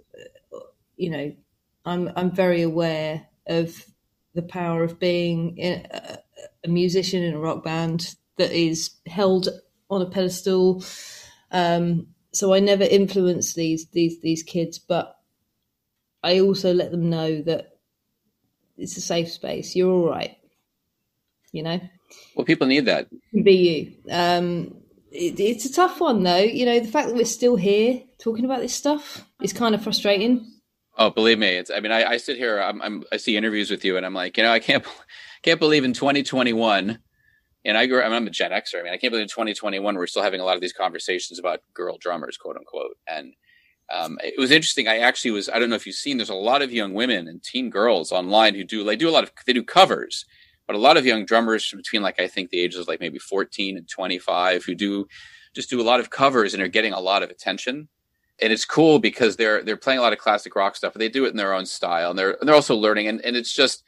you 0.97 1.11
know 1.11 1.33
I'm 1.85 2.11
I'm 2.17 2.31
very 2.31 2.63
aware 2.63 3.27
of 3.47 3.85
the 4.35 4.43
power 4.43 4.83
of 4.83 4.99
being 4.99 5.59
a, 5.61 6.19
a 6.65 6.69
musician 6.69 7.23
in 7.23 7.35
a 7.35 7.39
rock 7.39 7.65
band 7.65 8.15
that 8.37 8.53
is 8.53 8.91
held 9.07 9.49
on 9.91 10.03
a 10.03 10.07
pedestal. 10.11 10.85
Um, 11.51 12.09
so 12.33 12.53
I 12.53 12.61
never 12.61 12.85
influence 12.85 13.55
these 13.55 13.87
these 13.91 14.21
these 14.21 14.43
kids, 14.43 14.79
but 14.79 15.17
I 16.23 16.41
also 16.41 16.73
let 16.73 16.91
them 16.91 17.11
know 17.11 17.43
that 17.43 17.79
it's 18.77 18.97
a 18.97 19.01
safe 19.01 19.31
space. 19.31 19.77
You're 19.77 19.93
all 19.93 20.09
right. 20.09 20.37
You 21.53 21.63
know. 21.63 21.81
Well, 22.35 22.45
people 22.45 22.67
need 22.67 22.87
that. 22.87 23.09
Be 23.33 23.53
you. 23.53 24.13
Um, 24.13 24.77
it, 25.13 25.39
it's 25.39 25.65
a 25.65 25.73
tough 25.73 26.01
one, 26.01 26.23
though. 26.23 26.39
You 26.39 26.67
know, 26.67 26.81
the 26.81 26.89
fact 26.89 27.09
that 27.09 27.17
we're 27.17 27.25
still 27.25 27.57
here 27.57 28.03
talking 28.19 28.45
about 28.45 28.61
this 28.61 28.75
stuff 28.75 29.25
is 29.41 29.53
kind 29.53 29.75
of 29.75 29.83
frustrating. 29.83 30.54
Oh, 30.97 31.11
believe 31.11 31.39
me, 31.39 31.49
it's. 31.49 31.71
I 31.71 31.81
mean, 31.81 31.91
I, 31.91 32.05
I 32.05 32.17
sit 32.19 32.37
here. 32.37 32.61
I'm, 32.61 32.81
I'm, 32.81 33.05
I 33.11 33.17
see 33.17 33.37
interviews 33.37 33.71
with 33.71 33.85
you, 33.85 33.97
and 33.97 34.07
I'm 34.07 34.15
like, 34.15 34.37
you 34.37 34.45
know, 34.45 34.53
I 34.53 34.61
can't, 34.61 34.85
can't 35.43 35.59
believe 35.59 35.85
in 35.85 35.93
2021. 35.93 36.99
And 37.67 37.79
I 37.79 37.87
grew. 37.87 38.01
I 38.01 38.05
mean, 38.05 38.13
I'm 38.13 38.27
a 38.27 38.31
Gen 38.31 38.51
Xer. 38.53 38.81
I 38.81 38.83
mean, 38.83 38.93
I 38.93 38.97
can't 38.97 39.11
believe 39.11 39.23
in 39.23 39.29
2021 39.29 39.95
we're 39.97 40.07
still 40.07 40.23
having 40.23 40.41
a 40.41 40.45
lot 40.45 40.55
of 40.55 40.61
these 40.61 40.73
conversations 40.73 41.39
about 41.39 41.61
girl 41.73 41.97
drummers, 41.99 42.37
quote 42.37 42.57
unquote. 42.57 42.97
And 43.09 43.33
um, 43.93 44.19
it 44.23 44.39
was 44.39 44.51
interesting. 44.51 44.87
I 44.87 44.99
actually 44.99 45.33
was. 45.33 45.49
I 45.49 45.59
don't 45.59 45.71
know 45.71 45.77
if 45.77 45.87
you've 45.87 45.97
seen. 45.97 46.19
There's 46.19 46.29
a 46.29 46.35
lot 46.35 46.63
of 46.63 46.73
young 46.73 46.95
women 46.95 47.27
and 47.27 47.43
teen 47.43 47.71
girls 47.71 48.13
online 48.13 48.55
who 48.55 48.65
do. 48.65 48.85
They 48.85 48.97
do 48.97 49.09
a 49.09 49.11
lot 49.11 49.25
of. 49.25 49.33
They 49.47 49.53
do 49.53 49.65
covers, 49.65 50.27
but 50.67 50.77
a 50.77 50.79
lot 50.79 50.97
of 50.97 51.07
young 51.07 51.25
drummers 51.25 51.73
between 51.75 52.03
like 52.03 52.21
I 52.21 52.29
think 52.29 52.51
the 52.51 52.61
ages 52.61 52.81
of 52.81 52.89
like 52.89 53.01
maybe 53.01 53.19
14 53.19 53.79
and 53.79 53.89
25 53.89 54.65
who 54.65 54.75
do 54.75 55.07
just 55.55 55.71
do 55.71 55.81
a 55.81 55.83
lot 55.85 56.01
of 56.01 56.11
covers 56.11 56.55
and 56.55 56.63
are 56.63 56.69
getting 56.69 56.93
a 56.93 57.01
lot 57.01 57.23
of 57.23 57.31
attention 57.31 57.89
and 58.41 58.53
it's 58.53 58.65
cool 58.65 58.99
because 58.99 59.37
they're 59.37 59.63
they're 59.63 59.77
playing 59.77 59.99
a 59.99 60.03
lot 60.03 60.13
of 60.13 60.19
classic 60.19 60.55
rock 60.57 60.77
stuff, 60.77 60.93
but 60.93 61.01
they 61.01 61.09
do 61.09 61.25
it 61.25 61.31
in 61.31 61.37
their 61.37 61.55
own 61.55 61.67
style, 61.67 62.11
and 62.11 62.19
they're 62.19 62.37
and 62.41 62.49
they're 62.49 62.55
also 62.55 62.75
learning. 62.75 63.07
And, 63.09 63.25
and 63.25 63.37
it's 63.37 63.53
just 63.53 63.85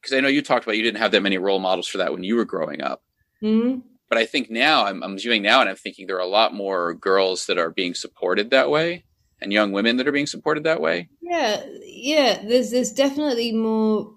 because 0.00 0.16
I 0.16 0.20
know 0.20 0.28
you 0.28 0.42
talked 0.42 0.64
about 0.64 0.76
you 0.76 0.82
didn't 0.82 1.00
have 1.00 1.12
that 1.12 1.22
many 1.22 1.38
role 1.38 1.58
models 1.58 1.86
for 1.86 1.98
that 1.98 2.12
when 2.12 2.24
you 2.24 2.36
were 2.36 2.44
growing 2.44 2.82
up. 2.82 3.02
Mm-hmm. 3.42 3.80
But 4.08 4.18
I 4.18 4.26
think 4.26 4.50
now 4.50 4.86
I'm 4.86 5.02
I'm 5.02 5.18
viewing 5.18 5.42
now, 5.42 5.60
and 5.60 5.68
I'm 5.68 5.76
thinking 5.76 6.06
there 6.06 6.16
are 6.16 6.20
a 6.20 6.26
lot 6.26 6.54
more 6.54 6.94
girls 6.94 7.46
that 7.46 7.58
are 7.58 7.70
being 7.70 7.94
supported 7.94 8.50
that 8.50 8.70
way, 8.70 9.04
and 9.40 9.52
young 9.52 9.72
women 9.72 9.96
that 9.98 10.08
are 10.08 10.12
being 10.12 10.26
supported 10.26 10.64
that 10.64 10.80
way. 10.80 11.08
Yeah, 11.20 11.62
yeah. 11.84 12.42
There's 12.42 12.70
there's 12.70 12.92
definitely 12.92 13.52
more 13.52 14.14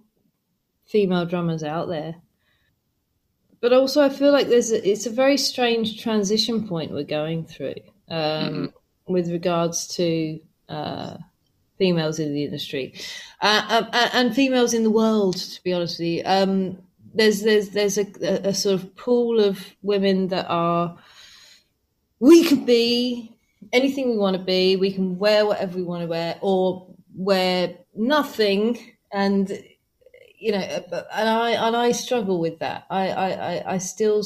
female 0.86 1.26
drummers 1.26 1.64
out 1.64 1.90
there. 1.90 2.16
But 3.60 3.72
also, 3.72 4.02
I 4.02 4.10
feel 4.10 4.32
like 4.34 4.50
there's 4.50 4.72
a, 4.72 4.90
it's 4.90 5.06
a 5.06 5.10
very 5.10 5.38
strange 5.38 6.02
transition 6.02 6.68
point 6.68 6.92
we're 6.92 7.04
going 7.04 7.46
through. 7.46 7.76
Um, 8.10 8.20
mm-hmm 8.20 8.66
with 9.08 9.32
regards 9.32 9.88
to 9.88 10.40
uh, 10.70 11.18
females 11.78 12.20
in 12.20 12.34
the 12.34 12.44
industry 12.44 12.94
uh, 13.42 13.86
uh, 13.92 14.10
and 14.14 14.36
females 14.36 14.74
in 14.74 14.84
the 14.84 14.90
world. 14.90 15.38
To 15.38 15.64
be 15.64 15.74
honest 15.74 16.00
with 16.00 16.08
you, 16.08 16.22
um, 16.26 16.78
there's 17.14 17.42
there's 17.42 17.70
there's 17.70 17.98
a, 17.98 18.06
a, 18.48 18.54
sort 18.54 18.76
of 18.76 18.96
pool 18.96 19.40
of 19.40 19.76
women 19.82 20.30
that 20.30 20.48
are 20.48 20.98
we 22.20 22.46
can 22.46 22.66
be 22.66 23.36
anything 23.72 24.10
we 24.10 24.18
want 24.18 24.38
to 24.38 24.44
be. 24.44 24.76
We 24.76 24.94
can 24.94 25.18
wear 25.18 25.46
whatever 25.46 25.78
we 25.78 25.84
want 25.84 26.04
to 26.04 26.08
wear, 26.08 26.38
or 26.42 26.88
wear 27.16 27.76
nothing. 27.96 28.80
And 29.12 29.52
you 30.40 30.52
know, 30.52 30.60
and 30.60 31.30
I 31.30 31.52
and 31.52 31.76
I 31.76 31.92
struggle 31.92 32.40
with 32.40 32.60
that. 32.60 32.86
I 32.90 33.10
I 33.10 33.74
I 33.74 33.78
still 33.78 34.24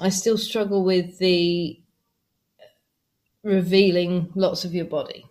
I 0.00 0.08
still 0.08 0.38
struggle 0.38 0.84
with 0.84 1.18
the 1.18 1.80
revealing 3.44 4.32
lots 4.34 4.64
of 4.64 4.74
your 4.74 4.86
body 4.86 5.26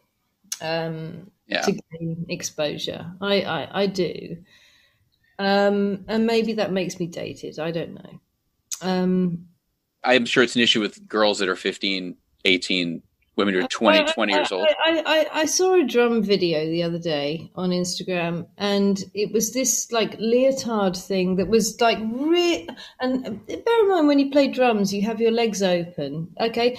um, 0.61 1.31
yeah. 1.47 1.61
to 1.61 1.71
gain 1.71 2.25
exposure. 2.29 3.11
I, 3.19 3.41
I, 3.41 3.81
I 3.81 3.87
do. 3.87 4.37
Um, 5.39 6.05
and 6.07 6.25
maybe 6.25 6.53
that 6.53 6.71
makes 6.71 6.99
me 6.99 7.07
dated. 7.07 7.59
I 7.59 7.71
don't 7.71 7.95
know. 7.95 8.19
Um, 8.81 9.47
I'm 10.03 10.25
sure 10.25 10.43
it's 10.43 10.55
an 10.55 10.61
issue 10.61 10.81
with 10.81 11.07
girls 11.07 11.39
that 11.39 11.49
are 11.49 11.55
15, 11.55 12.15
18, 12.45 13.01
women 13.35 13.53
who 13.53 13.61
are 13.61 13.67
20, 13.67 13.99
I, 13.99 14.11
20 14.11 14.33
years 14.33 14.51
old. 14.51 14.67
I, 14.85 15.03
I, 15.05 15.39
I, 15.41 15.45
saw 15.45 15.73
a 15.73 15.83
drum 15.83 16.21
video 16.21 16.65
the 16.65 16.83
other 16.83 16.99
day 16.99 17.49
on 17.55 17.69
Instagram, 17.69 18.45
and 18.57 19.03
it 19.13 19.31
was 19.31 19.53
this 19.53 19.91
like 19.91 20.15
leotard 20.19 20.95
thing 20.95 21.37
that 21.37 21.47
was 21.47 21.79
like 21.81 21.97
real. 22.01 22.67
And 22.99 23.45
bear 23.47 23.79
in 23.79 23.89
mind, 23.89 24.07
when 24.07 24.19
you 24.19 24.29
play 24.29 24.49
drums, 24.49 24.93
you 24.93 25.01
have 25.03 25.19
your 25.19 25.31
legs 25.31 25.63
open, 25.63 26.33
okay? 26.39 26.77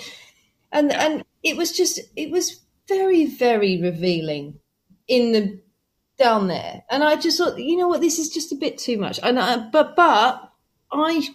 And 0.75 0.91
yeah. 0.91 1.07
and 1.07 1.25
it 1.43 1.57
was 1.57 1.73
just 1.73 2.01
it 2.17 2.31
was 2.31 2.61
very 2.87 3.25
very 3.25 3.81
revealing 3.81 4.59
in 5.09 5.33
the 5.33 5.61
down 6.19 6.49
there, 6.49 6.83
and 6.91 7.03
I 7.03 7.17
just 7.17 7.39
thought, 7.39 7.59
you 7.59 7.77
know 7.77 7.89
what, 7.89 8.01
this 8.01 8.19
is 8.19 8.29
just 8.29 8.53
a 8.53 8.57
bit 8.57 8.77
too 8.77 8.99
much. 8.99 9.19
And 9.23 9.39
I, 9.39 9.57
but 9.71 9.97
but 9.97 10.53
I 10.93 11.29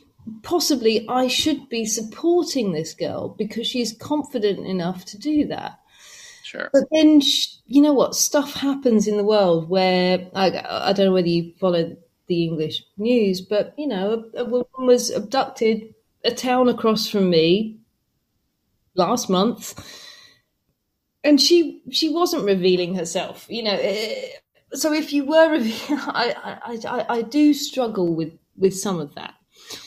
possibly 0.43 1.07
I 1.07 1.27
should 1.27 1.69
be 1.69 1.85
supporting 1.85 2.71
this 2.71 2.93
girl 2.93 3.29
because 3.29 3.65
she's 3.65 3.93
confident 3.93 4.67
enough 4.67 5.05
to 5.05 5.17
do 5.17 5.45
that. 5.47 5.79
Sure. 6.43 6.69
But 6.73 6.83
then, 6.91 7.21
you 7.65 7.81
know 7.81 7.93
what? 7.93 8.15
Stuff 8.15 8.53
happens 8.53 9.07
in 9.07 9.17
the 9.17 9.23
world 9.23 9.69
where 9.69 10.27
I, 10.33 10.63
I 10.67 10.93
don't 10.93 11.07
know 11.07 11.13
whether 11.13 11.27
you 11.27 11.53
follow 11.59 11.95
the 12.27 12.43
English 12.43 12.83
news, 12.97 13.41
but 13.41 13.73
you 13.77 13.87
know, 13.87 14.25
a, 14.35 14.41
a 14.41 14.45
woman 14.45 14.65
was 14.79 15.11
abducted 15.11 15.93
a 16.23 16.31
town 16.31 16.67
across 16.67 17.07
from 17.07 17.29
me 17.29 17.79
last 18.95 19.29
month, 19.29 19.73
and 21.23 21.39
she 21.39 21.81
she 21.91 22.09
wasn't 22.09 22.43
revealing 22.43 22.95
herself. 22.95 23.45
You 23.49 23.63
know, 23.63 23.77
eh, 23.79 24.29
so 24.73 24.93
if 24.93 25.13
you 25.13 25.25
were, 25.25 25.57
I, 25.89 26.57
I 26.63 26.77
I 26.87 27.05
I 27.17 27.21
do 27.21 27.53
struggle 27.53 28.13
with 28.13 28.33
with 28.57 28.75
some 28.75 28.99
of 28.99 29.15
that. 29.15 29.35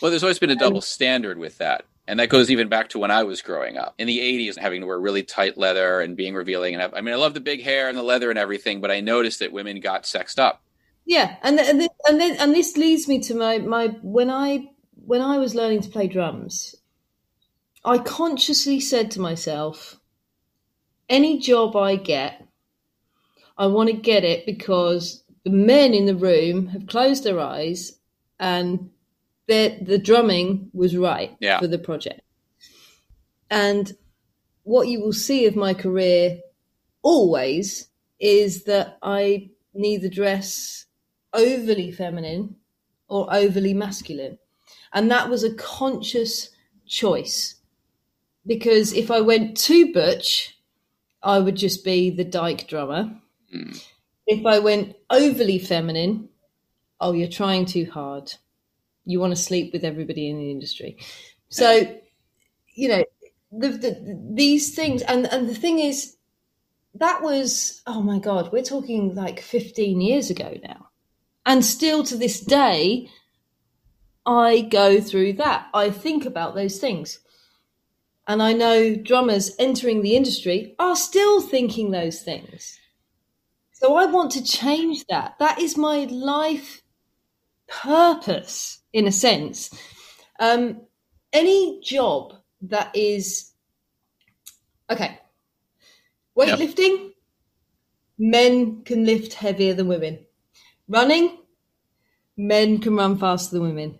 Well, 0.01 0.11
there's 0.11 0.23
always 0.23 0.38
been 0.38 0.51
a 0.51 0.57
double 0.57 0.81
standard 0.81 1.38
with 1.38 1.59
that. 1.59 1.85
And 2.09 2.19
that 2.19 2.31
goes 2.31 2.51
even 2.51 2.69
back 2.69 2.88
to 2.91 2.99
when 2.99 3.12
I 3.12 3.23
was 3.23 3.43
growing 3.43 3.77
up 3.77 3.95
in 3.97 4.09
the 4.09 4.19
80s, 4.19 4.59
having 4.59 4.81
to 4.81 4.87
wear 4.87 4.99
really 4.99 5.23
tight 5.23 5.57
leather 5.57 6.01
and 6.01 6.17
being 6.17 6.35
revealing. 6.35 6.75
And 6.75 6.83
I, 6.83 6.99
I 6.99 7.01
mean, 7.01 7.15
I 7.15 7.17
love 7.17 7.33
the 7.33 7.41
big 7.41 7.62
hair 7.62 7.88
and 7.88 7.97
the 7.97 8.03
leather 8.03 8.29
and 8.29 8.38
everything, 8.38 8.81
but 8.81 8.91
I 8.91 9.01
noticed 9.01 9.38
that 9.38 9.53
women 9.53 9.79
got 9.81 10.05
sexed 10.05 10.41
up. 10.41 10.62
Yeah, 11.05 11.37
and 11.43 11.59
and 11.59 11.81
then, 11.81 11.88
and, 12.09 12.21
then, 12.21 12.37
and 12.38 12.55
this 12.55 12.77
leads 12.77 13.09
me 13.09 13.21
to 13.23 13.35
my 13.35 13.59
my 13.59 13.88
when 14.03 14.31
I 14.31 14.71
when 14.95 15.21
I 15.21 15.38
was 15.38 15.55
learning 15.55 15.83
to 15.83 15.88
play 15.88 16.07
drums, 16.07 16.77
I 17.85 17.99
consciously 17.99 18.81
said 18.81 19.11
to 19.12 19.21
myself, 19.21 19.99
any 21.09 21.38
job 21.38 21.77
I 21.77 21.97
get, 21.97 22.47
I 23.59 23.66
want 23.66 23.90
to 23.90 23.97
get 23.97 24.25
it 24.25 24.47
because 24.47 25.25
the 25.45 25.51
men 25.51 25.92
in 25.92 26.07
the 26.07 26.14
room 26.14 26.68
have 26.68 26.87
closed 26.87 27.25
their 27.25 27.40
eyes 27.40 27.99
and 28.38 28.90
the 29.49 29.79
the 29.83 29.99
drumming 29.99 30.71
was 30.73 30.97
right 30.97 31.37
yeah. 31.40 31.59
for 31.59 31.66
the 31.66 31.79
project. 31.79 32.21
And 33.51 33.92
what 34.62 34.88
you 34.88 35.01
will 35.01 35.12
see 35.12 35.47
of 35.47 35.57
my 35.57 35.75
career 35.75 36.38
always 37.03 37.88
is 38.21 38.64
that 38.64 38.99
I 39.03 39.51
neither 39.75 40.09
dress 40.09 40.87
overly 41.35 41.90
feminine 41.90 42.57
or 43.09 43.33
overly 43.33 43.75
masculine. 43.75 44.38
And 44.92 45.11
that 45.11 45.29
was 45.29 45.42
a 45.42 45.55
conscious 45.55 46.51
choice. 46.87 47.57
Because 48.46 48.92
if 48.92 49.11
I 49.11 49.20
went 49.20 49.57
too 49.57 49.92
butch, 49.92 50.59
I 51.22 51.38
would 51.38 51.57
just 51.57 51.85
be 51.85 52.11
the 52.11 52.24
dyke 52.24 52.66
drummer. 52.66 53.14
Mm. 53.55 53.85
If 54.26 54.46
I 54.46 54.59
went 54.59 54.96
overly 55.11 55.59
feminine, 55.59 56.28
oh, 57.00 57.12
you're 57.12 57.28
trying 57.28 57.66
too 57.66 57.88
hard 57.90 58.33
you 59.05 59.20
want 59.20 59.35
to 59.35 59.42
sleep 59.42 59.72
with 59.72 59.85
everybody 59.85 60.28
in 60.28 60.38
the 60.38 60.50
industry. 60.50 60.96
So, 61.48 61.98
you 62.74 62.88
know, 62.88 63.05
the, 63.50 63.68
the, 63.68 64.20
these 64.33 64.74
things, 64.74 65.02
and 65.02 65.26
and 65.26 65.48
the 65.48 65.55
thing 65.55 65.78
is, 65.78 66.16
that 66.94 67.22
was 67.22 67.83
oh 67.87 68.02
my 68.02 68.18
god, 68.18 68.52
we're 68.52 68.62
talking 68.62 69.14
like 69.14 69.40
15 69.40 70.00
years 70.00 70.31
ago 70.31 70.59
now, 70.62 70.88
and 71.44 71.64
still 71.64 72.02
to 72.05 72.16
this 72.16 72.40
day, 72.40 73.11
I 74.24 74.62
go 74.62 75.00
through 75.00 75.35
that. 75.35 75.66
I 75.74 75.90
think 75.90 76.24
about 76.24 76.55
those 76.55 76.78
things. 76.78 77.18
And 78.27 78.43
I 78.43 78.53
know 78.53 78.95
drummers 78.95 79.55
entering 79.59 80.03
the 80.03 80.17
industry 80.17 80.75
are 80.79 80.97
still 80.97 81.41
thinking 81.41 81.91
those 81.91 82.23
things. 82.23 82.79
So 83.73 83.97
I 83.97 84.07
want 84.07 84.31
to 84.33 84.45
change 84.45 85.05
that. 85.09 85.35
That 85.41 85.59
is 85.59 85.77
my 85.77 86.05
life 86.05 86.83
purpose 87.69 88.81
in 88.93 89.07
a 89.07 89.13
sense. 89.13 89.71
Um, 90.39 90.83
any 91.33 91.81
job 91.83 92.35
that 92.63 92.95
is 92.95 93.51
okay, 94.89 95.19
weightlifting, 96.39 97.11
men 98.19 98.83
can 98.85 99.05
lift 99.05 99.35
heavier 99.35 99.75
than 99.75 99.89
women. 99.89 100.21
Running, 100.89 101.39
men 102.37 102.79
can 102.79 102.97
run 102.97 103.19
faster 103.19 103.57
than 103.57 103.63
women. 103.63 103.99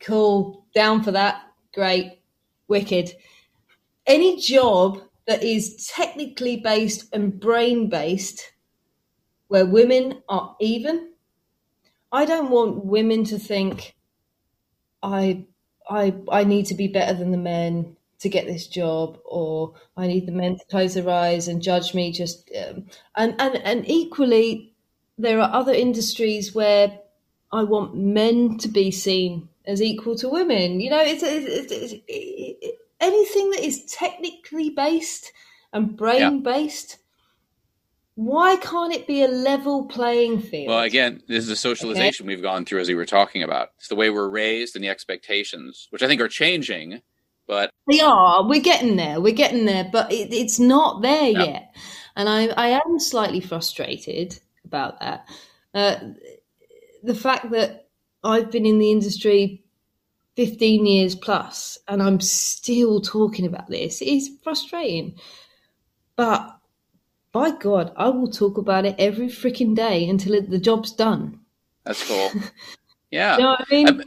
Cool, 0.00 0.66
down 0.74 1.02
for 1.02 1.12
that. 1.12 1.42
Great, 1.74 2.20
wicked. 2.68 3.14
Any 4.06 4.40
job 4.40 5.00
that 5.26 5.42
is 5.42 5.86
technically 5.86 6.56
based 6.56 7.08
and 7.14 7.40
brain 7.40 7.88
based, 7.88 8.52
where 9.48 9.66
women 9.66 10.22
are 10.28 10.56
even. 10.60 11.10
I 12.12 12.24
don't 12.24 12.50
want 12.50 12.84
women 12.84 13.24
to 13.24 13.38
think 13.38 13.94
I 15.02 15.44
I 15.88 16.14
I 16.30 16.44
need 16.44 16.66
to 16.66 16.74
be 16.74 16.88
better 16.88 17.14
than 17.14 17.30
the 17.30 17.38
men 17.38 17.96
to 18.20 18.28
get 18.28 18.46
this 18.46 18.66
job, 18.66 19.18
or 19.24 19.74
I 19.96 20.06
need 20.06 20.26
the 20.26 20.32
men 20.32 20.58
to 20.58 20.64
close 20.66 20.94
their 20.94 21.08
eyes 21.08 21.48
and 21.48 21.62
judge 21.62 21.94
me. 21.94 22.12
Just 22.12 22.50
um, 22.56 22.86
and 23.16 23.34
and 23.38 23.56
and 23.56 23.88
equally, 23.88 24.72
there 25.18 25.40
are 25.40 25.52
other 25.52 25.72
industries 25.72 26.54
where 26.54 26.98
I 27.52 27.62
want 27.64 27.96
men 27.96 28.58
to 28.58 28.68
be 28.68 28.90
seen 28.90 29.48
as 29.66 29.80
equal 29.80 30.16
to 30.16 30.28
women. 30.28 30.80
You 30.80 30.90
know, 30.90 31.00
it's, 31.02 31.22
it's, 31.22 31.72
it's, 31.72 31.94
it's 32.08 32.78
anything 33.04 33.50
that 33.50 33.64
is 33.64 33.84
technically 33.84 34.70
based 34.70 35.32
and 35.72 35.96
brain 35.96 36.42
based 36.42 36.98
why 38.16 38.56
can't 38.56 38.92
it 38.92 39.06
be 39.06 39.22
a 39.22 39.28
level 39.28 39.86
playing 39.86 40.40
field? 40.40 40.68
Well, 40.68 40.84
again, 40.84 41.22
this 41.26 41.44
is 41.44 41.50
a 41.50 41.56
socialization 41.56 42.26
okay. 42.26 42.34
we've 42.34 42.42
gone 42.42 42.64
through 42.64 42.80
as 42.80 42.88
we 42.88 42.94
were 42.94 43.06
talking 43.06 43.42
about. 43.42 43.70
It's 43.78 43.88
the 43.88 43.96
way 43.96 44.10
we're 44.10 44.28
raised 44.28 44.76
and 44.76 44.84
the 44.84 44.88
expectations, 44.88 45.88
which 45.90 46.02
I 46.02 46.06
think 46.06 46.20
are 46.20 46.28
changing, 46.28 47.02
but 47.48 47.70
they 47.90 48.00
are. 48.00 48.46
We're 48.46 48.60
getting 48.60 48.96
there. 48.96 49.20
We're 49.20 49.34
getting 49.34 49.64
there, 49.64 49.88
but 49.90 50.12
it, 50.12 50.32
it's 50.32 50.60
not 50.60 51.02
there 51.02 51.32
no. 51.32 51.44
yet. 51.44 51.74
And 52.14 52.28
I, 52.28 52.46
I 52.46 52.80
am 52.86 53.00
slightly 53.00 53.40
frustrated 53.40 54.38
about 54.64 55.00
that. 55.00 55.28
Uh, 55.74 55.96
the 57.02 57.16
fact 57.16 57.50
that 57.50 57.88
I've 58.22 58.52
been 58.52 58.64
in 58.64 58.78
the 58.78 58.92
industry 58.92 59.63
15 60.36 60.86
years 60.86 61.14
plus 61.14 61.78
and 61.86 62.02
I'm 62.02 62.20
still 62.20 63.00
talking 63.00 63.46
about 63.46 63.68
this 63.68 64.02
is 64.02 64.30
frustrating. 64.42 65.16
But 66.16 66.56
by 67.32 67.50
God, 67.50 67.92
I 67.96 68.08
will 68.08 68.30
talk 68.30 68.58
about 68.58 68.84
it 68.84 68.96
every 68.98 69.26
freaking 69.26 69.74
day 69.74 70.08
until 70.08 70.34
it, 70.34 70.50
the 70.50 70.58
job's 70.58 70.92
done. 70.92 71.40
That's 71.84 72.06
cool. 72.06 72.30
Yeah. 73.10 73.36
you 73.36 73.42
know 73.44 73.56
I 73.56 73.64
mean? 73.70 74.02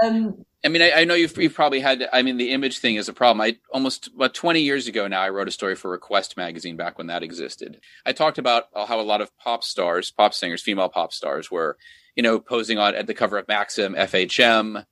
I, 0.00 0.06
um, 0.06 0.44
I 0.64 0.68
mean, 0.68 0.82
I, 0.82 0.92
I, 0.92 1.04
know 1.04 1.14
you've, 1.14 1.36
you've 1.36 1.54
probably 1.54 1.80
had, 1.80 2.08
I 2.12 2.22
mean, 2.22 2.36
the 2.36 2.52
image 2.52 2.78
thing 2.78 2.94
is 2.94 3.08
a 3.08 3.12
problem. 3.12 3.40
I 3.40 3.56
almost, 3.72 4.08
about 4.14 4.34
20 4.34 4.60
years 4.60 4.86
ago 4.86 5.08
now, 5.08 5.20
I 5.20 5.30
wrote 5.30 5.48
a 5.48 5.50
story 5.50 5.74
for 5.74 5.90
Request 5.90 6.36
magazine 6.36 6.76
back 6.76 6.96
when 6.96 7.08
that 7.08 7.24
existed. 7.24 7.80
I 8.06 8.12
talked 8.12 8.38
about 8.38 8.66
how 8.76 9.00
a 9.00 9.02
lot 9.02 9.20
of 9.20 9.36
pop 9.38 9.64
stars, 9.64 10.12
pop 10.12 10.32
singers, 10.32 10.62
female 10.62 10.88
pop 10.88 11.12
stars 11.12 11.50
were, 11.50 11.76
you 12.14 12.22
know, 12.22 12.38
posing 12.38 12.78
on 12.78 12.94
at 12.94 13.08
the 13.08 13.14
cover 13.14 13.36
of 13.36 13.48
Maxim, 13.48 13.94
FHM, 13.94 14.84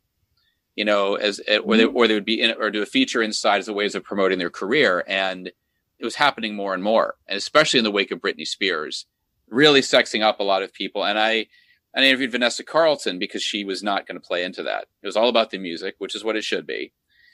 you 0.79 0.85
know, 0.85 1.17
as, 1.17 1.41
or 1.41 1.77
they, 1.77 1.85
mm-hmm. 1.85 1.97
or 1.97 2.07
they 2.07 2.14
would 2.14 2.25
be 2.25 2.41
in, 2.41 2.55
or 2.59 2.71
do 2.71 2.83
a 2.83 2.87
feature 2.87 3.23
inside 3.23 3.59
as 3.59 3.69
a 3.69 3.73
ways 3.73 3.95
of 3.95 4.05
promoting 4.05 4.38
their 4.38 4.51
career. 4.61 5.05
And, 5.07 5.51
it 5.99 6.05
was 6.05 6.14
happening 6.14 6.55
more 6.55 6.75
and 6.75 6.83
more, 6.83 7.17
and 7.27 7.37
especially 7.37 7.79
in 7.79 7.85
the 7.85 7.91
wake 7.91 8.12
of 8.12 8.21
Britney 8.21 8.47
Spears, 8.47 9.07
really 9.49 9.81
sexing 9.81 10.23
up 10.23 10.38
a 10.38 10.45
lot 10.45 10.62
of 10.62 10.73
people. 10.73 11.05
And 11.05 11.19
I, 11.19 11.49
I 11.95 12.05
interviewed 12.05 12.31
Vanessa 12.31 12.62
Carlton 12.62 13.19
because 13.19 13.43
she 13.43 13.64
was 13.64 13.83
not 13.83 14.07
going 14.07 14.14
to 14.14 14.25
play 14.25 14.45
into 14.45 14.62
that. 14.62 14.87
It 15.03 15.07
was 15.07 15.17
all 15.17 15.29
about 15.29 15.51
the 15.51 15.59
music, 15.59 15.97
which 15.99 16.14
is 16.14 16.23
what 16.23 16.37
it 16.37 16.45
should 16.45 16.67
be. 16.67 16.93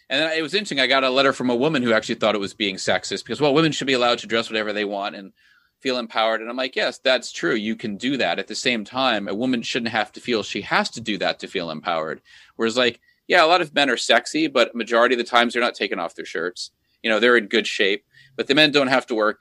And 0.09 0.23
then 0.23 0.33
it 0.39 0.43
was 0.43 0.55
interesting. 0.55 0.81
I 0.81 0.87
got 0.87 1.05
a 1.05 1.11
letter 1.11 1.33
from 1.33 1.51
a 1.51 1.55
woman 1.55 1.83
who 1.83 1.93
actually 1.93 2.15
thought 2.15 2.35
it 2.35 2.41
was 2.41 2.55
being 2.55 2.77
sexist 2.77 3.25
because, 3.25 3.41
well, 3.41 3.53
women 3.53 3.73
should 3.73 3.87
be 3.87 3.93
allowed 3.93 4.21
to 4.21 4.27
dress 4.27 4.49
whatever 4.49 4.73
they 4.73 4.87
want 4.87 5.15
and 5.15 5.33
feel 5.81 5.99
empowered. 5.99 6.41
And 6.41 6.49
I'm 6.49 6.57
like, 6.57 6.75
yes, 6.77 6.99
that's 6.99 7.33
true. 7.33 7.55
You 7.55 7.77
can 7.77 7.99
do 7.99 8.17
that. 8.17 8.39
At 8.39 8.47
the 8.47 8.55
same 8.55 8.85
time, 8.85 9.29
a 9.29 9.35
woman 9.35 9.61
shouldn't 9.61 9.93
have 9.93 10.11
to 10.13 10.21
feel 10.21 10.43
she 10.43 10.63
has 10.63 10.89
to 10.93 11.03
do 11.03 11.19
that 11.19 11.41
to 11.41 11.49
feel 11.49 11.71
empowered. 11.71 12.23
Whereas, 12.57 12.79
like, 12.79 13.01
yeah, 13.29 13.45
a 13.45 13.47
lot 13.47 13.61
of 13.61 13.75
men 13.75 13.91
are 13.91 13.97
sexy, 13.97 14.47
but 14.47 14.75
majority 14.75 15.15
of 15.15 15.19
the 15.19 15.25
times 15.25 15.53
they're 15.53 15.63
not 15.63 15.75
taking 15.75 15.99
off 15.99 16.15
their 16.15 16.25
shirts. 16.25 16.71
You 17.03 17.11
know, 17.11 17.21
they're 17.21 17.37
in 17.37 17.47
good 17.47 17.67
shape 17.67 18.05
but 18.37 18.47
the 18.47 18.55
men 18.55 18.73
don't 18.73 18.89
have 18.89 19.07
to 19.07 19.15
work 19.15 19.41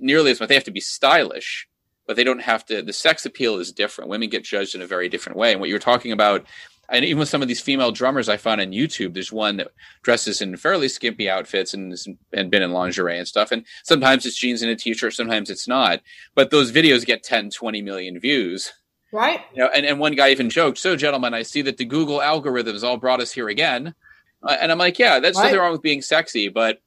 nearly 0.00 0.30
as 0.30 0.40
much. 0.40 0.48
They 0.48 0.54
have 0.54 0.64
to 0.64 0.70
be 0.70 0.80
stylish, 0.80 1.68
but 2.06 2.16
they 2.16 2.24
don't 2.24 2.42
have 2.42 2.64
to. 2.66 2.82
The 2.82 2.92
sex 2.92 3.26
appeal 3.26 3.58
is 3.58 3.72
different. 3.72 4.10
Women 4.10 4.28
get 4.28 4.44
judged 4.44 4.74
in 4.74 4.82
a 4.82 4.86
very 4.86 5.08
different 5.08 5.38
way. 5.38 5.52
And 5.52 5.60
what 5.60 5.68
you're 5.68 5.78
talking 5.78 6.12
about 6.12 6.44
and 6.90 7.04
even 7.04 7.18
with 7.18 7.28
some 7.28 7.42
of 7.42 7.48
these 7.48 7.60
female 7.60 7.92
drummers 7.92 8.30
I 8.30 8.38
found 8.38 8.62
on 8.62 8.68
YouTube, 8.68 9.12
there's 9.12 9.30
one 9.30 9.58
that 9.58 9.72
dresses 10.02 10.40
in 10.40 10.56
fairly 10.56 10.88
skimpy 10.88 11.28
outfits 11.28 11.74
and 11.74 11.94
and 12.32 12.50
been 12.50 12.62
in 12.62 12.72
lingerie 12.72 13.18
and 13.18 13.28
stuff. 13.28 13.52
And 13.52 13.66
sometimes 13.84 14.24
it's 14.24 14.38
jeans 14.38 14.62
and 14.62 14.70
a 14.70 14.76
t-shirt, 14.76 15.12
sometimes 15.12 15.50
it's 15.50 15.68
not. 15.68 16.00
But 16.34 16.50
those 16.50 16.72
videos 16.72 17.04
get 17.04 17.22
10, 17.22 17.50
20 17.50 17.82
million 17.82 18.18
views. 18.18 18.72
Right. 19.12 19.40
You 19.54 19.62
know, 19.62 19.70
and, 19.74 19.86
and 19.86 19.98
one 19.98 20.14
guy 20.14 20.30
even 20.30 20.50
joked, 20.50 20.78
so 20.78 20.96
gentlemen, 20.96 21.34
I 21.34 21.42
see 21.42 21.62
that 21.62 21.78
the 21.78 21.84
Google 21.84 22.18
algorithms 22.18 22.82
all 22.82 22.98
brought 22.98 23.20
us 23.20 23.32
here 23.32 23.48
again. 23.48 23.94
Uh, 24.42 24.56
and 24.60 24.70
I'm 24.70 24.78
like, 24.78 24.98
yeah, 24.98 25.18
that's 25.18 25.38
right. 25.38 25.44
nothing 25.44 25.60
wrong 25.60 25.72
with 25.72 25.82
being 25.82 26.02
sexy, 26.02 26.48
but 26.48 26.82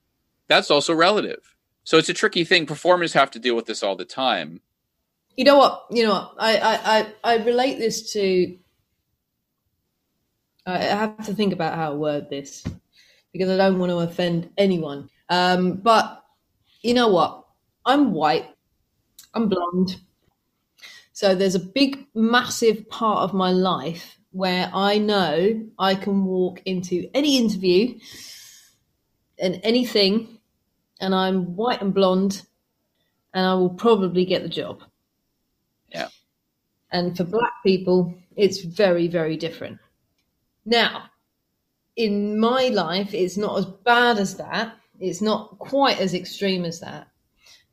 that's 0.48 0.70
also 0.70 0.94
relative. 0.94 1.56
So 1.84 1.98
it's 1.98 2.10
a 2.10 2.14
tricky 2.14 2.44
thing. 2.44 2.66
Performers 2.66 3.14
have 3.14 3.32
to 3.32 3.40
deal 3.40 3.56
with 3.56 3.66
this 3.66 3.84
all 3.84 3.96
the 3.96 4.06
time. 4.06 4.62
You 5.36 5.46
know 5.46 5.58
what? 5.58 5.86
You 5.90 6.04
know 6.04 6.12
what? 6.12 6.34
I 6.38 6.58
I, 6.58 6.80
I, 6.84 7.14
I 7.24 7.44
relate 7.44 7.80
this 7.80 8.14
to 8.14 8.58
I 10.66 10.78
have 10.78 11.26
to 11.26 11.34
think 11.34 11.54
about 11.54 11.76
how 11.76 11.92
to 11.92 11.96
word 11.96 12.30
this 12.30 12.64
because 13.34 13.50
I 13.50 13.58
don't 13.58 13.80
want 13.80 13.92
to 13.92 14.00
offend 14.00 14.50
anyone. 14.58 15.10
Um, 15.30 15.78
but 15.78 16.24
you 16.82 16.94
know 16.94 17.08
what? 17.08 17.46
I'm 17.86 18.12
white. 18.12 18.48
I'm 19.34 19.50
blonde. 19.50 20.00
So 21.22 21.36
there's 21.36 21.54
a 21.54 21.60
big, 21.60 22.08
massive 22.16 22.90
part 22.90 23.20
of 23.20 23.32
my 23.32 23.52
life 23.52 24.18
where 24.32 24.72
I 24.74 24.98
know 24.98 25.70
I 25.78 25.94
can 25.94 26.26
walk 26.26 26.64
into 26.66 27.12
any 27.14 27.38
interview 27.38 28.00
and 29.38 29.60
anything, 29.62 30.40
and 31.00 31.14
I'm 31.14 31.56
white 31.56 31.80
and 31.80 31.94
blonde, 31.94 32.42
and 33.36 33.46
I 33.46 33.54
will 33.54 33.70
probably 33.70 34.26
get 34.26 34.42
the 34.42 34.50
job. 34.50 34.82
Yeah. 35.90 36.08
And 36.92 37.16
for 37.16 37.24
black 37.24 37.54
people, 37.64 38.16
it's 38.36 38.64
very, 38.64 39.08
very 39.08 39.38
different. 39.38 39.78
Now, 40.66 41.04
in 41.96 42.40
my 42.40 42.70
life, 42.70 43.14
it's 43.14 43.38
not 43.38 43.60
as 43.60 43.68
bad 43.68 44.18
as 44.18 44.38
that. 44.38 44.76
It's 45.00 45.22
not 45.22 45.60
quite 45.60 46.00
as 46.00 46.16
extreme 46.16 46.66
as 46.66 46.80
that. 46.80 47.11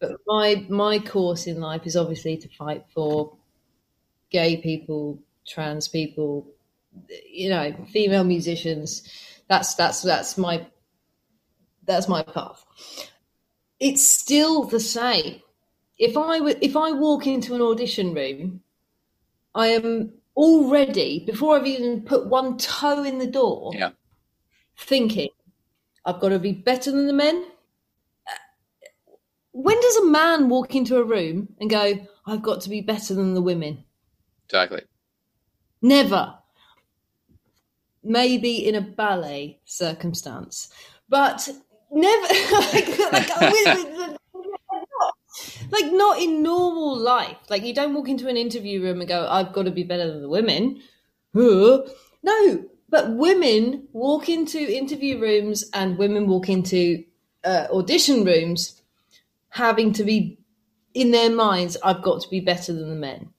But 0.00 0.12
my 0.26 0.66
my 0.68 0.98
course 0.98 1.46
in 1.46 1.60
life 1.60 1.86
is 1.86 1.96
obviously 1.96 2.36
to 2.38 2.48
fight 2.48 2.84
for 2.94 3.36
gay 4.30 4.56
people, 4.58 5.18
trans 5.46 5.88
people, 5.88 6.46
you 7.28 7.50
know, 7.50 7.74
female 7.92 8.24
musicians. 8.24 9.08
That's 9.48 9.74
that's 9.74 10.02
that's 10.02 10.38
my 10.38 10.66
that's 11.84 12.08
my 12.08 12.22
path. 12.22 12.64
It's 13.80 14.06
still 14.06 14.64
the 14.64 14.80
same. 14.80 15.40
If 15.98 16.16
I 16.16 16.38
if 16.60 16.76
I 16.76 16.92
walk 16.92 17.26
into 17.26 17.54
an 17.54 17.62
audition 17.62 18.14
room, 18.14 18.60
I 19.54 19.68
am 19.68 20.12
already 20.36 21.24
before 21.26 21.56
I've 21.56 21.66
even 21.66 22.02
put 22.02 22.26
one 22.26 22.56
toe 22.58 23.02
in 23.02 23.18
the 23.18 23.26
door, 23.26 23.72
yeah. 23.74 23.90
thinking 24.76 25.30
I've 26.04 26.20
got 26.20 26.28
to 26.28 26.38
be 26.38 26.52
better 26.52 26.92
than 26.92 27.06
the 27.08 27.12
men. 27.12 27.44
When 29.60 29.80
does 29.80 29.96
a 29.96 30.06
man 30.06 30.48
walk 30.48 30.76
into 30.76 30.98
a 30.98 31.02
room 31.02 31.48
and 31.58 31.68
go, 31.68 32.06
"I've 32.24 32.42
got 32.42 32.60
to 32.60 32.70
be 32.70 32.80
better 32.80 33.12
than 33.12 33.34
the 33.34 33.42
women"? 33.42 33.82
Exactly. 34.44 34.82
Never. 35.82 36.38
Maybe 38.04 38.64
in 38.68 38.76
a 38.76 38.80
ballet 38.80 39.58
circumstance, 39.64 40.68
but 41.08 41.48
never 41.90 42.22
like, 42.72 42.98
like 43.12 43.30
like 45.72 45.92
not 45.92 46.22
in 46.22 46.40
normal 46.44 46.96
life. 46.96 47.38
Like 47.50 47.64
you 47.64 47.74
don't 47.74 47.94
walk 47.94 48.08
into 48.08 48.28
an 48.28 48.36
interview 48.36 48.80
room 48.80 49.00
and 49.00 49.08
go, 49.08 49.26
"I've 49.28 49.52
got 49.52 49.64
to 49.64 49.72
be 49.72 49.82
better 49.82 50.06
than 50.06 50.22
the 50.22 50.28
women." 50.28 50.80
No, 51.34 51.84
but 52.88 53.16
women 53.16 53.88
walk 53.92 54.28
into 54.28 54.60
interview 54.60 55.18
rooms 55.18 55.68
and 55.74 55.98
women 55.98 56.28
walk 56.28 56.48
into 56.48 57.02
uh, 57.42 57.66
audition 57.72 58.24
rooms 58.24 58.77
having 59.50 59.92
to 59.94 60.04
be 60.04 60.38
in 60.94 61.10
their 61.10 61.30
minds, 61.30 61.76
"I've 61.82 62.02
got 62.02 62.22
to 62.22 62.28
be 62.28 62.40
better 62.40 62.72
than 62.72 62.88
the 62.88 62.96
men." 62.96 63.30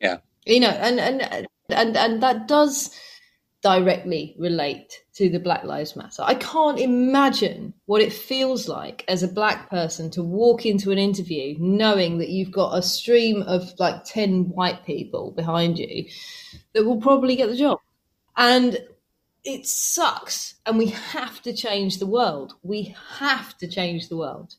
Yeah, 0.00 0.18
you 0.44 0.60
know, 0.60 0.68
and 0.68 1.00
and 1.00 1.46
and 1.70 1.96
and 1.96 2.22
that 2.22 2.48
does 2.48 2.90
directly 3.66 4.36
relate 4.38 5.02
to 5.14 5.28
the 5.28 5.40
Black 5.40 5.64
Lives 5.64 5.96
Matter. 5.96 6.22
I 6.22 6.34
can't 6.34 6.78
imagine 6.78 7.74
what 7.86 8.00
it 8.00 8.12
feels 8.12 8.68
like 8.68 9.04
as 9.08 9.24
a 9.24 9.28
black 9.28 9.68
person 9.68 10.08
to 10.12 10.22
walk 10.22 10.64
into 10.64 10.92
an 10.92 10.98
interview 10.98 11.56
knowing 11.58 12.18
that 12.18 12.28
you've 12.28 12.52
got 12.52 12.78
a 12.78 12.82
stream 12.82 13.42
of 13.42 13.74
like 13.80 14.04
10 14.04 14.50
white 14.50 14.84
people 14.84 15.32
behind 15.32 15.80
you 15.80 16.06
that 16.74 16.84
will 16.84 17.00
probably 17.00 17.34
get 17.34 17.48
the 17.48 17.56
job. 17.56 17.80
And 18.36 18.78
it 19.42 19.66
sucks. 19.66 20.54
And 20.64 20.78
we 20.78 20.86
have 20.86 21.42
to 21.42 21.52
change 21.52 21.98
the 21.98 22.06
world. 22.06 22.54
We 22.62 22.94
have 23.18 23.56
to 23.58 23.66
change 23.66 24.08
the 24.08 24.16
world. 24.16 24.54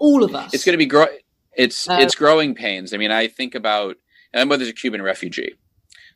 All 0.00 0.24
of 0.24 0.34
us. 0.34 0.52
It's 0.52 0.64
going 0.64 0.72
to 0.72 0.78
be 0.78 0.86
grow- 0.86 1.06
it's 1.54 1.88
uh, 1.88 1.98
it's 2.00 2.14
growing 2.16 2.54
pains. 2.54 2.92
I 2.92 2.96
mean, 2.96 3.12
I 3.12 3.28
think 3.28 3.54
about 3.54 3.96
my 4.34 4.44
mother's 4.44 4.68
a 4.68 4.72
Cuban 4.72 5.02
refugee. 5.02 5.54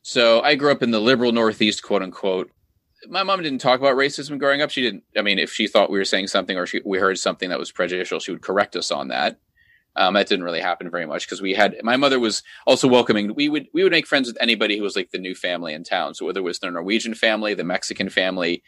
So 0.02 0.40
I 0.42 0.54
grew 0.54 0.70
up 0.72 0.82
in 0.82 0.90
the 0.90 1.00
liberal 1.00 1.32
Northeast, 1.32 1.82
quote 1.82 2.02
unquote. 2.02 2.50
My 3.08 3.22
mom 3.22 3.42
didn't 3.42 3.60
talk 3.60 3.80
about 3.80 3.96
racism 3.96 4.38
growing 4.38 4.62
up. 4.62 4.70
She 4.70 4.82
didn't. 4.82 5.04
I 5.16 5.22
mean, 5.22 5.38
if 5.38 5.52
she 5.52 5.66
thought 5.66 5.90
we 5.90 5.98
were 5.98 6.04
saying 6.04 6.28
something 6.28 6.56
or 6.56 6.66
she, 6.66 6.80
we 6.84 6.98
heard 6.98 7.18
something 7.18 7.50
that 7.50 7.58
was 7.58 7.70
prejudicial, 7.70 8.18
she 8.18 8.32
would 8.32 8.42
correct 8.42 8.76
us 8.76 8.90
on 8.90 9.08
that. 9.08 9.38
Um, 9.96 10.14
that 10.14 10.26
didn't 10.26 10.44
really 10.44 10.60
happen 10.60 10.90
very 10.90 11.06
much 11.06 11.26
because 11.26 11.40
we 11.40 11.54
had 11.54 11.76
my 11.82 11.96
mother 11.96 12.18
was 12.18 12.42
also 12.66 12.88
welcoming. 12.88 13.34
We 13.34 13.48
would 13.48 13.68
we 13.72 13.82
would 13.82 13.92
make 13.92 14.06
friends 14.06 14.26
with 14.26 14.36
anybody 14.40 14.76
who 14.76 14.82
was 14.82 14.96
like 14.96 15.10
the 15.10 15.18
new 15.18 15.34
family 15.34 15.72
in 15.72 15.84
town. 15.84 16.14
So 16.14 16.26
whether 16.26 16.40
it 16.40 16.44
was 16.44 16.58
the 16.58 16.70
Norwegian 16.70 17.14
family, 17.14 17.54
the 17.54 17.64
Mexican 17.64 18.08
family, 18.08 18.62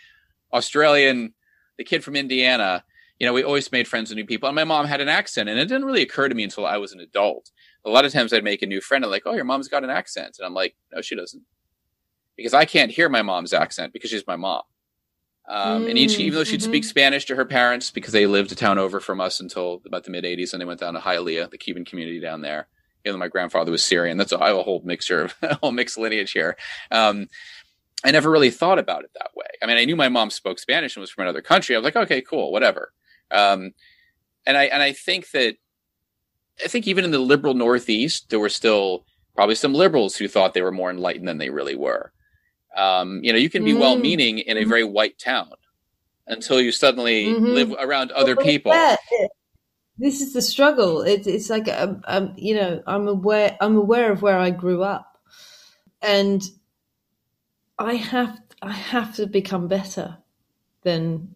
Australian, 0.52 1.34
the 1.78 1.84
kid 1.84 2.04
from 2.04 2.14
Indiana, 2.16 2.84
you 3.18 3.26
know, 3.26 3.32
we 3.32 3.42
always 3.42 3.72
made 3.72 3.88
friends 3.88 4.10
with 4.10 4.16
new 4.16 4.26
people. 4.26 4.48
And 4.48 4.56
my 4.56 4.64
mom 4.64 4.86
had 4.86 5.00
an 5.00 5.08
accent, 5.08 5.48
and 5.48 5.58
it 5.58 5.66
didn't 5.66 5.84
really 5.84 6.02
occur 6.02 6.28
to 6.28 6.34
me 6.34 6.44
until 6.44 6.66
I 6.66 6.76
was 6.76 6.92
an 6.92 7.00
adult 7.00 7.50
a 7.86 7.90
lot 7.90 8.04
of 8.04 8.12
times 8.12 8.32
I'd 8.32 8.44
make 8.44 8.62
a 8.62 8.66
new 8.66 8.80
friend 8.80 9.04
and 9.04 9.10
like, 9.10 9.22
oh, 9.26 9.34
your 9.34 9.44
mom's 9.44 9.68
got 9.68 9.84
an 9.84 9.90
accent. 9.90 10.36
And 10.38 10.46
I'm 10.46 10.54
like, 10.54 10.74
no, 10.92 11.00
she 11.00 11.14
doesn't. 11.14 11.42
Because 12.36 12.52
I 12.52 12.64
can't 12.64 12.90
hear 12.90 13.08
my 13.08 13.22
mom's 13.22 13.54
accent 13.54 13.92
because 13.92 14.10
she's 14.10 14.26
my 14.26 14.36
mom. 14.36 14.62
Um, 15.48 15.84
mm, 15.84 15.90
and 15.90 15.98
each, 15.98 16.18
even 16.18 16.34
though 16.34 16.44
she'd 16.44 16.60
mm-hmm. 16.60 16.70
speak 16.70 16.84
Spanish 16.84 17.24
to 17.26 17.36
her 17.36 17.44
parents 17.44 17.92
because 17.92 18.12
they 18.12 18.26
lived 18.26 18.50
a 18.50 18.56
town 18.56 18.78
over 18.78 18.98
from 18.98 19.20
us 19.20 19.38
until 19.38 19.80
about 19.86 20.02
the 20.02 20.10
mid 20.10 20.24
80s 20.24 20.52
and 20.52 20.60
they 20.60 20.66
went 20.66 20.80
down 20.80 20.94
to 20.94 21.00
Hialeah, 21.00 21.50
the 21.50 21.56
Cuban 21.56 21.84
community 21.84 22.20
down 22.20 22.42
there. 22.42 22.66
Even 23.04 23.14
though 23.14 23.24
my 23.24 23.28
grandfather 23.28 23.70
was 23.70 23.84
Syrian, 23.84 24.18
that's 24.18 24.32
a, 24.32 24.42
I 24.42 24.48
have 24.48 24.56
a 24.56 24.64
whole 24.64 24.82
mixture 24.84 25.22
of 25.22 25.34
a 25.42 25.54
whole 25.54 25.70
mixed 25.70 25.96
lineage 25.96 26.32
here. 26.32 26.56
Um, 26.90 27.28
I 28.04 28.10
never 28.10 28.28
really 28.28 28.50
thought 28.50 28.80
about 28.80 29.04
it 29.04 29.10
that 29.14 29.30
way. 29.36 29.46
I 29.62 29.66
mean, 29.66 29.78
I 29.78 29.84
knew 29.84 29.96
my 29.96 30.08
mom 30.08 30.30
spoke 30.30 30.58
Spanish 30.58 30.96
and 30.96 31.00
was 31.00 31.10
from 31.10 31.22
another 31.22 31.40
country. 31.40 31.76
I 31.76 31.78
was 31.78 31.84
like, 31.84 31.96
okay, 31.96 32.20
cool, 32.20 32.50
whatever. 32.50 32.92
Um, 33.30 33.72
and 34.46 34.56
I 34.56 34.64
and 34.64 34.82
I 34.82 34.92
think 34.92 35.30
that 35.32 35.56
I 36.64 36.68
think 36.68 36.86
even 36.86 37.04
in 37.04 37.10
the 37.10 37.18
liberal 37.18 37.54
Northeast, 37.54 38.30
there 38.30 38.40
were 38.40 38.48
still 38.48 39.04
probably 39.34 39.54
some 39.54 39.74
liberals 39.74 40.16
who 40.16 40.28
thought 40.28 40.54
they 40.54 40.62
were 40.62 40.72
more 40.72 40.90
enlightened 40.90 41.28
than 41.28 41.38
they 41.38 41.50
really 41.50 41.76
were. 41.76 42.12
Um, 42.76 43.20
you 43.22 43.32
know, 43.32 43.38
you 43.38 43.50
can 43.50 43.64
be 43.64 43.72
mm. 43.72 43.80
well-meaning 43.80 44.38
in 44.38 44.56
a 44.56 44.60
mm-hmm. 44.60 44.68
very 44.68 44.84
white 44.84 45.18
town 45.18 45.50
until 46.26 46.60
you 46.60 46.72
suddenly 46.72 47.26
mm-hmm. 47.26 47.44
live 47.46 47.74
around 47.78 48.12
other 48.12 48.36
people. 48.36 48.72
This 49.98 50.20
is 50.20 50.34
the 50.34 50.42
struggle. 50.42 51.00
It, 51.02 51.26
it's 51.26 51.48
like, 51.48 51.68
um, 51.68 52.02
um, 52.06 52.34
you 52.36 52.54
know, 52.54 52.82
I'm 52.86 53.08
aware. 53.08 53.56
I'm 53.60 53.76
aware 53.76 54.12
of 54.12 54.20
where 54.20 54.38
I 54.38 54.50
grew 54.50 54.82
up, 54.82 55.18
and 56.02 56.42
I 57.78 57.94
have 57.94 58.38
I 58.60 58.72
have 58.72 59.14
to 59.16 59.26
become 59.26 59.68
better 59.68 60.18
than 60.82 61.35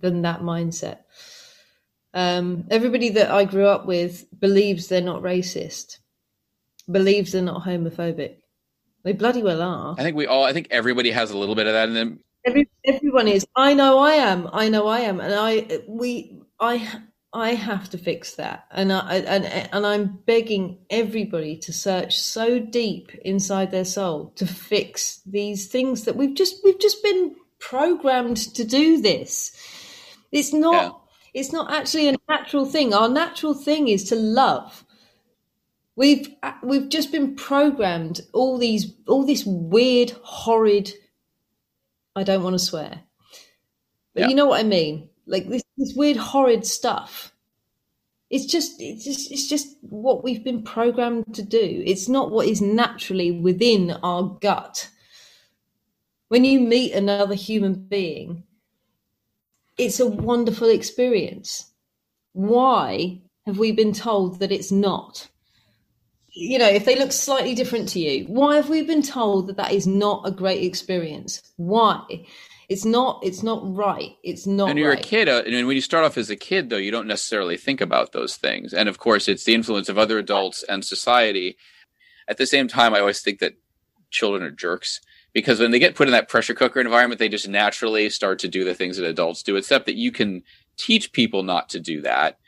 than 0.00 0.22
that 0.22 0.40
mindset. 0.40 0.98
Um, 2.14 2.64
everybody 2.70 3.10
that 3.10 3.30
I 3.30 3.44
grew 3.44 3.66
up 3.66 3.86
with 3.86 4.26
believes 4.38 4.88
they're 4.88 5.00
not 5.00 5.22
racist, 5.22 5.98
believes 6.90 7.32
they're 7.32 7.42
not 7.42 7.64
homophobic. 7.64 8.36
They 9.04 9.12
bloody 9.12 9.42
well 9.42 9.62
are. 9.62 9.94
I 9.98 10.02
think 10.02 10.16
we 10.16 10.26
all. 10.26 10.44
I 10.44 10.52
think 10.52 10.68
everybody 10.70 11.10
has 11.10 11.30
a 11.30 11.38
little 11.38 11.54
bit 11.54 11.66
of 11.66 11.74
that 11.74 11.88
in 11.88 11.94
them. 11.94 12.20
Every, 12.44 12.68
everyone 12.84 13.28
is. 13.28 13.46
I 13.54 13.74
know 13.74 13.98
I 13.98 14.14
am. 14.14 14.48
I 14.52 14.68
know 14.68 14.86
I 14.86 15.00
am, 15.00 15.20
and 15.20 15.34
I 15.34 15.80
we 15.86 16.40
I 16.58 17.02
I 17.32 17.50
have 17.54 17.90
to 17.90 17.98
fix 17.98 18.36
that, 18.36 18.66
and 18.70 18.92
I 18.92 19.16
and 19.16 19.44
and 19.44 19.86
I'm 19.86 20.18
begging 20.26 20.78
everybody 20.88 21.56
to 21.58 21.72
search 21.72 22.18
so 22.18 22.58
deep 22.58 23.14
inside 23.24 23.70
their 23.70 23.84
soul 23.84 24.32
to 24.36 24.46
fix 24.46 25.20
these 25.26 25.68
things 25.68 26.04
that 26.04 26.16
we've 26.16 26.34
just 26.34 26.56
we've 26.64 26.80
just 26.80 27.02
been 27.02 27.36
programmed 27.60 28.38
to 28.54 28.64
do. 28.64 29.00
This. 29.00 29.52
It's 30.32 30.52
not. 30.52 30.82
Yeah 30.82 30.90
it's 31.34 31.52
not 31.52 31.72
actually 31.72 32.08
a 32.08 32.16
natural 32.28 32.64
thing. 32.64 32.94
Our 32.94 33.08
natural 33.08 33.54
thing 33.54 33.88
is 33.88 34.04
to 34.04 34.16
love. 34.16 34.84
We've 35.96 36.28
uh, 36.42 36.52
we've 36.62 36.88
just 36.88 37.12
been 37.12 37.34
programmed 37.34 38.20
all 38.32 38.58
these 38.58 38.92
all 39.06 39.24
this 39.24 39.44
weird, 39.44 40.10
horrid. 40.22 40.92
I 42.14 42.22
don't 42.22 42.42
want 42.42 42.54
to 42.54 42.58
swear, 42.58 43.02
but 44.14 44.22
yeah. 44.22 44.28
you 44.28 44.34
know 44.34 44.46
what 44.46 44.60
I 44.60 44.64
mean. 44.64 45.10
Like 45.26 45.48
this, 45.48 45.62
this 45.76 45.94
weird, 45.94 46.16
horrid 46.16 46.64
stuff. 46.64 47.32
It's 48.30 48.46
just 48.46 48.80
it's 48.80 49.04
just 49.04 49.30
it's 49.30 49.48
just 49.48 49.76
what 49.80 50.24
we've 50.24 50.44
been 50.44 50.62
programmed 50.62 51.34
to 51.34 51.42
do. 51.42 51.82
It's 51.84 52.08
not 52.08 52.30
what 52.30 52.46
is 52.46 52.60
naturally 52.60 53.30
within 53.32 53.92
our 54.02 54.38
gut. 54.40 54.88
when 56.28 56.44
you 56.44 56.60
meet 56.60 56.92
another 56.92 57.34
human 57.34 57.74
being, 57.74 58.44
it's 59.78 60.00
a 60.00 60.06
wonderful 60.06 60.68
experience. 60.68 61.72
Why 62.32 63.20
have 63.46 63.58
we 63.58 63.72
been 63.72 63.92
told 63.92 64.40
that 64.40 64.52
it's 64.52 64.72
not? 64.72 65.28
You 66.34 66.58
know, 66.58 66.68
if 66.68 66.84
they 66.84 66.96
look 66.96 67.12
slightly 67.12 67.54
different 67.54 67.88
to 67.90 68.00
you, 68.00 68.26
why 68.26 68.56
have 68.56 68.68
we 68.68 68.82
been 68.82 69.02
told 69.02 69.46
that 69.46 69.56
that 69.56 69.72
is 69.72 69.86
not 69.86 70.26
a 70.26 70.30
great 70.30 70.62
experience? 70.62 71.42
Why? 71.56 72.26
It's 72.68 72.84
not. 72.84 73.20
It's 73.24 73.42
not 73.42 73.62
right. 73.74 74.12
It's 74.22 74.46
not. 74.46 74.68
And 74.68 74.78
you're 74.78 74.90
right. 74.90 75.04
a 75.04 75.08
kid, 75.08 75.28
uh, 75.28 75.42
and 75.46 75.66
when 75.66 75.74
you 75.74 75.80
start 75.80 76.04
off 76.04 76.18
as 76.18 76.28
a 76.28 76.36
kid, 76.36 76.68
though, 76.68 76.76
you 76.76 76.90
don't 76.90 77.06
necessarily 77.06 77.56
think 77.56 77.80
about 77.80 78.12
those 78.12 78.36
things. 78.36 78.74
And 78.74 78.88
of 78.88 78.98
course, 78.98 79.26
it's 79.26 79.44
the 79.44 79.54
influence 79.54 79.88
of 79.88 79.96
other 79.96 80.18
adults 80.18 80.62
and 80.68 80.84
society. 80.84 81.56
At 82.28 82.36
the 82.36 82.46
same 82.46 82.68
time, 82.68 82.94
I 82.94 83.00
always 83.00 83.22
think 83.22 83.38
that 83.38 83.54
children 84.10 84.42
are 84.42 84.50
jerks 84.50 85.00
because 85.32 85.60
when 85.60 85.70
they 85.70 85.78
get 85.78 85.94
put 85.94 86.08
in 86.08 86.12
that 86.12 86.28
pressure 86.28 86.54
cooker 86.54 86.80
environment, 86.80 87.18
they 87.18 87.28
just 87.28 87.48
naturally 87.48 88.10
start 88.10 88.38
to 88.40 88.48
do 88.48 88.64
the 88.64 88.74
things 88.74 88.96
that 88.96 89.06
adults 89.06 89.42
do. 89.42 89.56
Except 89.56 89.86
that 89.86 89.96
you 89.96 90.10
can 90.12 90.42
teach 90.76 91.12
people 91.12 91.42
not 91.42 91.68
to 91.70 91.80
do 91.80 92.00
that. 92.02 92.38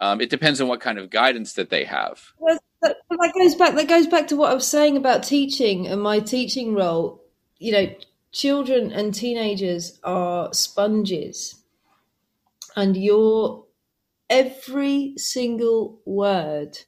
Um, 0.00 0.20
it 0.20 0.30
depends 0.30 0.60
on 0.60 0.68
what 0.68 0.80
kind 0.80 0.98
of 0.98 1.10
guidance 1.10 1.54
that 1.54 1.70
they 1.70 1.84
have. 1.84 2.32
Well, 2.38 2.58
that, 2.82 2.96
that 3.10 3.32
goes 3.36 3.54
back. 3.56 3.74
That 3.74 3.88
goes 3.88 4.06
back 4.06 4.28
to 4.28 4.36
what 4.36 4.50
I 4.50 4.54
was 4.54 4.66
saying 4.66 4.96
about 4.96 5.22
teaching 5.24 5.86
and 5.86 6.00
my 6.00 6.20
teaching 6.20 6.74
role. 6.74 7.22
You 7.58 7.72
know, 7.72 7.94
children 8.30 8.92
and 8.92 9.12
teenagers 9.12 9.98
are 10.04 10.52
sponges, 10.54 11.56
and 12.76 12.96
your 12.96 13.64
every 14.30 15.14
single 15.16 16.00
word 16.04 16.78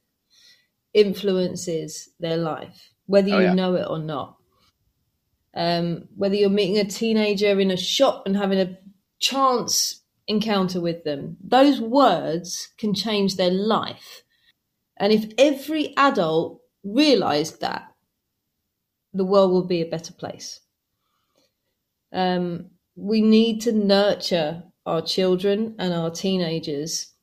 influences 0.93 2.09
their 2.19 2.37
life, 2.37 2.91
whether 3.07 3.31
Oh, 3.33 3.39
you 3.39 3.45
yeah. 3.45 3.53
know 3.53 3.75
it 3.75 3.87
or 3.89 3.99
not. 3.99 4.37
Um, 5.53 6.07
whether 6.15 6.35
you're 6.35 6.49
meeting 6.49 6.77
a 6.77 6.85
teenager 6.85 7.59
in 7.59 7.71
a 7.71 7.77
shop 7.77 8.23
and 8.25 8.37
having 8.37 8.59
a 8.59 8.77
chance 9.19 10.01
encounter 10.27 10.79
with 10.79 11.03
them, 11.03 11.37
those 11.43 11.81
words 11.81 12.69
can 12.77 12.93
change 12.93 13.35
their 13.35 13.51
life. 13.51 14.23
And 14.97 15.11
if 15.11 15.25
every 15.37 15.95
adult 15.97 16.61
realized 16.83 17.61
that, 17.61 17.87
the 19.13 19.25
world 19.25 19.51
will 19.51 19.65
be 19.65 19.81
a 19.81 19.89
better 19.89 20.13
place. 20.13 20.61
Um, 22.13 22.69
we 22.95 23.21
need 23.21 23.61
to 23.61 23.71
nurture 23.71 24.63
our 24.85 25.01
children 25.01 25.75
and 25.79 25.93
our 25.93 26.09
teenagers 26.09 27.13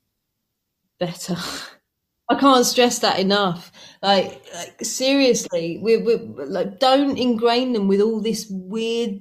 better. 0.98 1.36
I 2.30 2.38
can't 2.38 2.66
stress 2.66 2.98
that 3.00 3.18
enough. 3.18 3.72
Like, 4.02 4.42
like 4.54 4.84
seriously, 4.84 5.78
we 5.82 5.96
we 5.96 6.16
like 6.16 6.78
don't 6.78 7.16
ingrain 7.16 7.72
them 7.72 7.88
with 7.88 8.00
all 8.00 8.20
this 8.20 8.46
weird 8.50 9.20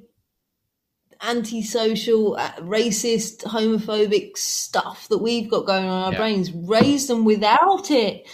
antisocial, 1.21 2.35
uh, 2.35 2.51
racist, 2.59 3.43
homophobic 3.43 4.37
stuff 4.37 5.07
that 5.09 5.17
we've 5.19 5.49
got 5.49 5.65
going 5.65 5.85
on 5.85 5.89
in 5.89 6.03
our 6.05 6.11
Yeah. 6.11 6.17
brains. 6.17 6.51
Raise 6.51 7.07
them 7.07 7.25
without 7.25 7.89
it 7.89 8.27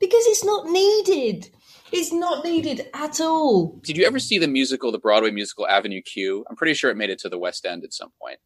because 0.00 0.26
it's 0.26 0.44
not 0.44 0.66
needed. 0.66 1.48
It's 1.92 2.12
not 2.12 2.44
needed 2.44 2.88
at 2.92 3.20
all. 3.20 3.78
Did 3.82 3.96
you 3.96 4.04
ever 4.04 4.18
see 4.18 4.38
the 4.38 4.48
musical, 4.48 4.90
the 4.90 4.98
Broadway 4.98 5.30
musical 5.30 5.66
Avenue 5.68 6.02
Q? 6.02 6.44
I'm 6.50 6.56
pretty 6.56 6.74
sure 6.74 6.90
it 6.90 6.96
made 6.96 7.10
it 7.10 7.20
to 7.20 7.28
the 7.28 7.38
West 7.38 7.64
End 7.64 7.84
at 7.84 7.92
some 7.94 8.10
point. 8.20 8.38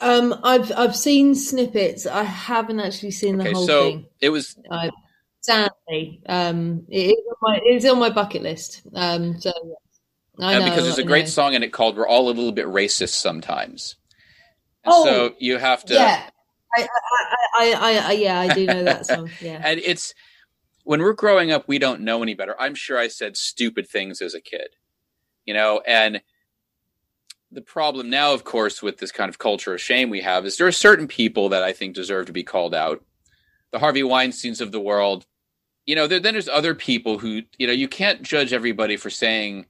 Um, 0.00 0.40
I've 0.44 0.70
I've 0.76 0.96
seen 0.96 1.34
snippets. 1.34 2.06
I 2.06 2.22
haven't 2.22 2.80
actually 2.80 3.10
seen 3.10 3.36
the 3.38 3.44
Okay, 3.44 3.54
whole 3.54 3.66
so 3.66 3.82
thing. 3.82 4.06
it 4.20 4.30
was 4.30 4.56
I, 4.70 4.90
sadly, 5.40 6.20
um, 6.28 6.84
it 6.88 7.16
is 7.16 7.16
on 7.28 7.36
my 7.42 7.90
on 7.90 7.98
my 7.98 8.10
bucket 8.10 8.42
list. 8.42 8.82
Um, 8.94 9.40
so 9.40 9.52
I 10.38 10.54
uh, 10.54 10.58
know 10.60 10.64
because 10.64 10.84
there's 10.84 10.98
a 10.98 11.02
great 11.02 11.24
know. 11.24 11.30
song 11.30 11.54
in 11.54 11.62
it 11.62 11.72
called 11.72 11.96
"We're 11.96 12.06
All 12.06 12.26
a 12.26 12.30
Little 12.30 12.52
Bit 12.52 12.66
Racist 12.66 13.14
Sometimes." 13.14 13.96
And 14.84 14.94
Oh, 14.94 15.04
so 15.04 15.34
you 15.38 15.58
have 15.58 15.84
to, 15.86 15.94
Yeah, 15.94 16.22
I, 16.76 16.82
I, 16.82 16.86
I, 17.54 17.74
I, 17.74 18.08
I, 18.08 18.12
yeah, 18.12 18.40
I 18.40 18.48
do 18.48 18.66
know 18.66 18.84
that 18.84 19.04
song. 19.06 19.30
Yeah, 19.40 19.60
and 19.64 19.80
it's 19.80 20.14
when 20.84 21.02
we're 21.02 21.12
growing 21.12 21.50
up, 21.50 21.66
we 21.66 21.78
don't 21.78 22.02
know 22.02 22.22
any 22.22 22.34
better. 22.34 22.54
I'm 22.58 22.74
sure 22.74 22.98
I 22.98 23.08
said 23.08 23.36
stupid 23.36 23.88
things 23.88 24.22
as 24.22 24.34
a 24.34 24.40
kid, 24.40 24.68
you 25.44 25.54
know, 25.54 25.82
and 25.86 26.22
the 27.50 27.62
problem 27.62 28.10
now, 28.10 28.34
of 28.34 28.44
course, 28.44 28.82
with 28.82 28.98
this 28.98 29.12
kind 29.12 29.28
of 29.28 29.38
culture 29.38 29.74
of 29.74 29.80
shame 29.80 30.10
we 30.10 30.20
have 30.20 30.44
is 30.44 30.56
there 30.56 30.66
are 30.66 30.72
certain 30.72 31.08
people 31.08 31.48
that 31.48 31.62
I 31.62 31.72
think 31.72 31.94
deserve 31.94 32.26
to 32.26 32.32
be 32.32 32.42
called 32.42 32.74
out. 32.74 33.02
The 33.70 33.78
Harvey 33.78 34.02
Weinsteins 34.02 34.60
of 34.60 34.72
the 34.72 34.80
world, 34.80 35.26
you 35.86 35.94
know, 35.94 36.06
there, 36.06 36.20
then 36.20 36.34
there's 36.34 36.48
other 36.48 36.74
people 36.74 37.18
who, 37.18 37.42
you 37.56 37.66
know, 37.66 37.72
you 37.72 37.88
can't 37.88 38.22
judge 38.22 38.52
everybody 38.52 38.96
for 38.96 39.10
saying 39.10 39.66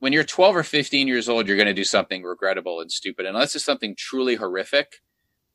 when 0.00 0.12
you're 0.12 0.24
12 0.24 0.56
or 0.56 0.62
15 0.62 1.06
years 1.06 1.28
old, 1.28 1.46
you're 1.46 1.56
going 1.56 1.66
to 1.66 1.74
do 1.74 1.84
something 1.84 2.22
regrettable 2.22 2.80
and 2.80 2.90
stupid. 2.90 3.26
Unless 3.26 3.54
it's 3.54 3.64
something 3.64 3.94
truly 3.94 4.36
horrific, 4.36 5.00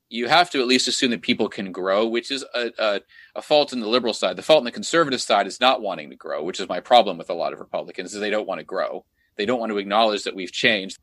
you 0.08 0.28
have 0.28 0.52
to 0.52 0.62
at 0.62 0.68
least 0.68 0.88
assume 0.88 1.12
that 1.12 1.24
people 1.24 1.50
can 1.50 1.72
grow, 1.72 2.06
which 2.06 2.30
is 2.32 2.46
a, 2.54 2.72
a, 2.78 3.02
a 3.36 3.42
fault 3.42 3.74
in 3.74 3.80
the 3.80 3.88
liberal 3.88 4.14
side. 4.14 4.36
The 4.36 4.44
fault 4.44 4.60
in 4.60 4.66
the 4.66 4.72
conservative 4.72 5.22
side 5.22 5.48
is 5.48 5.60
not 5.60 5.82
wanting 5.82 6.12
to 6.12 6.16
grow, 6.16 6.44
which 6.44 6.60
is 6.60 6.70
my 6.70 6.80
problem 6.80 7.18
with 7.18 7.30
a 7.30 7.34
lot 7.34 7.54
of 7.54 7.60
Republicans, 7.60 8.14
is 8.14 8.22
they 8.22 8.30
don't 8.30 8.48
want 8.48 8.60
to 8.60 8.66
grow. 8.66 9.04
They 9.38 9.46
don't 9.46 9.60
want 9.60 9.72
to 9.72 9.78
acknowledge 9.78 10.24
that 10.24 10.36
we've 10.36 10.52
changed. 10.52 11.00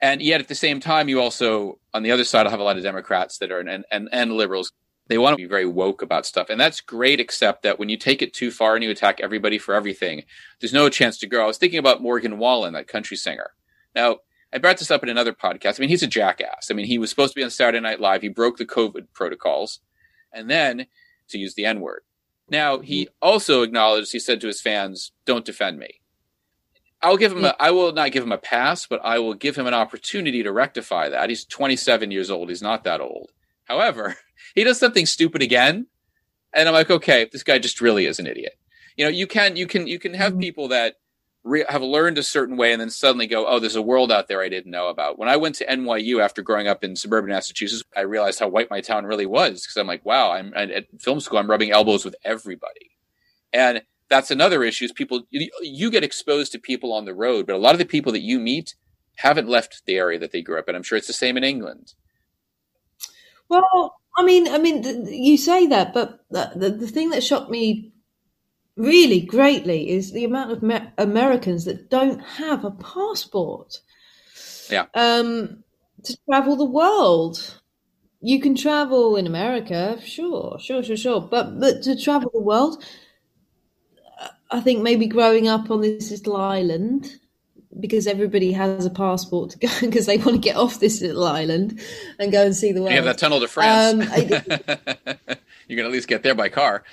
And 0.00 0.20
yet 0.20 0.40
at 0.40 0.48
the 0.48 0.54
same 0.54 0.80
time, 0.80 1.08
you 1.08 1.20
also, 1.20 1.78
on 1.94 2.02
the 2.02 2.10
other 2.10 2.24
side, 2.24 2.46
I'll 2.46 2.50
have 2.50 2.60
a 2.60 2.64
lot 2.64 2.76
of 2.76 2.82
Democrats 2.82 3.38
that 3.38 3.52
are, 3.52 3.60
and, 3.60 3.84
and, 3.90 4.08
and 4.10 4.32
liberals, 4.32 4.72
they 5.08 5.18
want 5.18 5.34
to 5.34 5.42
be 5.42 5.48
very 5.48 5.66
woke 5.66 6.02
about 6.02 6.26
stuff. 6.26 6.50
And 6.50 6.60
that's 6.60 6.80
great, 6.80 7.20
except 7.20 7.62
that 7.62 7.78
when 7.78 7.88
you 7.88 7.96
take 7.96 8.22
it 8.22 8.32
too 8.32 8.50
far 8.50 8.74
and 8.74 8.82
you 8.82 8.90
attack 8.90 9.20
everybody 9.20 9.58
for 9.58 9.74
everything, 9.74 10.24
there's 10.60 10.72
no 10.72 10.88
chance 10.88 11.18
to 11.18 11.26
grow. 11.26 11.44
I 11.44 11.46
was 11.46 11.58
thinking 11.58 11.78
about 11.78 12.02
Morgan 12.02 12.38
Wallen, 12.38 12.72
that 12.72 12.88
country 12.88 13.16
singer. 13.16 13.50
Now, 13.94 14.18
I 14.52 14.58
brought 14.58 14.78
this 14.78 14.90
up 14.90 15.02
in 15.02 15.08
another 15.08 15.32
podcast. 15.32 15.78
I 15.78 15.80
mean, 15.80 15.88
he's 15.88 16.02
a 16.02 16.08
jackass. 16.08 16.70
I 16.70 16.74
mean, 16.74 16.86
he 16.86 16.98
was 16.98 17.08
supposed 17.08 17.32
to 17.32 17.40
be 17.40 17.44
on 17.44 17.50
Saturday 17.50 17.80
Night 17.80 18.00
Live. 18.00 18.22
He 18.22 18.28
broke 18.28 18.58
the 18.58 18.66
COVID 18.66 19.06
protocols 19.14 19.80
and 20.32 20.50
then 20.50 20.86
to 21.28 21.38
use 21.38 21.54
the 21.54 21.64
N 21.64 21.80
word. 21.80 22.02
Now, 22.50 22.80
he 22.80 23.04
mm-hmm. 23.04 23.12
also 23.22 23.62
acknowledged, 23.62 24.12
he 24.12 24.18
said 24.18 24.40
to 24.40 24.46
his 24.48 24.60
fans, 24.60 25.12
don't 25.24 25.44
defend 25.44 25.78
me. 25.78 26.00
I'll 27.02 27.16
give 27.16 27.32
him 27.32 27.44
a, 27.44 27.54
I 27.58 27.72
will 27.72 27.92
not 27.92 28.12
give 28.12 28.22
him 28.22 28.32
a 28.32 28.38
pass, 28.38 28.86
but 28.86 29.00
I 29.04 29.18
will 29.18 29.34
give 29.34 29.56
him 29.56 29.66
an 29.66 29.74
opportunity 29.74 30.42
to 30.42 30.52
rectify 30.52 31.08
that. 31.08 31.28
He's 31.28 31.44
27 31.44 32.10
years 32.10 32.30
old. 32.30 32.48
He's 32.48 32.62
not 32.62 32.84
that 32.84 33.00
old. 33.00 33.32
However, 33.64 34.16
he 34.54 34.64
does 34.64 34.78
something 34.78 35.06
stupid 35.06 35.42
again. 35.42 35.86
And 36.54 36.68
I'm 36.68 36.74
like, 36.74 36.90
okay, 36.90 37.28
this 37.32 37.42
guy 37.42 37.58
just 37.58 37.80
really 37.80 38.06
is 38.06 38.18
an 38.18 38.26
idiot. 38.26 38.52
You 38.96 39.06
know, 39.06 39.10
you 39.10 39.26
can, 39.26 39.56
you 39.56 39.66
can, 39.66 39.86
you 39.86 39.98
can 39.98 40.14
have 40.14 40.32
mm-hmm. 40.32 40.40
people 40.40 40.68
that 40.68 40.96
re- 41.44 41.64
have 41.68 41.82
learned 41.82 42.18
a 42.18 42.22
certain 42.22 42.56
way 42.56 42.72
and 42.72 42.80
then 42.80 42.90
suddenly 42.90 43.26
go, 43.26 43.46
oh, 43.46 43.58
there's 43.58 43.76
a 43.76 43.82
world 43.82 44.12
out 44.12 44.28
there 44.28 44.42
I 44.42 44.48
didn't 44.48 44.70
know 44.70 44.88
about. 44.88 45.18
When 45.18 45.28
I 45.28 45.36
went 45.36 45.54
to 45.56 45.66
NYU 45.66 46.22
after 46.22 46.42
growing 46.42 46.68
up 46.68 46.84
in 46.84 46.94
suburban 46.94 47.30
Massachusetts, 47.30 47.82
I 47.96 48.02
realized 48.02 48.38
how 48.38 48.48
white 48.48 48.70
my 48.70 48.80
town 48.80 49.06
really 49.06 49.26
was 49.26 49.62
because 49.62 49.76
I'm 49.76 49.86
like, 49.86 50.04
wow, 50.04 50.32
I'm 50.32 50.52
at 50.54 50.86
film 51.00 51.20
school, 51.20 51.38
I'm 51.38 51.50
rubbing 51.50 51.72
elbows 51.72 52.04
with 52.04 52.16
everybody. 52.24 52.90
And 53.52 53.82
that's 54.12 54.30
another 54.30 54.62
issue 54.62 54.84
is 54.84 54.92
people, 54.92 55.22
you, 55.30 55.50
you 55.62 55.90
get 55.90 56.04
exposed 56.04 56.52
to 56.52 56.58
people 56.58 56.92
on 56.92 57.06
the 57.06 57.14
road, 57.14 57.46
but 57.46 57.56
a 57.56 57.58
lot 57.58 57.74
of 57.74 57.78
the 57.78 57.86
people 57.86 58.12
that 58.12 58.20
you 58.20 58.38
meet 58.38 58.74
haven't 59.16 59.48
left 59.48 59.82
the 59.86 59.96
area 59.96 60.18
that 60.18 60.32
they 60.32 60.42
grew 60.42 60.58
up 60.58 60.68
in. 60.68 60.74
I'm 60.74 60.82
sure 60.82 60.98
it's 60.98 61.06
the 61.06 61.14
same 61.14 61.38
in 61.38 61.44
England. 61.44 61.94
Well, 63.48 63.96
I 64.16 64.22
mean, 64.22 64.48
I 64.48 64.58
mean, 64.58 65.06
you 65.06 65.38
say 65.38 65.66
that, 65.66 65.94
but 65.94 66.20
the, 66.30 66.52
the, 66.54 66.70
the 66.70 66.86
thing 66.86 67.08
that 67.10 67.24
shocked 67.24 67.50
me 67.50 67.92
really 68.76 69.20
greatly 69.20 69.88
is 69.88 70.12
the 70.12 70.24
amount 70.24 70.52
of 70.52 70.62
Amer- 70.62 70.92
Americans 70.98 71.64
that 71.64 71.88
don't 71.88 72.20
have 72.20 72.64
a 72.66 72.70
passport. 72.70 73.80
Yeah. 74.70 74.86
Um, 74.94 75.64
to 76.04 76.16
travel 76.28 76.56
the 76.56 76.64
world. 76.66 77.60
You 78.20 78.40
can 78.40 78.54
travel 78.54 79.16
in 79.16 79.26
America, 79.26 79.98
sure, 80.04 80.58
sure, 80.60 80.82
sure, 80.82 80.96
sure, 80.96 81.20
but 81.20 81.58
but 81.58 81.82
to 81.82 82.00
travel 82.00 82.30
the 82.32 82.40
world, 82.40 82.84
I 84.52 84.60
think 84.60 84.82
maybe 84.82 85.06
growing 85.06 85.48
up 85.48 85.70
on 85.70 85.80
this 85.80 86.10
little 86.10 86.36
island 86.36 87.18
because 87.80 88.06
everybody 88.06 88.52
has 88.52 88.84
a 88.84 88.90
passport 88.90 89.50
to 89.50 89.58
go 89.58 89.68
because 89.80 90.06
they 90.06 90.18
want 90.18 90.32
to 90.32 90.38
get 90.38 90.56
off 90.56 90.78
this 90.78 91.00
little 91.00 91.24
island 91.24 91.80
and 92.18 92.30
go 92.30 92.44
and 92.44 92.54
see 92.54 92.72
the 92.72 92.80
world. 92.80 92.90
You 92.92 92.96
have 92.96 93.06
that 93.06 93.18
tunnel 93.18 93.40
to 93.40 93.48
France. 93.48 93.94
Um, 93.94 94.08
I- 94.12 95.36
you 95.68 95.76
can 95.76 95.86
at 95.86 95.92
least 95.92 96.08
get 96.08 96.22
there 96.22 96.34
by 96.34 96.48
car. 96.48 96.84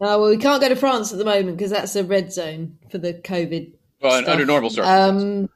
Uh, 0.00 0.16
well, 0.18 0.30
we 0.30 0.38
can't 0.38 0.62
go 0.62 0.68
to 0.68 0.76
France 0.76 1.12
at 1.12 1.18
the 1.18 1.24
moment 1.24 1.56
because 1.56 1.70
that's 1.70 1.94
a 1.96 2.04
red 2.04 2.32
zone 2.32 2.78
for 2.90 2.98
the 2.98 3.14
COVID. 3.14 3.72
Well, 4.00 4.30
under 4.30 4.46
normal 4.46 4.70
circumstances. 4.70 5.24
Um, 5.24 5.50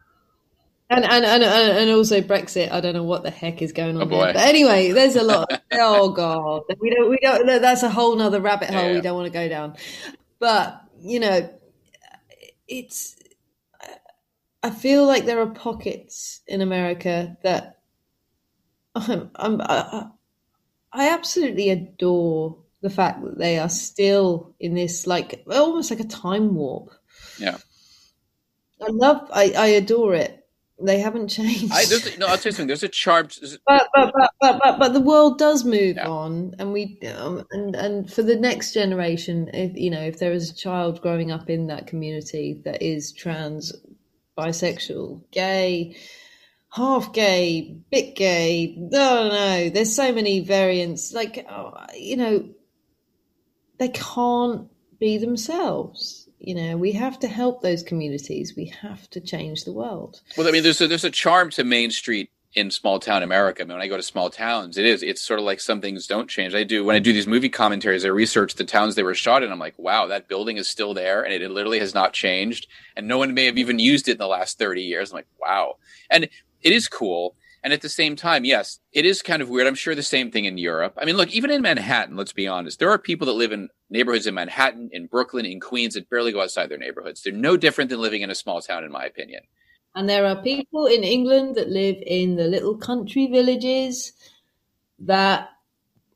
and, 0.91 1.05
and 1.05 1.25
and 1.25 1.43
and 1.43 1.91
also 1.91 2.21
Brexit. 2.21 2.71
I 2.71 2.81
don't 2.81 2.93
know 2.93 3.05
what 3.05 3.23
the 3.23 3.31
heck 3.31 3.63
is 3.63 3.73
going 3.73 3.97
on. 3.97 4.03
Oh, 4.03 4.07
boy. 4.07 4.25
there. 4.25 4.35
But 4.35 4.43
anyway, 4.43 4.93
there's 4.93 5.17
a 5.17 5.23
lot. 5.23 5.51
oh 5.73 6.11
god, 6.11 6.63
we 6.79 6.91
don't 6.91 7.09
we 7.09 7.19
don't. 7.23 7.47
That's 7.47 7.83
a 7.83 7.89
whole 7.89 8.15
nother 8.17 8.41
rabbit 8.41 8.69
hole 8.69 8.83
Yeah, 8.83 8.89
yeah. 8.89 8.95
we 8.97 9.01
don't 9.01 9.17
want 9.17 9.27
to 9.27 9.33
go 9.33 9.49
down. 9.49 9.77
But 10.39 10.84
you 11.05 11.21
know, 11.21 11.51
it's. 12.67 13.17
I 14.63 14.71
feel 14.71 15.07
like 15.07 15.27
there 15.27 15.41
are 15.41 15.51
pockets 15.51 16.41
in 16.47 16.63
America 16.63 17.37
that 17.43 17.81
I'm, 18.95 19.31
I'm 19.35 19.61
I, 19.61 20.07
I 20.91 21.11
absolutely 21.11 21.69
adore 21.69 22.57
the 22.81 22.89
fact 22.89 23.23
that 23.23 23.37
they 23.37 23.59
are 23.59 23.69
still 23.69 24.55
in 24.59 24.75
this 24.75 25.07
like 25.07 25.45
almost 25.51 25.91
like 25.91 26.01
a 26.01 26.05
time 26.05 26.55
warp. 26.55 26.91
Yeah. 27.39 27.59
I 28.81 28.87
love 28.89 29.29
I, 29.33 29.53
I 29.57 29.67
adore 29.67 30.15
it. 30.15 30.44
They 30.81 30.99
haven't 30.99 31.29
changed. 31.29 31.73
I, 31.73 31.85
no, 32.19 32.27
I'll 32.27 32.37
tell 32.37 32.51
you 32.51 32.53
something. 32.53 32.67
There's 32.67 32.83
a 32.83 32.89
charm. 32.89 33.29
But, 33.67 33.89
but, 33.95 34.13
but, 34.13 34.31
but, 34.41 34.61
but, 34.63 34.79
but 34.79 34.93
the 34.93 35.01
world 35.01 35.39
does 35.39 35.65
move 35.65 35.97
yeah. 35.97 36.09
on, 36.09 36.55
and 36.59 36.73
we 36.73 36.99
um, 37.17 37.47
and 37.53 37.77
and 37.77 38.13
for 38.13 38.23
the 38.23 38.35
next 38.35 38.75
generation, 38.75 39.51
if 39.55 39.77
you 39.77 39.91
know, 39.91 40.01
if 40.01 40.19
there 40.19 40.33
is 40.33 40.51
a 40.51 40.55
child 40.55 41.01
growing 41.01 41.31
up 41.31 41.49
in 41.49 41.69
that 41.69 41.87
community 41.87 42.61
that 42.65 42.83
is 42.83 43.13
trans, 43.13 43.73
bisexual, 44.37 45.23
gay, 45.31 45.97
half 46.71 47.13
gay, 47.13 47.77
bit 47.93 48.17
gay, 48.17 48.75
no, 48.77 49.29
no, 49.29 49.71
there's 49.71 49.95
so 49.95 50.13
many 50.13 50.41
variants. 50.41 51.13
Like, 51.13 51.47
oh, 51.49 51.73
you 51.97 52.17
know, 52.17 52.49
they 53.79 53.89
can't 53.91 54.69
be 54.99 55.19
themselves 55.19 56.24
you 56.47 56.55
know 56.55 56.77
we 56.77 56.93
have 56.93 57.19
to 57.21 57.29
help 57.29 57.63
those 57.63 57.83
communities. 57.83 58.55
We 58.57 58.67
have 58.67 59.09
to 59.11 59.21
change 59.21 59.65
the 59.65 59.73
world. 59.73 60.21
Well 60.37 60.49
i 60.49 60.51
mean 60.51 60.63
there's 60.63 60.81
a, 60.81 60.87
there's 60.87 61.05
a 61.05 61.11
charm 61.11 61.51
to 61.51 61.65
main 61.65 61.91
street 61.91 62.31
in 62.55 62.71
small 62.71 63.01
town 63.01 63.23
america. 63.23 63.63
I 63.63 63.65
mean, 63.65 63.77
when 63.77 63.83
i 63.83 63.89
go 63.89 63.97
to 63.97 64.03
small 64.03 64.31
towns 64.31 64.79
it 64.79 64.85
is 64.87 65.03
it's 65.03 65.21
sort 65.21 65.41
of 65.41 65.47
like 65.47 65.61
some 65.61 65.81
things 65.81 66.07
don't 66.07 66.29
change. 66.29 66.55
I 66.55 66.65
do 66.65 66.85
when 66.85 66.97
i 66.97 67.01
do 67.01 67.13
these 67.13 67.27
movie 67.27 67.49
commentaries 67.49 68.05
i 68.05 68.09
research 68.09 68.55
the 68.55 68.65
towns 68.65 68.95
they 68.95 69.03
were 69.03 69.15
shot 69.15 69.43
in. 69.43 69.51
I'm 69.51 69.59
like 69.59 69.79
wow 69.79 70.07
that 70.07 70.29
building 70.29 70.57
is 70.57 70.69
still 70.69 70.95
there 70.95 71.23
and 71.23 71.33
it, 71.33 71.43
it 71.43 71.51
literally 71.51 71.81
has 71.81 71.95
not 71.95 72.13
changed. 72.13 72.67
And 72.97 73.09
no 73.09 73.19
one 73.19 73.35
may 73.35 73.47
have 73.47 73.59
even 73.59 73.79
used 73.79 74.09
it 74.09 74.13
in 74.13 74.19
the 74.19 74.27
last 74.29 74.59
30 74.59 74.83
years. 74.83 75.11
I'm 75.11 75.17
like 75.17 75.29
wow. 75.41 75.77
And 76.11 76.25
it 76.63 76.73
is 76.73 76.89
cool 76.89 77.35
and 77.65 77.73
at 77.73 77.81
the 77.81 77.89
same 77.89 78.15
time, 78.15 78.45
yes, 78.45 78.79
it 78.93 79.07
is 79.07 79.23
kind 79.23 79.41
of 79.41 79.49
weird. 79.49 79.67
I'm 79.67 79.75
sure 79.75 79.95
the 79.95 80.03
same 80.03 80.31
thing 80.31 80.45
in 80.45 80.59
Europe. 80.59 80.99
I 81.01 81.07
mean, 81.07 81.17
look, 81.17 81.31
even 81.31 81.51
in 81.51 81.63
Manhattan, 81.63 82.15
let's 82.15 82.35
be 82.35 82.47
honest, 82.47 82.79
there 82.79 82.91
are 82.91 82.99
people 82.99 83.27
that 83.27 83.33
live 83.33 83.53
in 83.53 83.71
neighborhoods 83.89 84.27
in 84.27 84.35
Manhattan, 84.35 84.91
in 84.93 85.07
Brooklyn, 85.07 85.47
in 85.47 85.61
Queens 85.61 85.95
that 85.95 86.11
barely 86.11 86.31
go 86.31 86.43
outside 86.43 86.69
their 86.69 86.77
neighborhoods. 86.77 87.23
They're 87.23 87.33
no 87.33 87.57
different 87.57 87.89
than 87.89 88.03
living 88.03 88.21
in 88.21 88.29
a 88.29 88.35
small 88.35 88.61
town, 88.61 88.85
in 88.85 88.93
my 88.93 89.05
opinion. 89.07 89.41
And 89.95 90.07
there 90.07 90.27
are 90.27 90.43
people 90.43 90.85
in 90.85 91.05
England 91.05 91.55
that 91.55 91.71
live 91.71 91.97
in 92.07 92.37
the 92.37 92.45
little 92.45 92.77
country 92.77 93.29
villages 93.29 94.13
that 94.99 95.49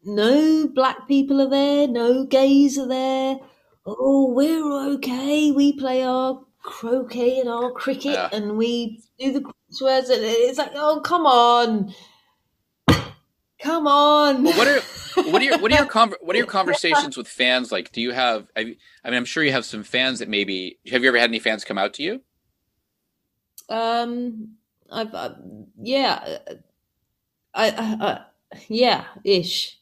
no 0.05 0.69
black 0.69 1.09
people 1.09 1.41
are 1.41 1.49
there, 1.49 1.89
no 1.89 2.27
gays 2.27 2.79
are 2.79 2.89
there. 2.89 3.39
Oh, 3.87 4.33
we're 4.35 4.93
okay. 4.97 5.51
We 5.51 5.73
play 5.73 6.03
our 6.03 6.45
croquet 6.63 7.41
and 7.41 7.49
our 7.49 7.71
cricket 7.73 8.13
yeah. 8.13 8.29
and 8.33 8.59
we 8.59 9.01
do 9.19 9.33
the 9.33 9.53
swears 9.71 10.09
and 10.09 10.23
it's 10.23 10.59
like, 10.59 10.73
oh 10.75 11.01
come 11.01 11.27
on, 11.27 11.95
come 13.61 13.87
on. 13.87 14.45
Well, 14.45 14.57
what 14.57 14.69
are 14.69 14.81
what 15.31 15.43
are 15.43 15.45
your 15.45 15.59
what 15.59 15.73
are 15.73 15.77
your 15.77 15.87
con- 15.91 16.15
what 16.21 16.35
are 16.35 16.39
your 16.39 16.47
conversations 16.47 17.17
with 17.17 17.29
fans 17.29 17.73
like? 17.73 17.93
Do 17.93 18.01
you 18.01 18.13
have? 18.13 18.47
I 18.57 18.65
mean, 18.65 18.77
I'm 19.05 19.25
sure 19.25 19.43
you 19.43 19.53
have 19.53 19.65
some 19.65 19.83
fans 19.83 20.21
that 20.21 20.29
maybe. 20.29 20.79
Have 20.91 21.03
you 21.03 21.09
ever 21.09 21.19
had 21.19 21.31
any 21.31 21.39
fans 21.39 21.65
come 21.65 21.79
out 21.79 21.95
to 21.95 22.03
you? 22.03 22.21
Um, 23.69 24.57
I've 24.91 25.15
uh, 25.15 25.35
yeah, 25.81 26.39
I, 27.55 27.71
I, 27.71 28.07
I 28.07 28.21
yeah 28.69 29.05
ish. 29.25 29.77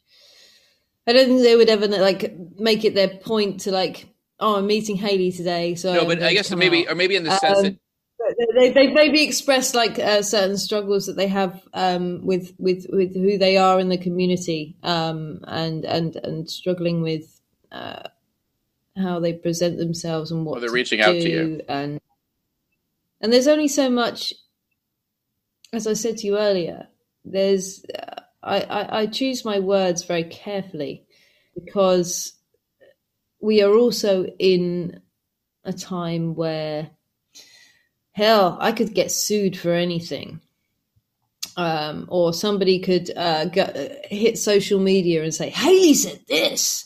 I 1.05 1.13
don't 1.13 1.27
think 1.27 1.41
they 1.41 1.55
would 1.55 1.69
ever 1.69 1.87
like 1.87 2.35
make 2.59 2.83
it 2.83 2.93
their 2.93 3.07
point 3.07 3.61
to 3.61 3.71
like, 3.71 4.07
oh, 4.41 4.57
I'm 4.57 4.67
meeting 4.67 4.97
Hayley 4.97 5.31
today. 5.31 5.75
So 5.75 5.93
no, 5.93 6.05
but 6.05 6.21
I 6.21 6.33
guess 6.33 6.53
maybe, 6.53 6.85
out. 6.85 6.91
or 6.91 6.95
maybe 6.95 7.15
in 7.15 7.23
the 7.23 7.37
sense 7.37 7.59
um, 7.59 7.63
that 7.63 7.77
they, 8.55 8.71
they 8.71 8.87
maybe 8.87 9.23
express 9.23 9.73
like 9.73 9.99
uh, 9.99 10.21
certain 10.21 10.57
struggles 10.57 11.05
that 11.05 11.15
they 11.15 11.27
have 11.27 11.61
um, 11.73 12.25
with 12.25 12.53
with 12.57 12.85
with 12.89 13.13
who 13.13 13.37
they 13.37 13.57
are 13.57 13.79
in 13.79 13.89
the 13.89 13.97
community 13.97 14.75
um, 14.83 15.39
and 15.47 15.85
and 15.85 16.15
and 16.17 16.49
struggling 16.49 17.01
with 17.01 17.39
uh, 17.71 18.03
how 18.97 19.19
they 19.19 19.33
present 19.33 19.77
themselves 19.77 20.31
and 20.31 20.45
what 20.45 20.61
they're 20.61 20.71
reaching 20.71 21.01
out 21.01 21.13
to 21.13 21.29
you? 21.29 21.61
and 21.69 21.99
and 23.21 23.33
there's 23.33 23.47
only 23.47 23.67
so 23.67 23.89
much 23.89 24.33
as 25.73 25.85
I 25.87 25.93
said 25.93 26.17
to 26.17 26.27
you 26.27 26.37
earlier 26.37 26.87
there's 27.23 27.85
uh, 27.85 28.21
I, 28.41 28.61
I, 28.61 28.99
I 29.01 29.05
choose 29.07 29.43
my 29.43 29.59
words 29.59 30.05
very 30.05 30.23
carefully 30.23 31.05
because 31.53 32.33
we 33.41 33.61
are 33.61 33.73
also 33.73 34.25
in 34.39 35.01
a 35.63 35.73
time 35.73 36.33
where 36.35 36.91
hell, 38.17 38.57
I 38.59 38.71
could 38.71 38.95
get 38.95 39.11
sued 39.11 39.55
for 39.55 39.71
anything. 39.71 40.41
Um, 41.55 42.05
or 42.09 42.33
somebody 42.33 42.79
could 42.79 43.11
uh, 43.15 43.47
hit 44.05 44.39
social 44.39 44.79
media 44.79 45.23
and 45.23 45.33
say, 45.33 45.49
Hayley 45.49 45.93
said 45.93 46.21
this. 46.27 46.85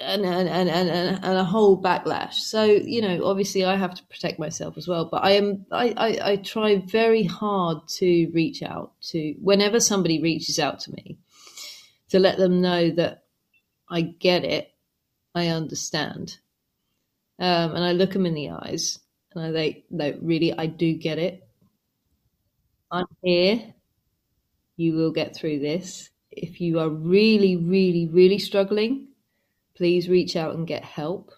And, 0.00 0.24
and, 0.24 0.48
and, 0.48 0.68
and, 0.70 0.90
and 0.90 1.38
a 1.38 1.44
whole 1.44 1.80
backlash. 1.80 2.34
So, 2.34 2.64
you 2.64 3.02
know, 3.02 3.24
obviously 3.24 3.64
I 3.64 3.76
have 3.76 3.94
to 3.94 4.02
protect 4.04 4.38
myself 4.38 4.76
as 4.78 4.88
well. 4.88 5.04
But 5.04 5.22
I 5.22 5.32
am, 5.32 5.66
I, 5.70 5.94
I, 5.96 6.30
I 6.32 6.36
try 6.36 6.76
very 6.76 7.24
hard 7.24 7.86
to 7.98 8.30
reach 8.32 8.62
out 8.62 8.92
to 9.10 9.34
whenever 9.40 9.78
somebody 9.80 10.20
reaches 10.22 10.58
out 10.58 10.80
to 10.80 10.92
me 10.92 11.18
to 12.08 12.18
let 12.18 12.38
them 12.38 12.62
know 12.62 12.90
that 12.90 13.24
I 13.88 14.00
get 14.00 14.44
it, 14.44 14.72
I 15.34 15.48
understand. 15.48 16.38
Um, 17.38 17.74
and 17.74 17.84
I 17.84 17.92
look 17.92 18.12
them 18.12 18.26
in 18.26 18.34
the 18.34 18.50
eyes 18.50 18.98
and 19.34 19.44
I 19.44 19.48
like, 19.50 19.84
no, 19.90 20.16
really, 20.20 20.52
I 20.56 20.66
do 20.66 20.94
get 20.94 21.18
it. 21.18 21.46
I'm 22.90 23.06
here. 23.22 23.74
You 24.76 24.94
will 24.94 25.12
get 25.12 25.34
through 25.34 25.60
this. 25.60 26.10
If 26.30 26.60
you 26.60 26.80
are 26.80 26.88
really, 26.88 27.56
really, 27.56 28.08
really 28.08 28.38
struggling, 28.38 29.08
please 29.76 30.08
reach 30.08 30.36
out 30.36 30.54
and 30.54 30.66
get 30.66 30.84
help. 30.84 31.32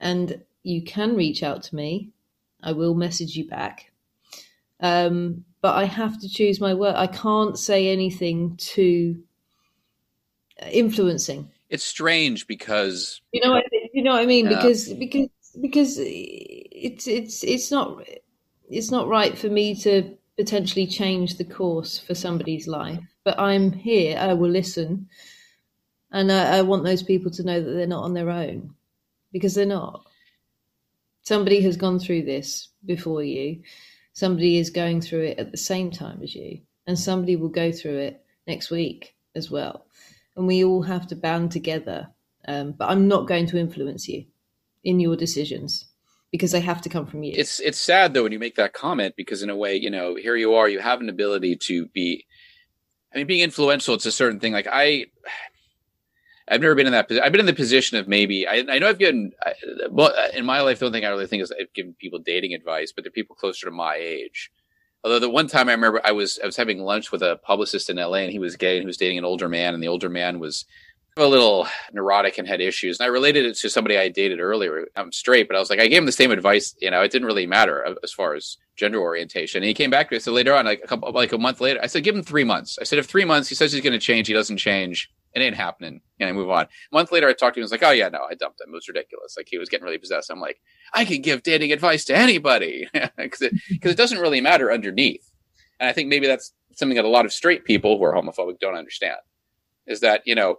And 0.00 0.42
you 0.62 0.82
can 0.82 1.16
reach 1.16 1.42
out 1.42 1.62
to 1.64 1.76
me. 1.76 2.10
I 2.62 2.72
will 2.72 2.94
message 2.94 3.36
you 3.36 3.48
back. 3.48 3.92
Um, 4.80 5.44
but 5.60 5.74
I 5.74 5.84
have 5.84 6.20
to 6.20 6.28
choose 6.28 6.60
my 6.60 6.74
word. 6.74 6.94
I 6.96 7.06
can't 7.06 7.58
say 7.58 7.88
anything 7.88 8.56
too 8.56 9.22
influencing. 10.70 11.50
It's 11.68 11.84
strange 11.84 12.46
because 12.46 13.20
you 13.32 13.40
know 13.42 13.52
what 13.52 13.64
you 13.92 14.02
know 14.02 14.12
what 14.12 14.22
I 14.22 14.26
mean. 14.26 14.48
Because 14.48 14.92
because 14.92 15.28
because 15.60 15.96
it's 15.98 17.06
it's 17.06 17.42
it's 17.42 17.70
not 17.70 18.02
it's 18.68 18.90
not 18.90 19.08
right 19.08 19.36
for 19.36 19.48
me 19.48 19.74
to 19.74 20.16
potentially 20.36 20.86
change 20.86 21.36
the 21.36 21.44
course 21.44 21.98
for 21.98 22.14
somebody's 22.14 22.66
life. 22.66 23.00
But 23.24 23.38
I'm 23.38 23.72
here. 23.72 24.18
I 24.18 24.34
will 24.34 24.50
listen, 24.50 25.08
and 26.12 26.30
I, 26.30 26.58
I 26.58 26.62
want 26.62 26.84
those 26.84 27.02
people 27.02 27.30
to 27.32 27.42
know 27.42 27.60
that 27.60 27.70
they're 27.70 27.86
not 27.86 28.04
on 28.04 28.14
their 28.14 28.30
own 28.30 28.74
because 29.32 29.54
they're 29.54 29.66
not. 29.66 30.06
Somebody 31.22 31.60
has 31.62 31.76
gone 31.76 31.98
through 31.98 32.22
this 32.22 32.68
before 32.84 33.22
you. 33.22 33.62
Somebody 34.12 34.58
is 34.58 34.70
going 34.70 35.00
through 35.00 35.24
it 35.24 35.38
at 35.38 35.50
the 35.50 35.56
same 35.56 35.90
time 35.90 36.20
as 36.22 36.34
you, 36.34 36.60
and 36.86 36.98
somebody 36.98 37.36
will 37.36 37.48
go 37.48 37.72
through 37.72 37.98
it 37.98 38.24
next 38.46 38.70
week 38.70 39.14
as 39.34 39.50
well. 39.50 39.86
And 40.36 40.46
we 40.46 40.64
all 40.64 40.82
have 40.82 41.06
to 41.08 41.16
band 41.16 41.50
together. 41.50 42.08
Um, 42.48 42.72
but 42.72 42.88
I'm 42.88 43.08
not 43.08 43.26
going 43.26 43.46
to 43.46 43.58
influence 43.58 44.06
you 44.06 44.26
in 44.86 45.00
your 45.00 45.16
decisions 45.16 45.86
because 46.30 46.52
they 46.52 46.60
have 46.60 46.80
to 46.80 46.88
come 46.88 47.06
from 47.06 47.24
you. 47.24 47.34
It's 47.36 47.60
it's 47.60 47.78
sad 47.78 48.14
though 48.14 48.22
when 48.22 48.32
you 48.32 48.38
make 48.38 48.54
that 48.54 48.72
comment 48.72 49.14
because 49.16 49.42
in 49.42 49.50
a 49.50 49.56
way, 49.56 49.74
you 49.74 49.90
know, 49.90 50.14
here 50.14 50.36
you 50.36 50.54
are, 50.54 50.68
you 50.68 50.78
have 50.78 51.00
an 51.00 51.08
ability 51.08 51.56
to 51.56 51.86
be 51.86 52.24
I 53.12 53.18
mean 53.18 53.26
being 53.26 53.42
influential 53.42 53.94
it's 53.94 54.06
a 54.06 54.12
certain 54.12 54.40
thing 54.40 54.52
like 54.52 54.68
I 54.70 55.06
I've 56.48 56.60
never 56.60 56.76
been 56.76 56.86
in 56.86 56.92
that. 56.92 57.08
Position. 57.08 57.24
I've 57.24 57.32
been 57.32 57.40
in 57.40 57.46
the 57.46 57.52
position 57.52 57.98
of 57.98 58.06
maybe. 58.06 58.46
I, 58.46 58.64
I 58.68 58.78
know 58.78 58.88
I've 58.88 59.00
given. 59.00 59.32
Well, 59.90 60.14
in 60.32 60.46
my 60.46 60.60
life, 60.60 60.78
the 60.78 60.86
only 60.86 61.00
thing 61.00 61.04
I 61.04 61.10
really 61.10 61.26
think 61.26 61.42
is 61.42 61.50
I've 61.50 61.72
given 61.72 61.94
people 61.94 62.20
dating 62.20 62.54
advice, 62.54 62.92
but 62.92 63.02
they're 63.02 63.10
people 63.10 63.34
closer 63.34 63.66
to 63.66 63.72
my 63.72 63.96
age. 63.96 64.52
Although 65.02 65.18
the 65.18 65.28
one 65.28 65.48
time 65.48 65.68
I 65.68 65.72
remember 65.72 66.00
I 66.04 66.12
was 66.12 66.38
I 66.40 66.46
was 66.46 66.56
having 66.56 66.78
lunch 66.78 67.10
with 67.10 67.22
a 67.22 67.40
publicist 67.42 67.90
in 67.90 67.98
L.A. 67.98 68.22
and 68.22 68.30
he 68.30 68.38
was 68.38 68.54
gay 68.54 68.76
and 68.76 68.82
he 68.82 68.86
was 68.86 68.96
dating 68.96 69.18
an 69.18 69.24
older 69.24 69.48
man, 69.48 69.74
and 69.74 69.82
the 69.82 69.88
older 69.88 70.08
man 70.08 70.38
was 70.38 70.66
a 71.16 71.26
little 71.26 71.66
neurotic 71.92 72.36
and 72.36 72.46
had 72.46 72.60
issues. 72.60 72.98
And 72.98 73.06
I 73.06 73.08
related 73.08 73.46
it 73.46 73.56
to 73.56 73.70
somebody 73.70 73.96
I 73.96 74.08
dated 74.08 74.38
earlier. 74.38 74.86
I'm 74.96 75.12
straight, 75.12 75.48
but 75.48 75.56
I 75.56 75.60
was 75.60 75.70
like, 75.70 75.80
I 75.80 75.86
gave 75.86 75.98
him 75.98 76.06
the 76.06 76.12
same 76.12 76.30
advice. 76.30 76.74
You 76.80 76.90
know, 76.90 77.00
it 77.00 77.10
didn't 77.10 77.26
really 77.26 77.46
matter 77.46 77.86
uh, 77.86 77.94
as 78.02 78.12
far 78.12 78.34
as 78.34 78.58
gender 78.76 79.00
orientation. 79.00 79.62
And 79.62 79.68
he 79.68 79.74
came 79.74 79.90
back 79.90 80.10
to 80.10 80.16
me. 80.16 80.18
So 80.18 80.32
later 80.32 80.54
on, 80.54 80.66
like 80.66 80.82
a 80.84 80.86
couple, 80.86 81.10
like 81.12 81.32
a 81.32 81.38
month 81.38 81.60
later, 81.60 81.80
I 81.82 81.86
said, 81.86 82.04
give 82.04 82.14
him 82.14 82.22
three 82.22 82.44
months. 82.44 82.78
I 82.78 82.84
said, 82.84 82.98
if 82.98 83.06
three 83.06 83.24
months, 83.24 83.48
he 83.48 83.54
says 83.54 83.72
he's 83.72 83.82
going 83.82 83.94
to 83.94 83.98
change, 83.98 84.26
he 84.26 84.34
doesn't 84.34 84.58
change. 84.58 85.10
It 85.34 85.40
ain't 85.40 85.56
happening. 85.56 86.00
And 86.20 86.28
I 86.28 86.32
move 86.32 86.50
on. 86.50 86.64
A 86.64 86.68
month 86.92 87.12
later, 87.12 87.28
I 87.28 87.32
talked 87.32 87.54
to 87.54 87.60
him. 87.60 87.62
He 87.62 87.64
was 87.64 87.72
like, 87.72 87.82
oh 87.82 87.90
yeah, 87.90 88.08
no, 88.08 88.20
I 88.30 88.34
dumped 88.34 88.60
him. 88.60 88.68
It 88.68 88.74
was 88.74 88.88
ridiculous. 88.88 89.36
Like 89.36 89.48
he 89.50 89.58
was 89.58 89.68
getting 89.68 89.84
really 89.84 89.98
possessed. 89.98 90.30
I'm 90.30 90.40
like, 90.40 90.60
I 90.92 91.04
can 91.04 91.22
give 91.22 91.42
dating 91.42 91.72
advice 91.72 92.04
to 92.06 92.16
anybody 92.16 92.88
because 93.16 93.42
it, 93.42 93.52
cause 93.82 93.92
it 93.92 93.98
doesn't 93.98 94.18
really 94.18 94.40
matter 94.40 94.72
underneath. 94.72 95.30
And 95.80 95.88
I 95.88 95.92
think 95.92 96.08
maybe 96.08 96.26
that's 96.26 96.52
something 96.74 96.96
that 96.96 97.04
a 97.04 97.08
lot 97.08 97.24
of 97.24 97.32
straight 97.32 97.64
people 97.64 97.98
who 97.98 98.04
are 98.04 98.14
homophobic 98.14 98.60
don't 98.60 98.76
understand 98.76 99.16
is 99.86 100.00
that, 100.00 100.22
you 100.26 100.34
know. 100.34 100.58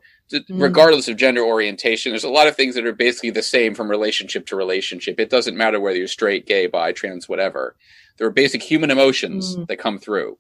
Regardless 0.49 1.07
of 1.07 1.17
gender 1.17 1.41
orientation, 1.41 2.11
there's 2.11 2.23
a 2.23 2.29
lot 2.29 2.47
of 2.47 2.55
things 2.55 2.75
that 2.75 2.85
are 2.85 2.93
basically 2.93 3.29
the 3.29 3.43
same 3.43 3.73
from 3.73 3.89
relationship 3.89 4.45
to 4.47 4.55
relationship. 4.55 5.19
It 5.19 5.29
doesn't 5.29 5.57
matter 5.57 5.79
whether 5.79 5.97
you're 5.97 6.07
straight, 6.07 6.45
gay, 6.45 6.67
bi, 6.67 6.91
trans, 6.91 7.29
whatever. 7.29 7.75
There 8.17 8.27
are 8.27 8.31
basic 8.31 8.63
human 8.63 8.91
emotions 8.91 9.55
mm. 9.55 9.67
that 9.67 9.77
come 9.77 9.99
through 9.99 10.37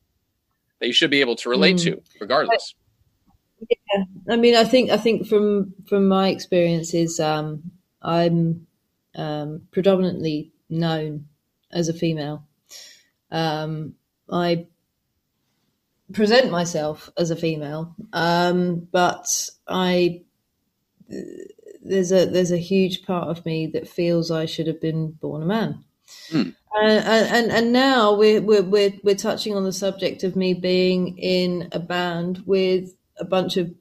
that 0.79 0.87
you 0.87 0.93
should 0.93 1.11
be 1.11 1.21
able 1.21 1.35
to 1.37 1.49
relate 1.49 1.77
mm. 1.77 1.83
to, 1.83 2.01
regardless. 2.19 2.75
Yeah, 3.69 4.03
I 4.29 4.35
mean, 4.35 4.55
I 4.55 4.63
think 4.63 4.91
I 4.91 4.97
think 4.97 5.27
from 5.27 5.73
from 5.87 6.07
my 6.07 6.29
experiences, 6.29 7.19
um, 7.19 7.71
I'm 8.01 8.67
um, 9.15 9.61
predominantly 9.71 10.51
known 10.69 11.25
as 11.71 11.89
a 11.89 11.93
female, 11.93 12.45
Um, 13.31 13.95
I 14.29 14.67
present 16.13 16.51
myself 16.51 17.09
as 17.17 17.31
a 17.31 17.35
female, 17.35 17.95
um, 18.13 18.87
but 18.91 19.49
I 19.67 20.21
there's 21.81 22.11
a 22.11 22.25
there's 22.25 22.51
a 22.51 22.57
huge 22.57 23.05
part 23.05 23.29
of 23.29 23.45
me 23.45 23.67
that 23.67 23.87
feels 23.87 24.31
I 24.31 24.45
should 24.45 24.67
have 24.67 24.81
been 24.81 25.11
born 25.11 25.43
a 25.43 25.45
man. 25.45 25.83
Mm. 26.31 26.55
And, 26.79 27.05
and 27.05 27.51
and 27.51 27.73
now 27.73 28.13
we're, 28.13 28.41
we're 28.41 28.63
we're 28.63 28.93
we're 29.03 29.15
touching 29.15 29.55
on 29.55 29.63
the 29.63 29.73
subject 29.73 30.23
of 30.23 30.35
me 30.35 30.53
being 30.53 31.17
in 31.17 31.69
a 31.71 31.79
band 31.79 32.43
with 32.45 32.93
a 33.19 33.25
bunch 33.25 33.57
of 33.57 33.73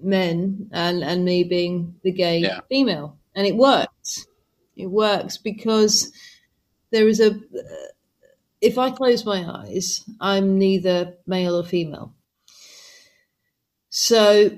men 0.00 0.68
and 0.72 1.02
and 1.02 1.24
me 1.24 1.44
being 1.44 1.96
the 2.02 2.12
gay 2.12 2.38
yeah. 2.38 2.60
female, 2.68 3.18
and 3.34 3.46
it 3.46 3.56
works. 3.56 4.26
It 4.76 4.86
works 4.86 5.36
because 5.36 6.12
there 6.90 7.08
is 7.08 7.20
a. 7.20 7.38
If 8.60 8.78
I 8.78 8.90
close 8.90 9.24
my 9.24 9.44
eyes, 9.48 10.04
I'm 10.20 10.58
neither 10.58 11.14
male 11.26 11.56
or 11.56 11.64
female. 11.64 12.14
So, 13.90 14.50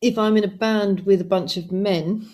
if 0.00 0.18
I'm 0.18 0.36
in 0.36 0.44
a 0.44 0.48
band 0.48 1.06
with 1.06 1.20
a 1.20 1.24
bunch 1.24 1.56
of 1.56 1.72
men, 1.72 2.28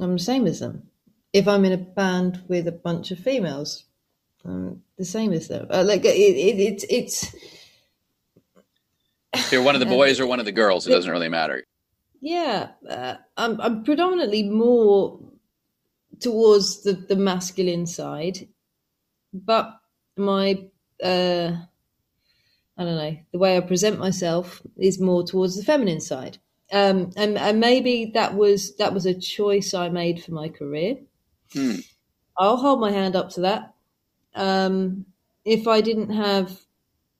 I'm 0.00 0.12
the 0.14 0.18
same 0.18 0.46
as 0.46 0.60
them 0.60 0.88
if 1.32 1.46
I'm 1.46 1.64
in 1.64 1.72
a 1.72 1.78
band 1.78 2.42
with 2.48 2.66
a 2.66 2.72
bunch 2.72 3.10
of 3.10 3.18
females, 3.18 3.84
I'm 4.44 4.82
the 4.96 5.04
same 5.04 5.32
as 5.32 5.48
them. 5.48 5.66
Uh, 5.70 5.84
like 5.84 6.04
it, 6.04 6.16
it, 6.16 6.58
it, 6.58 6.84
it's. 6.88 7.34
If 9.34 9.52
you're 9.52 9.62
one 9.62 9.74
of 9.74 9.80
the 9.80 9.86
boys 9.98 10.20
or 10.20 10.26
one 10.26 10.40
of 10.40 10.46
the 10.46 10.52
girls, 10.52 10.86
it 10.86 10.90
doesn't 10.90 11.10
really 11.10 11.28
matter. 11.28 11.62
Yeah, 12.20 12.70
uh, 12.88 13.16
I'm, 13.36 13.60
I'm 13.60 13.84
predominantly 13.84 14.42
more 14.42 15.20
towards 16.18 16.82
the, 16.82 16.94
the 16.94 17.14
masculine 17.14 17.86
side, 17.86 18.48
but 19.32 19.78
my 20.16 20.68
uh, 21.02 21.52
I 22.76 22.84
don't 22.84 22.96
know 22.96 23.16
the 23.32 23.38
way 23.38 23.56
I 23.56 23.60
present 23.60 23.98
myself 23.98 24.62
is 24.76 25.00
more 25.00 25.24
towards 25.24 25.56
the 25.56 25.64
feminine 25.64 26.00
side. 26.00 26.38
Um, 26.70 27.12
and, 27.16 27.38
and 27.38 27.60
maybe 27.60 28.10
that 28.14 28.34
was 28.34 28.76
that 28.76 28.92
was 28.92 29.06
a 29.06 29.18
choice 29.18 29.72
I 29.74 29.88
made 29.88 30.22
for 30.22 30.32
my 30.32 30.48
career. 30.48 30.96
Hmm. 31.52 31.76
I'll 32.36 32.56
hold 32.56 32.80
my 32.80 32.92
hand 32.92 33.16
up 33.16 33.30
to 33.30 33.40
that. 33.40 33.74
Um, 34.34 35.06
if 35.44 35.66
I 35.66 35.80
didn't 35.80 36.10
have 36.10 36.60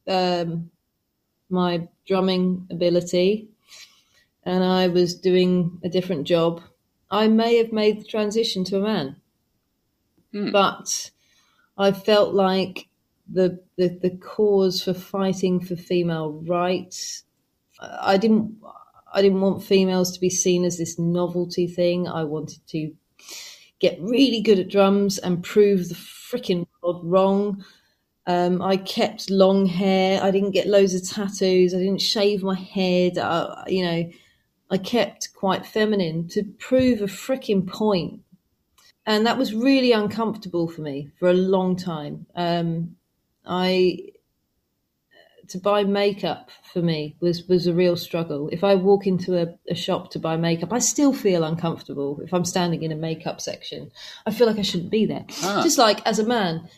um, 0.07 0.71
my 1.51 1.89
drumming 2.07 2.69
ability 2.71 3.49
and 4.45 4.63
I 4.63 4.89
was 4.89 5.15
doing 5.15 5.81
a 5.83 5.89
different 5.89 6.27
job, 6.27 6.63
I 7.11 7.27
may 7.27 7.57
have 7.57 7.73
made 7.73 8.01
the 8.01 8.05
transition 8.05 8.65
to 8.65 8.77
a 8.77 8.81
man. 8.81 9.17
Hmm. 10.33 10.51
But 10.51 11.11
I 11.79 11.93
felt 11.93 12.35
like 12.35 12.89
the, 13.31 13.61
the 13.77 13.89
the 14.03 14.11
cause 14.11 14.83
for 14.83 14.95
fighting 14.95 15.61
for 15.61 15.77
female 15.77 16.33
rights. 16.47 17.25
I 17.81 18.17
didn't 18.17 18.57
I 19.13 19.23
didn't 19.23 19.41
want 19.41 19.63
females 19.63 20.13
to 20.13 20.21
be 20.21 20.31
seen 20.31 20.65
as 20.65 20.79
this 20.79 20.99
novelty 20.99 21.67
thing. 21.67 22.09
I 22.09 22.25
wanted 22.25 22.67
to 22.69 22.93
get 23.81 24.01
really 24.01 24.41
good 24.41 24.59
at 24.59 24.69
drums 24.69 25.19
and 25.19 25.43
prove 25.43 25.89
the 25.89 25.95
freaking 25.95 26.67
world 26.83 27.03
wrong. 27.05 27.65
Um, 28.27 28.61
I 28.61 28.77
kept 28.77 29.31
long 29.31 29.67
hair. 29.67 30.23
I 30.23 30.31
didn't 30.31 30.51
get 30.51 30.67
loads 30.67 30.95
of 30.95 31.09
tattoos. 31.09 31.75
I 31.75 31.79
didn't 31.79 32.03
shave 32.03 32.43
my 32.43 32.57
head. 32.57 33.17
I, 33.17 33.65
you 33.69 33.85
know, 33.85 34.11
I 34.71 34.79
kept 34.79 35.33
quite 35.35 35.65
feminine 35.65 36.29
to 36.29 36.45
prove 36.59 37.01
a 37.01 37.07
freaking 37.07 37.67
point. 37.67 38.21
And 39.09 39.25
that 39.27 39.39
was 39.39 39.55
really 39.55 39.93
uncomfortable 39.93 40.69
for 40.69 40.83
me 40.83 41.09
for 41.19 41.31
a 41.31 41.33
long 41.33 41.77
time. 41.77 42.27
Um, 42.37 42.97
I 43.47 44.11
to 45.49 45.59
buy 45.59 45.83
makeup 45.83 46.51
for 46.75 46.83
me 46.83 47.17
was 47.19 47.49
was 47.49 47.67
a 47.67 47.73
real 47.73 47.97
struggle. 47.97 48.51
If 48.53 48.63
I 48.63 48.75
walk 48.75 49.07
into 49.07 49.41
a, 49.41 49.55
a, 49.67 49.75
shop 49.75 50.11
to 50.11 50.19
buy 50.19 50.37
makeup, 50.37 50.75
I 50.75 50.79
still 50.79 51.15
feel 51.15 51.43
uncomfortable 51.43 52.21
if 52.23 52.35
I'm 52.35 52.45
standing 52.45 52.83
in 52.83 52.93
a 52.93 52.97
makeup 52.97 53.41
section. 53.41 53.91
I 54.27 54.31
feel 54.31 54.47
like 54.47 54.59
I 54.59 54.63
shouldn't 54.63 54.91
be 54.91 55.07
there. 55.07 55.25
Ah. 55.43 55.63
Just 55.63 55.79
like 55.79 56.07
as 56.07 56.19
a 56.19 56.27
man, 56.27 56.69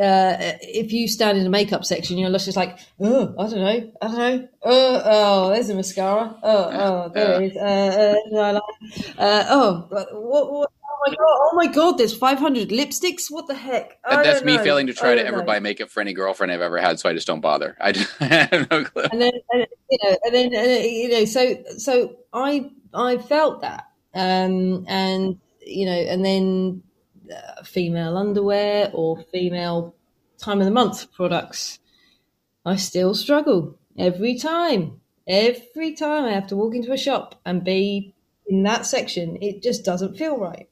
uh, 0.00 0.34
if 0.62 0.92
you 0.92 1.06
stand 1.06 1.38
in 1.38 1.46
a 1.46 1.50
makeup 1.50 1.84
section, 1.84 2.18
you're 2.18 2.32
just 2.32 2.56
like, 2.56 2.80
oh, 2.98 3.34
I 3.38 3.48
don't 3.48 3.60
know, 3.60 3.92
I 4.02 4.06
don't 4.08 4.18
know. 4.18 4.48
Oh, 4.64 5.02
oh 5.04 5.50
there's 5.50 5.70
a 5.70 5.76
mascara. 5.76 6.34
Oh, 6.42 6.70
oh, 6.72 7.12
there 7.14 7.40
it 7.40 7.52
is. 7.52 7.56
Uh, 7.56 8.16
uh, 8.34 8.60
uh, 9.16 9.44
oh, 9.48 9.86
what, 9.90 10.52
what, 10.52 10.70
my 11.06 11.14
god! 11.14 11.18
Oh 11.20 11.50
my 11.54 11.66
god! 11.66 11.98
There's 11.98 12.16
500 12.16 12.68
lipsticks. 12.68 13.30
What 13.30 13.46
the 13.46 13.54
heck? 13.54 13.98
That, 14.08 14.24
that's 14.24 14.44
me 14.44 14.56
know. 14.56 14.64
failing 14.64 14.86
to 14.86 14.94
try 14.94 15.14
to 15.14 15.24
ever 15.24 15.38
know. 15.38 15.44
buy 15.44 15.60
makeup 15.60 15.90
for 15.90 16.00
any 16.00 16.12
girlfriend 16.12 16.52
I've 16.52 16.60
ever 16.60 16.78
had, 16.78 16.98
so 17.00 17.08
I 17.08 17.14
just 17.14 17.26
don't 17.26 17.40
bother. 17.40 17.76
I, 17.80 17.92
just, 17.92 18.10
I 18.20 18.24
have 18.24 18.70
no 18.70 18.84
clue. 18.84 19.04
And 19.10 19.20
then, 19.20 19.32
and, 19.50 19.66
you 19.90 19.98
know, 20.02 20.16
and 20.24 20.34
then 20.34 20.54
and, 20.54 20.84
you 20.84 21.08
know, 21.08 21.24
so 21.24 21.62
so 21.78 22.16
I 22.32 22.70
I 22.94 23.18
felt 23.18 23.62
that, 23.62 23.88
um, 24.14 24.84
and 24.88 25.38
you 25.60 25.86
know, 25.86 25.92
and 25.92 26.24
then 26.24 26.82
uh, 27.30 27.62
female 27.62 28.16
underwear 28.16 28.90
or 28.92 29.22
female 29.32 29.94
time 30.38 30.60
of 30.60 30.64
the 30.64 30.70
month 30.72 31.12
products, 31.12 31.78
I 32.64 32.76
still 32.76 33.14
struggle 33.14 33.78
every 33.98 34.38
time. 34.38 35.00
Every 35.26 35.94
time 35.94 36.24
I 36.24 36.32
have 36.32 36.48
to 36.48 36.56
walk 36.56 36.74
into 36.74 36.92
a 36.92 36.96
shop 36.96 37.40
and 37.46 37.62
be 37.62 38.12
in 38.46 38.64
that 38.64 38.86
section, 38.86 39.38
it 39.40 39.62
just 39.62 39.84
doesn't 39.84 40.16
feel 40.16 40.36
right. 40.36 40.68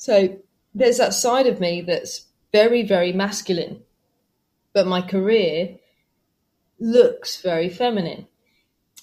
So 0.00 0.38
there's 0.74 0.96
that 0.96 1.12
side 1.12 1.46
of 1.46 1.60
me 1.60 1.82
that's 1.82 2.24
very, 2.52 2.82
very 2.82 3.12
masculine, 3.12 3.82
but 4.72 4.86
my 4.86 5.02
career 5.02 5.76
looks 6.78 7.42
very 7.42 7.68
feminine. 7.68 8.26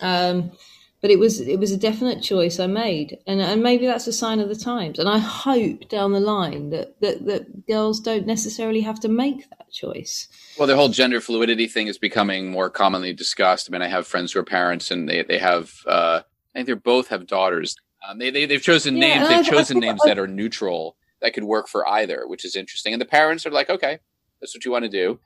Um, 0.02 0.54
but 1.00 1.12
it 1.12 1.20
was 1.20 1.40
it 1.40 1.60
was 1.60 1.72
a 1.72 1.78
definite 1.78 2.24
choice 2.24 2.60
I 2.60 2.66
made, 2.66 3.20
and 3.28 3.40
and 3.40 3.62
maybe 3.62 3.86
that's 3.86 4.08
a 4.08 4.12
sign 4.12 4.40
of 4.40 4.50
the 4.50 4.56
times. 4.56 4.98
And 4.98 5.08
I 5.08 5.20
hope 5.20 5.88
down 5.88 6.14
the 6.14 6.20
line 6.20 6.72
that 6.72 7.00
that, 7.02 7.24
that 7.28 7.68
girls 7.68 8.00
don't 8.00 8.26
necessarily 8.26 8.82
have 8.82 9.00
to 9.02 9.08
make 9.08 9.48
that 9.52 9.72
choice. 9.72 10.28
Well, 10.58 10.68
the 10.68 10.76
whole 10.76 10.90
gender 10.90 11.22
fluidity 11.22 11.68
thing 11.68 11.86
is 11.86 12.00
becoming 12.00 12.50
more 12.50 12.72
commonly 12.72 13.14
discussed. 13.14 13.70
I 13.70 13.72
mean, 13.72 13.84
I 13.84 13.88
have 13.88 14.08
friends 14.08 14.32
who 14.32 14.40
are 14.40 14.44
parents, 14.44 14.90
and 14.90 15.08
they 15.08 15.22
they 15.22 15.38
have 15.38 15.76
uh, 15.86 16.22
I 16.56 16.58
think 16.58 16.66
they 16.66 16.74
both 16.74 17.10
have 17.10 17.28
daughters, 17.28 17.76
um, 18.08 18.18
they, 18.18 18.30
they 18.30 18.46
they've 18.46 18.62
chosen 18.62 18.98
yeah, 18.98 19.20
names. 19.20 19.28
They've 19.28 19.46
chosen 19.46 19.80
names 19.80 20.02
that 20.06 20.18
are 20.18 20.28
neutral 20.28 20.96
that 21.22 21.34
could 21.34 21.44
work 21.44 21.68
for 21.68 21.88
either, 21.88 22.24
which 22.28 22.46
is 22.46 22.56
interesting. 22.56 22.94
And 22.94 23.02
the 23.02 23.06
parents 23.06 23.46
are 23.46 23.52
like, 23.52 23.70
okay, 23.70 24.00
that's 24.40 24.56
what 24.56 24.66
you 24.66 24.72
want 24.72 24.86
to 24.86 24.90
do. 24.90 25.20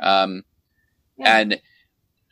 Um, 0.00 0.42
yeah. 1.16 1.38
and 1.38 1.60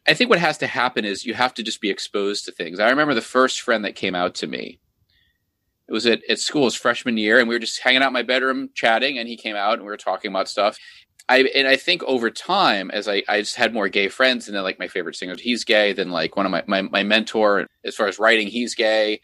I 0.06 0.14
think 0.14 0.30
what 0.30 0.40
has 0.40 0.58
to 0.58 0.66
happen 0.66 1.04
is 1.04 1.24
you 1.24 1.34
have 1.34 1.54
to 1.54 1.62
just 1.62 1.80
be 1.80 1.90
exposed 1.90 2.44
to 2.46 2.52
things. 2.52 2.80
I 2.80 2.90
remember 2.90 3.14
the 3.14 3.20
first 3.20 3.60
friend 3.60 3.84
that 3.84 3.94
came 3.94 4.14
out 4.14 4.34
to 4.36 4.46
me. 4.46 4.80
It 5.88 5.92
was 5.92 6.06
at, 6.06 6.22
at 6.28 6.38
school, 6.38 6.64
his 6.64 6.74
freshman 6.74 7.16
year, 7.16 7.40
and 7.40 7.48
we 7.48 7.54
were 7.54 7.60
just 7.60 7.80
hanging 7.80 8.02
out 8.02 8.08
in 8.08 8.12
my 8.12 8.22
bedroom 8.22 8.70
chatting, 8.74 9.18
and 9.18 9.28
he 9.28 9.36
came 9.36 9.56
out 9.56 9.74
and 9.74 9.82
we 9.82 9.88
were 9.88 9.96
talking 9.96 10.30
about 10.30 10.48
stuff. 10.48 10.78
I 11.28 11.48
and 11.54 11.68
I 11.68 11.76
think 11.76 12.02
over 12.04 12.30
time, 12.30 12.90
as 12.92 13.08
I, 13.08 13.22
I 13.28 13.40
just 13.40 13.56
had 13.56 13.74
more 13.74 13.88
gay 13.88 14.08
friends, 14.08 14.46
and 14.46 14.56
then 14.56 14.62
like 14.62 14.78
my 14.78 14.88
favorite 14.88 15.16
singer, 15.16 15.36
he's 15.38 15.64
gay. 15.64 15.92
Then 15.92 16.10
like 16.10 16.36
one 16.36 16.46
of 16.46 16.52
my, 16.52 16.62
my, 16.66 16.82
my 16.82 17.02
mentor, 17.02 17.66
as 17.84 17.94
far 17.94 18.08
as 18.08 18.18
writing, 18.18 18.48
he's 18.48 18.74
gay. 18.74 19.20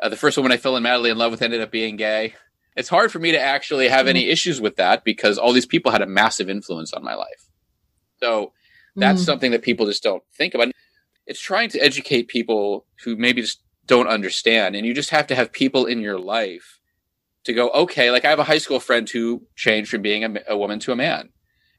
Uh, 0.00 0.08
the 0.08 0.16
first 0.16 0.36
woman 0.36 0.52
I 0.52 0.56
fell 0.56 0.76
in 0.76 0.82
madly 0.82 1.10
in 1.10 1.18
love 1.18 1.30
with 1.30 1.42
ended 1.42 1.60
up 1.60 1.70
being 1.70 1.96
gay. 1.96 2.34
It's 2.76 2.88
hard 2.88 3.12
for 3.12 3.18
me 3.18 3.32
to 3.32 3.40
actually 3.40 3.88
have 3.88 4.06
any 4.06 4.28
issues 4.28 4.60
with 4.60 4.76
that 4.76 5.04
because 5.04 5.36
all 5.36 5.52
these 5.52 5.66
people 5.66 5.92
had 5.92 6.02
a 6.02 6.06
massive 6.06 6.48
influence 6.48 6.92
on 6.92 7.04
my 7.04 7.14
life. 7.14 7.48
So 8.22 8.52
that's 8.96 9.22
mm. 9.22 9.26
something 9.26 9.50
that 9.50 9.62
people 9.62 9.86
just 9.86 10.02
don't 10.02 10.22
think 10.32 10.54
about. 10.54 10.68
It's 11.26 11.40
trying 11.40 11.68
to 11.70 11.78
educate 11.80 12.28
people 12.28 12.86
who 13.04 13.16
maybe 13.16 13.42
just 13.42 13.62
don't 13.86 14.08
understand. 14.08 14.76
And 14.76 14.86
you 14.86 14.94
just 14.94 15.10
have 15.10 15.26
to 15.28 15.34
have 15.34 15.52
people 15.52 15.84
in 15.84 16.00
your 16.00 16.18
life 16.18 16.80
to 17.44 17.52
go, 17.52 17.70
okay, 17.70 18.10
like 18.10 18.24
I 18.24 18.30
have 18.30 18.38
a 18.38 18.44
high 18.44 18.58
school 18.58 18.80
friend 18.80 19.08
who 19.08 19.42
changed 19.56 19.90
from 19.90 20.02
being 20.02 20.24
a, 20.24 20.40
a 20.48 20.56
woman 20.56 20.78
to 20.80 20.92
a 20.92 20.96
man. 20.96 21.30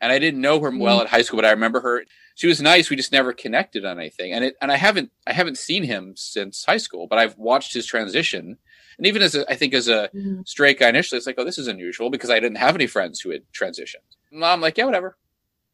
And 0.01 0.11
I 0.11 0.19
didn't 0.19 0.41
know 0.41 0.59
her 0.59 0.71
well 0.75 0.99
mm. 0.99 1.03
at 1.03 1.09
high 1.09 1.21
school, 1.21 1.37
but 1.37 1.45
I 1.45 1.51
remember 1.51 1.79
her 1.79 2.03
she 2.35 2.47
was 2.47 2.61
nice. 2.61 2.89
We 2.89 2.95
just 2.95 3.11
never 3.11 3.33
connected 3.33 3.85
on 3.85 3.99
anything. 3.99 4.33
And 4.33 4.45
it, 4.45 4.55
and 4.61 4.71
I 4.71 4.77
haven't, 4.77 5.11
I 5.27 5.33
haven't 5.33 5.57
seen 5.57 5.83
him 5.83 6.13
since 6.15 6.65
high 6.65 6.77
school, 6.77 7.07
but 7.07 7.19
I've 7.19 7.37
watched 7.37 7.73
his 7.73 7.85
transition. 7.85 8.57
And 8.97 9.07
even 9.07 9.21
as 9.21 9.35
a, 9.35 9.49
I 9.51 9.55
think 9.55 9.73
as 9.73 9.87
a 9.87 10.09
mm-hmm. 10.15 10.41
straight 10.45 10.79
guy 10.79 10.89
initially, 10.89 11.17
it's 11.17 11.27
like, 11.27 11.35
oh, 11.37 11.45
this 11.45 11.57
is 11.57 11.67
unusual 11.67 12.09
because 12.09 12.29
I 12.29 12.39
didn't 12.39 12.57
have 12.57 12.75
any 12.75 12.87
friends 12.87 13.19
who 13.19 13.31
had 13.31 13.43
transitioned. 13.53 13.95
And 14.31 14.43
I'm 14.43 14.61
like, 14.61 14.77
yeah, 14.77 14.85
whatever. 14.85 15.17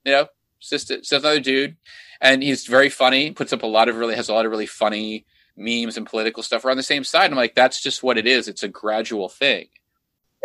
You 0.03 0.11
know, 0.11 0.27
it's 0.59 0.69
just, 0.69 0.91
it's 0.91 1.09
just 1.09 1.23
another 1.23 1.39
dude. 1.39 1.77
And 2.19 2.41
he's 2.41 2.65
very 2.65 2.89
funny, 2.89 3.31
puts 3.31 3.53
up 3.53 3.63
a 3.63 3.67
lot 3.67 3.89
of 3.89 3.95
really, 3.95 4.15
has 4.15 4.29
a 4.29 4.33
lot 4.33 4.45
of 4.45 4.51
really 4.51 4.65
funny 4.65 5.25
memes 5.55 5.97
and 5.97 6.05
political 6.05 6.43
stuff. 6.43 6.63
We're 6.63 6.71
on 6.71 6.77
the 6.77 6.83
same 6.83 7.03
side. 7.03 7.31
I'm 7.31 7.37
like, 7.37 7.55
that's 7.55 7.81
just 7.81 8.03
what 8.03 8.17
it 8.17 8.27
is. 8.27 8.47
It's 8.47 8.63
a 8.63 8.67
gradual 8.67 9.29
thing. 9.29 9.67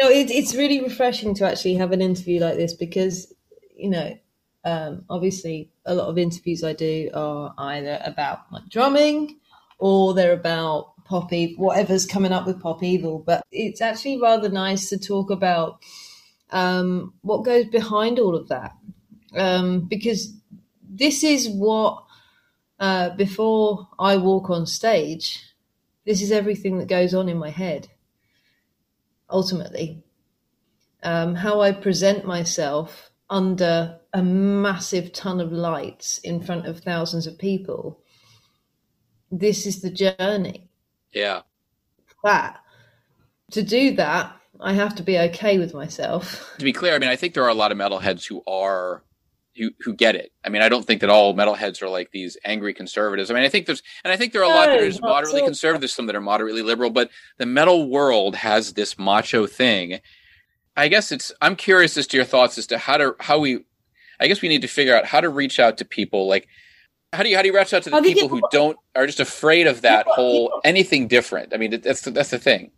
No, 0.00 0.08
it, 0.08 0.30
it's 0.30 0.54
really 0.54 0.80
refreshing 0.80 1.34
to 1.34 1.46
actually 1.46 1.74
have 1.74 1.92
an 1.92 2.00
interview 2.00 2.40
like 2.40 2.56
this 2.56 2.74
because, 2.74 3.32
you 3.76 3.90
know, 3.90 4.18
um, 4.64 5.04
obviously, 5.10 5.70
a 5.84 5.94
lot 5.94 6.08
of 6.08 6.18
interviews 6.18 6.62
I 6.62 6.72
do 6.72 7.10
are 7.14 7.54
either 7.58 8.00
about 8.04 8.40
like 8.52 8.68
drumming 8.68 9.38
or 9.78 10.14
they're 10.14 10.32
about 10.32 10.92
pop 11.04 11.32
evil, 11.32 11.64
whatever's 11.64 12.06
coming 12.06 12.32
up 12.32 12.46
with 12.46 12.60
pop 12.60 12.82
evil. 12.82 13.18
But 13.18 13.44
it's 13.50 13.80
actually 13.80 14.20
rather 14.20 14.48
nice 14.48 14.88
to 14.90 14.98
talk 14.98 15.30
about 15.30 15.82
um, 16.50 17.14
what 17.22 17.44
goes 17.44 17.66
behind 17.66 18.18
all 18.18 18.36
of 18.36 18.48
that. 18.48 18.76
Um, 19.34 19.80
because 19.88 20.32
this 20.88 21.24
is 21.24 21.48
what, 21.48 22.04
uh, 22.78 23.10
before 23.10 23.88
I 23.98 24.16
walk 24.16 24.50
on 24.50 24.66
stage, 24.66 25.42
this 26.04 26.20
is 26.20 26.30
everything 26.30 26.78
that 26.78 26.88
goes 26.88 27.14
on 27.14 27.28
in 27.28 27.38
my 27.38 27.50
head, 27.50 27.88
ultimately. 29.30 30.02
Um, 31.02 31.34
how 31.34 31.60
I 31.60 31.72
present 31.72 32.24
myself 32.24 33.11
under 33.32 33.98
a 34.12 34.22
massive 34.22 35.12
ton 35.12 35.40
of 35.40 35.50
lights 35.50 36.18
in 36.18 36.40
front 36.40 36.66
of 36.66 36.80
thousands 36.80 37.26
of 37.26 37.38
people. 37.38 37.98
This 39.30 39.66
is 39.66 39.80
the 39.80 39.90
journey. 39.90 40.68
Yeah. 41.12 41.40
That 42.22 42.62
to 43.52 43.62
do 43.62 43.94
that, 43.96 44.34
I 44.60 44.72
have 44.72 44.94
to 44.96 45.02
be 45.02 45.18
okay 45.18 45.58
with 45.58 45.72
myself. 45.74 46.54
To 46.58 46.64
be 46.64 46.72
clear, 46.72 46.94
I 46.94 46.98
mean, 46.98 47.10
I 47.10 47.16
think 47.16 47.34
there 47.34 47.44
are 47.44 47.48
a 47.48 47.54
lot 47.54 47.72
of 47.72 47.78
metalheads 47.78 48.26
who 48.26 48.42
are 48.46 49.02
who 49.56 49.70
who 49.80 49.94
get 49.94 50.14
it. 50.14 50.32
I 50.44 50.48
mean, 50.48 50.62
I 50.62 50.68
don't 50.68 50.86
think 50.86 51.00
that 51.00 51.10
all 51.10 51.34
metalheads 51.34 51.82
are 51.82 51.88
like 51.88 52.10
these 52.10 52.36
angry 52.44 52.72
conservatives. 52.74 53.30
I 53.30 53.34
mean, 53.34 53.42
I 53.42 53.48
think 53.48 53.66
there's 53.66 53.82
and 54.04 54.12
I 54.12 54.16
think 54.16 54.32
there 54.32 54.42
are 54.42 54.50
a 54.50 54.54
lot 54.54 54.66
that 54.66 54.80
are 54.80 55.00
moderately 55.00 55.40
so. 55.40 55.46
conservative, 55.46 55.80
there's 55.80 55.92
some 55.92 56.06
that 56.06 56.16
are 56.16 56.20
moderately 56.20 56.62
liberal, 56.62 56.90
but 56.90 57.10
the 57.38 57.46
metal 57.46 57.88
world 57.88 58.36
has 58.36 58.74
this 58.74 58.98
macho 58.98 59.46
thing. 59.46 60.00
I 60.76 60.88
guess 60.88 61.12
it's 61.12 61.32
I'm 61.40 61.56
curious 61.56 61.96
as 61.96 62.06
to 62.08 62.16
your 62.16 62.26
thoughts 62.26 62.58
as 62.58 62.66
to 62.68 62.78
how 62.78 62.96
to 62.96 63.16
how 63.20 63.38
we 63.38 63.64
I 64.20 64.28
guess 64.28 64.42
we 64.42 64.48
need 64.48 64.62
to 64.62 64.68
figure 64.68 64.96
out 64.96 65.06
how 65.06 65.20
to 65.20 65.28
reach 65.28 65.60
out 65.60 65.78
to 65.78 65.84
people 65.84 66.26
like 66.28 66.48
how 67.12 67.22
do 67.22 67.28
you 67.28 67.36
how 67.36 67.42
do 67.42 67.48
you 67.48 67.54
reach 67.54 67.74
out 67.74 67.82
to 67.84 67.90
the 67.90 68.00
people 68.02 68.28
who 68.28 68.40
don't 68.50 68.78
are 68.94 69.06
just 69.06 69.20
afraid 69.20 69.66
of 69.66 69.82
that 69.82 70.06
whole 70.06 70.60
anything 70.64 71.08
different? 71.08 71.52
I 71.52 71.58
mean, 71.58 71.80
that's 71.80 72.02
the, 72.02 72.10
that's 72.10 72.30
the 72.30 72.38
thing 72.38 72.70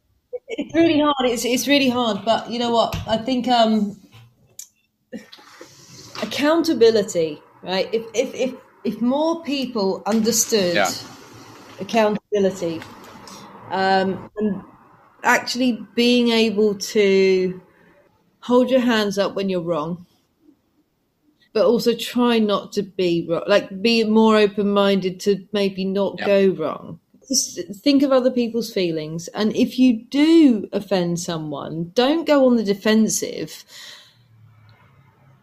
it's 0.49 0.75
really 0.75 1.01
hard. 1.01 1.15
It's 1.23 1.45
it's 1.45 1.69
really 1.69 1.89
hard. 1.89 2.25
But 2.25 2.51
you 2.51 2.59
know 2.59 2.71
what? 2.71 2.97
I 3.07 3.17
think 3.17 3.49
um, 3.49 4.01
accountability, 6.23 7.43
right? 7.63 7.89
If 7.93 8.05
if 8.15 8.35
if 8.35 8.55
if 8.85 9.01
more 9.01 9.43
people 9.43 10.03
understood 10.07 10.75
yeah. 10.75 10.91
accountability, 11.81 12.83
um, 13.71 14.31
and 14.37 14.63
actually 15.23 15.87
being 15.95 16.29
able 16.31 16.75
to 16.75 17.61
hold 18.45 18.71
your 18.71 18.81
hands 18.81 19.19
up 19.19 19.35
when 19.35 19.49
you're 19.49 19.61
wrong, 19.61 20.07
but 21.53 21.67
also 21.67 21.95
try 21.95 22.39
not 22.39 22.73
to 22.73 22.83
be 22.83 23.27
wrong, 23.29 23.45
like 23.47 23.83
be 23.83 24.05
more 24.05 24.37
open 24.37 24.71
minded 24.71 25.21
to 25.21 25.47
maybe 25.53 25.85
not 25.85 26.17
yeah. 26.19 26.27
go 26.27 26.49
wrong 26.51 27.01
just 27.29 27.61
think 27.83 28.03
of 28.03 28.13
other 28.13 28.31
people's 28.31 28.73
feelings. 28.73 29.29
And 29.29 29.55
if 29.57 29.79
you 29.79 30.05
do 30.05 30.69
offend 30.73 31.21
someone, 31.21 31.93
don't 31.95 32.27
go 32.27 32.47
on 32.47 32.57
the 32.57 32.65
defensive. 32.65 33.65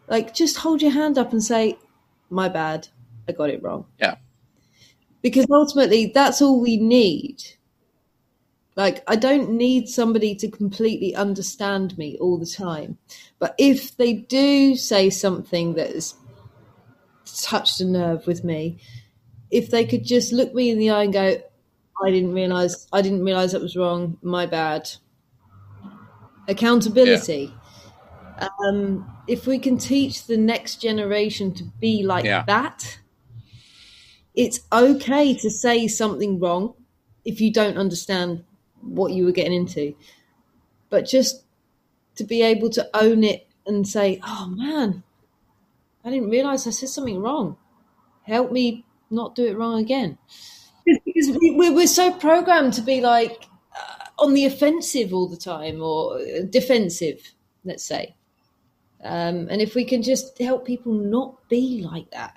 Like, 0.08 0.34
just 0.34 0.58
hold 0.58 0.82
your 0.82 0.90
hand 0.90 1.18
up 1.18 1.32
and 1.32 1.42
say, 1.42 1.78
My 2.30 2.48
bad. 2.48 2.88
I 3.28 3.32
got 3.32 3.50
it 3.50 3.62
wrong. 3.62 3.86
Yeah. 3.98 4.16
Because 5.22 5.46
ultimately, 5.50 6.10
that's 6.12 6.42
all 6.42 6.60
we 6.60 6.76
need. 6.76 7.42
Like, 8.74 9.02
I 9.06 9.16
don't 9.16 9.50
need 9.50 9.88
somebody 9.88 10.34
to 10.36 10.48
completely 10.48 11.14
understand 11.14 11.96
me 11.98 12.16
all 12.18 12.38
the 12.38 12.46
time. 12.46 12.96
But 13.38 13.54
if 13.58 13.96
they 13.96 14.14
do 14.14 14.76
say 14.76 15.10
something 15.10 15.74
that 15.74 15.92
has 15.92 16.14
touched 17.42 17.80
a 17.80 17.84
nerve 17.84 18.26
with 18.26 18.44
me, 18.44 18.78
if 19.50 19.70
they 19.70 19.84
could 19.84 20.04
just 20.04 20.32
look 20.32 20.54
me 20.54 20.70
in 20.70 20.78
the 20.78 20.90
eye 20.90 21.02
and 21.02 21.12
go, 21.12 21.36
I 22.02 22.10
didn't 22.10 22.32
realize. 22.32 22.88
I 22.92 23.02
didn't 23.02 23.24
realize 23.24 23.52
that 23.52 23.60
was 23.60 23.76
wrong. 23.76 24.18
My 24.22 24.46
bad. 24.46 24.90
Accountability. 26.48 27.54
Yeah. 28.40 28.48
Um, 28.66 29.06
if 29.28 29.46
we 29.46 29.58
can 29.58 29.76
teach 29.76 30.26
the 30.26 30.38
next 30.38 30.76
generation 30.76 31.52
to 31.54 31.64
be 31.78 32.02
like 32.02 32.24
yeah. 32.24 32.44
that, 32.46 32.98
it's 34.34 34.60
okay 34.72 35.34
to 35.34 35.50
say 35.50 35.86
something 35.86 36.40
wrong 36.40 36.74
if 37.24 37.40
you 37.40 37.52
don't 37.52 37.76
understand 37.76 38.44
what 38.82 39.12
you 39.12 39.24
were 39.24 39.32
getting 39.32 39.54
into, 39.54 39.94
but 40.90 41.06
just 41.06 41.44
to 42.16 42.24
be 42.24 42.42
able 42.42 42.70
to 42.70 42.88
own 42.94 43.24
it 43.24 43.46
and 43.66 43.86
say, 43.86 44.20
"Oh 44.24 44.46
man, 44.48 45.02
I 46.04 46.10
didn't 46.10 46.30
realize 46.30 46.66
I 46.66 46.70
said 46.70 46.88
something 46.88 47.20
wrong. 47.20 47.56
Help 48.24 48.52
me 48.52 48.84
not 49.10 49.34
do 49.34 49.46
it 49.46 49.56
wrong 49.56 49.78
again." 49.78 50.18
because 51.04 51.36
we, 51.38 51.70
we're 51.70 51.86
so 51.86 52.12
programmed 52.12 52.74
to 52.74 52.82
be 52.82 53.00
like 53.00 53.48
uh, 53.76 54.22
on 54.24 54.34
the 54.34 54.44
offensive 54.46 55.12
all 55.12 55.28
the 55.28 55.36
time 55.36 55.82
or 55.82 56.18
defensive, 56.50 57.34
let's 57.64 57.84
say. 57.84 58.14
Um, 59.04 59.48
and 59.50 59.60
if 59.60 59.74
we 59.74 59.84
can 59.84 60.02
just 60.02 60.38
help 60.38 60.64
people 60.64 60.92
not 60.92 61.48
be 61.48 61.84
like 61.84 62.10
that, 62.12 62.34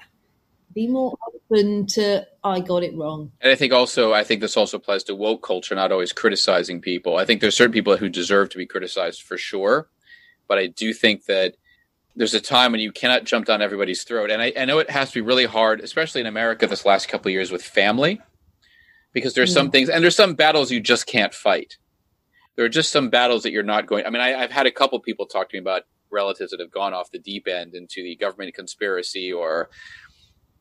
be 0.73 0.87
more 0.87 1.15
open 1.51 1.85
to 1.87 2.25
I 2.45 2.59
got 2.59 2.83
it 2.83 2.95
wrong. 2.95 3.31
And 3.41 3.51
I 3.51 3.55
think 3.55 3.73
also 3.73 4.13
I 4.13 4.23
think 4.23 4.39
this 4.39 4.55
also 4.55 4.77
applies 4.77 5.03
to 5.05 5.15
woke 5.15 5.41
culture, 5.41 5.73
not 5.73 5.91
always 5.91 6.13
criticizing 6.13 6.79
people. 6.79 7.17
I 7.17 7.25
think 7.25 7.41
there's 7.41 7.57
certain 7.57 7.73
people 7.73 7.97
who 7.97 8.07
deserve 8.07 8.49
to 8.49 8.57
be 8.59 8.67
criticized 8.67 9.23
for 9.23 9.35
sure, 9.35 9.89
but 10.47 10.59
I 10.59 10.67
do 10.67 10.93
think 10.93 11.25
that 11.25 11.55
there's 12.15 12.35
a 12.35 12.39
time 12.39 12.71
when 12.71 12.81
you 12.81 12.91
cannot 12.91 13.23
jump 13.23 13.47
down 13.47 13.63
everybody's 13.63 14.03
throat. 14.03 14.29
And 14.29 14.43
I, 14.43 14.53
I 14.57 14.65
know 14.65 14.77
it 14.77 14.91
has 14.91 15.09
to 15.09 15.15
be 15.15 15.21
really 15.21 15.45
hard, 15.45 15.81
especially 15.81 16.21
in 16.21 16.27
America 16.27 16.67
this 16.67 16.85
last 16.85 17.09
couple 17.09 17.29
of 17.29 17.33
years 17.33 17.51
with 17.51 17.63
family 17.63 18.21
because 19.11 19.33
there's 19.33 19.51
some 19.51 19.69
mm. 19.69 19.71
things 19.71 19.89
and 19.89 20.03
there's 20.03 20.15
some 20.15 20.35
battles 20.35 20.71
you 20.71 20.79
just 20.79 21.07
can't 21.07 21.33
fight. 21.33 21.77
There 22.55 22.63
are 22.63 22.69
just 22.69 22.91
some 22.91 23.09
battles 23.09 23.41
that 23.41 23.53
you're 23.53 23.63
not 23.63 23.87
going. 23.87 24.05
I 24.05 24.11
mean, 24.11 24.21
I, 24.21 24.35
I've 24.35 24.51
had 24.51 24.67
a 24.67 24.71
couple 24.71 24.99
people 24.99 25.25
talk 25.25 25.49
to 25.49 25.55
me 25.55 25.59
about 25.59 25.81
relatives 26.11 26.51
that 26.51 26.59
have 26.59 26.71
gone 26.71 26.93
off 26.93 27.09
the 27.09 27.19
deep 27.19 27.47
end 27.47 27.73
into 27.73 28.03
the 28.03 28.15
government 28.15 28.53
conspiracy 28.53 29.33
or, 29.33 29.69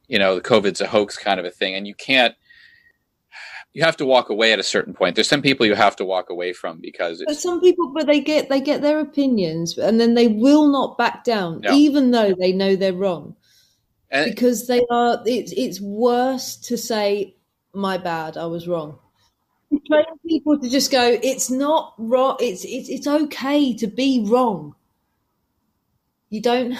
you 0.09 0.19
know, 0.19 0.35
the 0.35 0.41
COVID's 0.41 0.81
a 0.81 0.87
hoax 0.87 1.17
kind 1.17 1.41
of 1.41 1.47
a 1.47 1.51
thing, 1.51 1.75
and 1.75 1.87
you 1.87 1.95
can't. 1.95 2.35
You 3.73 3.83
have 3.83 3.97
to 3.97 4.07
walk 4.07 4.29
away 4.29 4.53
at 4.53 4.61
a 4.61 4.65
certain 4.65 4.95
point. 4.95 5.17
There's 5.17 5.29
some 5.29 5.43
people 5.43 5.67
you 5.67 5.75
have 5.75 5.97
to 5.97 6.05
walk 6.05 6.31
away 6.31 6.53
from 6.53 6.81
because 6.81 7.25
but 7.27 7.37
some 7.37 7.61
people, 7.61 7.93
but 7.93 8.07
they 8.07 8.21
get 8.21 8.49
they 8.49 8.61
get 8.61 8.83
their 8.83 9.01
opinions, 9.01 9.77
and 9.77 10.01
then 10.01 10.15
they 10.15 10.29
will 10.29 10.69
not 10.69 10.97
back 10.97 11.25
down, 11.25 11.61
no. 11.61 11.73
even 11.73 12.13
though 12.13 12.35
they 12.39 12.53
know 12.53 12.77
they're 12.77 12.93
wrong, 12.93 13.35
and, 14.11 14.31
because 14.31 14.69
they 14.69 14.83
are. 14.91 15.21
It's 15.27 15.53
it's 15.53 15.81
worse 15.81 16.57
to 16.69 16.79
say 16.79 17.35
my 17.75 17.99
bad, 17.99 18.37
I 18.37 18.47
was 18.47 18.69
wrong. 18.69 18.99
Train 19.89 20.05
people 20.27 20.59
to 20.61 20.69
just 20.69 20.93
go, 20.93 21.19
it's 21.21 21.51
not 21.51 21.95
wrong. 21.99 22.37
It's 22.39 22.65
it's 22.65 22.89
it's 22.89 23.09
okay 23.09 23.75
to 23.75 23.89
be 23.89 24.25
wrong. 24.25 24.77
You 26.31 26.41
don't. 26.41 26.79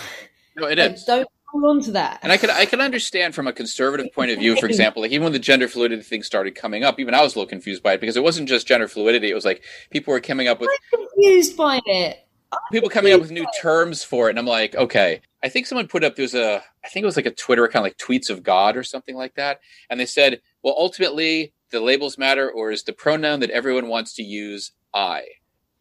No, 0.57 0.69
it 0.69 0.79
is. 0.79 1.03
Don't 1.03 1.29
hold 1.55 1.77
on 1.77 1.83
to 1.83 1.93
that. 1.93 2.19
And 2.23 2.33
I 2.33 2.37
can 2.37 2.51
I 2.51 2.67
can 2.67 2.81
understand 2.81 3.35
from 3.35 3.47
a 3.47 3.53
conservative 3.53 4.13
point 4.13 4.33
of 4.33 4.39
view, 4.39 4.57
for 4.57 4.67
example, 4.67 5.03
like 5.03 5.13
even 5.13 5.25
when 5.25 5.33
the 5.33 5.39
gender 5.39 5.69
fluidity 5.69 6.03
thing 6.03 6.23
started 6.23 6.55
coming 6.55 6.83
up, 6.83 6.99
even 6.99 7.15
I 7.15 7.23
was 7.23 7.35
a 7.35 7.39
little 7.39 7.49
confused 7.49 7.83
by 7.83 7.95
it 7.95 8.01
because 8.01 8.17
it 8.17 8.23
wasn't 8.23 8.49
just 8.49 8.67
gender 8.67 8.89
fluidity. 8.89 9.31
It 9.31 9.35
was 9.35 9.45
like 9.45 9.63
people 9.91 10.13
were 10.13 10.21
coming 10.21 10.49
up 10.49 10.61
with 10.61 10.71
I'm 10.93 11.07
confused 11.07 11.57
by 11.57 11.81
it. 11.87 12.27
people 12.73 12.89
coming 12.89 13.13
up 13.13 13.21
with 13.21 13.31
new 13.31 13.47
terms 13.61 14.03
for 14.03 14.27
it, 14.27 14.31
and 14.31 14.39
I'm 14.39 14.47
like, 14.47 14.75
okay. 14.75 15.21
I 15.43 15.49
think 15.51 15.67
someone 15.67 15.89
put 15.89 16.03
up 16.03 16.17
there's 16.17 16.35
a 16.35 16.63
I 16.85 16.89
think 16.89 17.05
it 17.05 17.07
was 17.07 17.17
like 17.17 17.27
a 17.27 17.31
Twitter 17.31 17.65
account 17.65 17.85
like 17.85 17.99
Tweets 17.99 18.31
of 18.31 18.43
God 18.43 18.77
or 18.77 18.83
something 18.83 19.15
like 19.15 19.35
that, 19.35 19.61
and 19.89 20.01
they 20.01 20.07
said 20.07 20.41
well, 20.63 20.75
ultimately, 20.79 21.53
the 21.71 21.81
labels 21.81 22.17
matter, 22.17 22.51
or 22.51 22.71
is 22.71 22.85
the 22.85 22.95
pronoun 22.95 23.41
that 23.41 23.51
everyone 23.51 23.89
wants 23.89 24.15
to 24.15 24.23
use 24.23 24.73
I? 24.95 25.25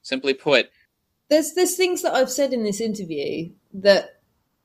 Simply 0.01 0.33
put, 0.33 0.69
there's 1.29 1.53
there's 1.53 1.75
things 1.75 2.01
that 2.03 2.13
I've 2.13 2.29
said 2.29 2.53
in 2.53 2.63
this 2.63 2.81
interview 2.81 3.49
that 3.73 4.19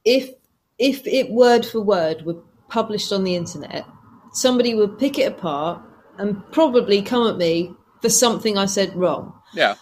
if 0.04 0.32
if 0.78 1.06
it 1.06 1.30
word 1.30 1.64
for 1.66 1.80
word 1.80 2.24
were 2.24 2.40
published 2.68 3.12
on 3.12 3.24
the 3.24 3.34
internet, 3.34 3.84
somebody 4.32 4.74
would 4.74 4.98
pick 4.98 5.18
it 5.18 5.32
apart 5.32 5.82
and 6.18 6.42
probably 6.52 7.02
come 7.02 7.26
at 7.26 7.36
me 7.36 7.74
for 8.00 8.08
something 8.08 8.56
I 8.58 8.66
said 8.66 8.94
wrong. 8.94 9.32
Yeah. 9.54 9.76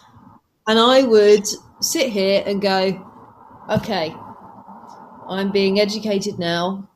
And 0.66 0.78
I 0.78 1.02
would 1.02 1.46
sit 1.80 2.10
here 2.10 2.42
and 2.46 2.60
go, 2.60 3.04
okay, 3.68 4.14
I'm 5.28 5.52
being 5.52 5.80
educated 5.80 6.38
now. 6.38 6.88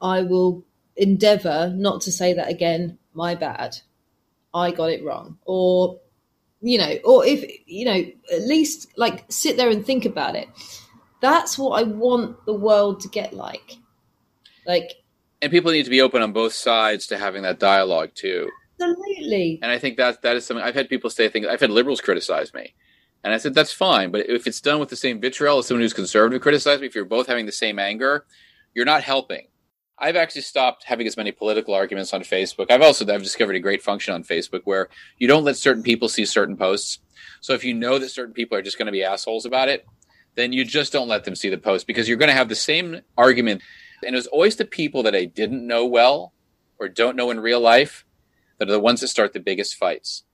I 0.00 0.22
will 0.22 0.66
endeavor 0.96 1.72
not 1.76 2.00
to 2.02 2.12
say 2.12 2.32
that 2.32 2.48
again 2.48 2.98
my 3.12 3.34
bad 3.34 3.76
i 4.54 4.70
got 4.70 4.90
it 4.90 5.04
wrong 5.04 5.38
or 5.44 6.00
you 6.62 6.78
know 6.78 6.96
or 7.04 7.24
if 7.24 7.44
you 7.66 7.84
know 7.84 8.04
at 8.32 8.42
least 8.42 8.88
like 8.96 9.24
sit 9.28 9.56
there 9.56 9.68
and 9.68 9.84
think 9.84 10.04
about 10.04 10.34
it 10.34 10.48
that's 11.20 11.58
what 11.58 11.80
i 11.80 11.82
want 11.82 12.44
the 12.46 12.54
world 12.54 13.00
to 13.00 13.08
get 13.08 13.32
like. 13.32 13.76
Like 14.66 14.94
and 15.40 15.52
people 15.52 15.70
need 15.70 15.84
to 15.84 15.90
be 15.90 16.00
open 16.00 16.22
on 16.22 16.32
both 16.32 16.54
sides 16.54 17.06
to 17.08 17.18
having 17.18 17.42
that 17.42 17.60
dialogue 17.60 18.10
too. 18.14 18.48
Absolutely. 18.80 19.58
And 19.62 19.70
i 19.70 19.78
think 19.78 19.96
that 19.96 20.22
that 20.22 20.36
is 20.36 20.46
something 20.46 20.64
i've 20.64 20.74
had 20.74 20.88
people 20.88 21.10
say 21.10 21.28
things 21.28 21.46
i've 21.46 21.60
had 21.60 21.70
liberals 21.70 22.00
criticize 22.00 22.52
me. 22.54 22.74
And 23.24 23.32
i 23.32 23.38
said 23.38 23.54
that's 23.54 23.72
fine 23.72 24.10
but 24.10 24.28
if 24.28 24.46
it's 24.46 24.60
done 24.60 24.80
with 24.80 24.88
the 24.88 24.96
same 24.96 25.20
vitriol 25.20 25.58
as 25.58 25.66
someone 25.66 25.82
who's 25.82 25.92
conservative 25.92 26.42
criticize 26.42 26.80
me 26.80 26.86
if 26.86 26.94
you're 26.94 27.04
both 27.04 27.26
having 27.26 27.46
the 27.46 27.52
same 27.52 27.78
anger 27.78 28.24
you're 28.76 28.84
not 28.84 29.02
helping. 29.02 29.48
I've 29.98 30.16
actually 30.16 30.42
stopped 30.42 30.84
having 30.84 31.06
as 31.06 31.16
many 31.16 31.32
political 31.32 31.72
arguments 31.72 32.12
on 32.12 32.20
Facebook. 32.20 32.70
I've 32.70 32.82
also 32.82 33.10
I've 33.10 33.22
discovered 33.22 33.56
a 33.56 33.60
great 33.60 33.82
function 33.82 34.12
on 34.12 34.22
Facebook 34.22 34.60
where 34.64 34.90
you 35.16 35.26
don't 35.26 35.44
let 35.44 35.56
certain 35.56 35.82
people 35.82 36.10
see 36.10 36.26
certain 36.26 36.56
posts. 36.56 36.98
So 37.40 37.54
if 37.54 37.64
you 37.64 37.72
know 37.72 37.98
that 37.98 38.10
certain 38.10 38.34
people 38.34 38.58
are 38.58 38.62
just 38.62 38.76
going 38.76 38.86
to 38.86 38.92
be 38.92 39.02
assholes 39.02 39.46
about 39.46 39.70
it, 39.70 39.86
then 40.36 40.52
you 40.52 40.64
just 40.64 40.92
don't 40.92 41.08
let 41.08 41.24
them 41.24 41.34
see 41.34 41.48
the 41.48 41.58
post 41.58 41.86
because 41.86 42.08
you're 42.08 42.18
going 42.18 42.28
to 42.28 42.34
have 42.34 42.48
the 42.48 42.54
same 42.54 43.00
argument. 43.18 43.62
And 44.04 44.14
it 44.14 44.18
was 44.18 44.26
always 44.28 44.56
the 44.56 44.64
people 44.64 45.02
that 45.02 45.14
I 45.14 45.24
didn't 45.24 45.66
know 45.66 45.86
well 45.86 46.32
or 46.78 46.88
don't 46.88 47.16
know 47.16 47.30
in 47.30 47.40
real 47.40 47.60
life 47.60 48.04
that 48.58 48.68
are 48.68 48.72
the 48.72 48.80
ones 48.80 49.00
that 49.00 49.08
start 49.08 49.32
the 49.32 49.40
biggest 49.40 49.74
fights. 49.74 50.24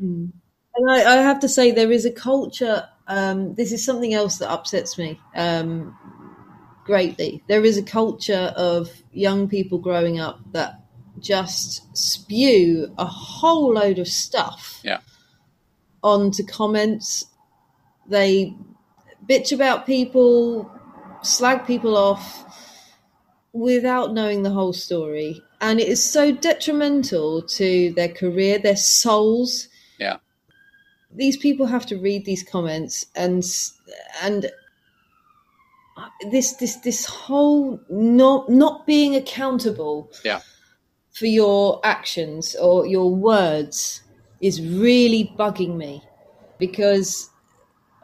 Mm. 0.00 0.32
And 0.74 0.90
I, 0.90 0.96
I, 0.96 1.16
have 1.22 1.40
to 1.40 1.48
say, 1.48 1.70
there 1.70 1.90
is 1.90 2.04
a 2.04 2.12
culture. 2.12 2.86
Um, 3.08 3.54
this 3.54 3.72
is 3.72 3.84
something 3.84 4.12
else 4.12 4.38
that 4.38 4.50
upsets 4.50 4.98
me 4.98 5.18
um, 5.34 5.96
greatly. 6.84 7.42
There 7.48 7.64
is 7.64 7.78
a 7.78 7.82
culture 7.82 8.52
of 8.56 8.90
young 9.10 9.48
people 9.48 9.78
growing 9.78 10.20
up 10.20 10.40
that 10.52 10.82
just 11.18 11.96
spew 11.96 12.92
a 12.98 13.06
whole 13.06 13.72
load 13.72 13.98
of 13.98 14.06
stuff 14.06 14.80
yeah. 14.84 14.98
onto 16.02 16.44
comments. 16.44 17.24
They 18.06 18.54
bitch 19.28 19.52
about 19.52 19.86
people, 19.86 20.70
slag 21.22 21.66
people 21.66 21.96
off 21.96 22.44
without 23.52 24.12
knowing 24.12 24.42
the 24.42 24.50
whole 24.50 24.72
story. 24.72 25.40
And 25.60 25.80
it 25.80 25.88
is 25.88 26.04
so 26.04 26.32
detrimental 26.32 27.42
to 27.42 27.92
their 27.92 28.08
career, 28.08 28.58
their 28.58 28.76
souls. 28.76 29.68
Yeah. 29.98 30.18
These 31.14 31.38
people 31.38 31.66
have 31.66 31.86
to 31.86 31.96
read 31.96 32.24
these 32.24 32.42
comments 32.42 33.06
and 33.14 33.42
and 34.22 34.50
this 36.30 36.54
this 36.54 36.76
this 36.76 37.06
whole 37.06 37.80
not 37.88 38.50
not 38.50 38.86
being 38.86 39.14
accountable 39.14 40.10
yeah. 40.24 40.40
for 41.12 41.26
your 41.26 41.80
actions 41.84 42.54
or 42.56 42.86
your 42.86 43.14
words 43.14 44.02
is 44.40 44.60
really 44.60 45.32
bugging 45.38 45.76
me 45.76 46.02
because 46.58 47.30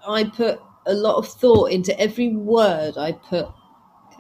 I 0.07 0.25
put 0.25 0.61
a 0.87 0.95
lot 0.95 1.17
of 1.17 1.29
thought 1.29 1.71
into 1.71 1.99
every 2.01 2.35
word 2.35 2.97
I 2.99 3.13
put 3.13 3.47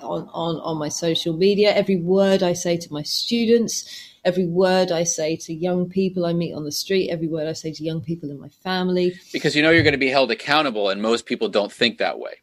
on, 0.02 0.28
on, 0.32 0.56
on 0.56 0.78
my 0.78 0.88
social 0.88 1.36
media, 1.36 1.74
every 1.74 1.96
word 1.96 2.42
I 2.42 2.52
say 2.52 2.76
to 2.76 2.92
my 2.92 3.02
students, 3.02 3.88
every 4.24 4.46
word 4.46 4.90
I 4.90 5.04
say 5.04 5.36
to 5.36 5.54
young 5.54 5.88
people 5.88 6.26
I 6.26 6.32
meet 6.32 6.54
on 6.54 6.64
the 6.64 6.72
street, 6.72 7.10
every 7.10 7.28
word 7.28 7.46
I 7.46 7.52
say 7.52 7.72
to 7.72 7.84
young 7.84 8.00
people 8.00 8.30
in 8.30 8.40
my 8.40 8.48
family. 8.48 9.14
Because 9.32 9.56
you 9.56 9.62
know 9.62 9.70
you're 9.70 9.82
going 9.82 9.92
to 9.92 9.98
be 9.98 10.10
held 10.10 10.30
accountable, 10.30 10.90
and 10.90 11.00
most 11.00 11.26
people 11.26 11.48
don't 11.48 11.72
think 11.72 11.98
that 11.98 12.18
way. 12.18 12.34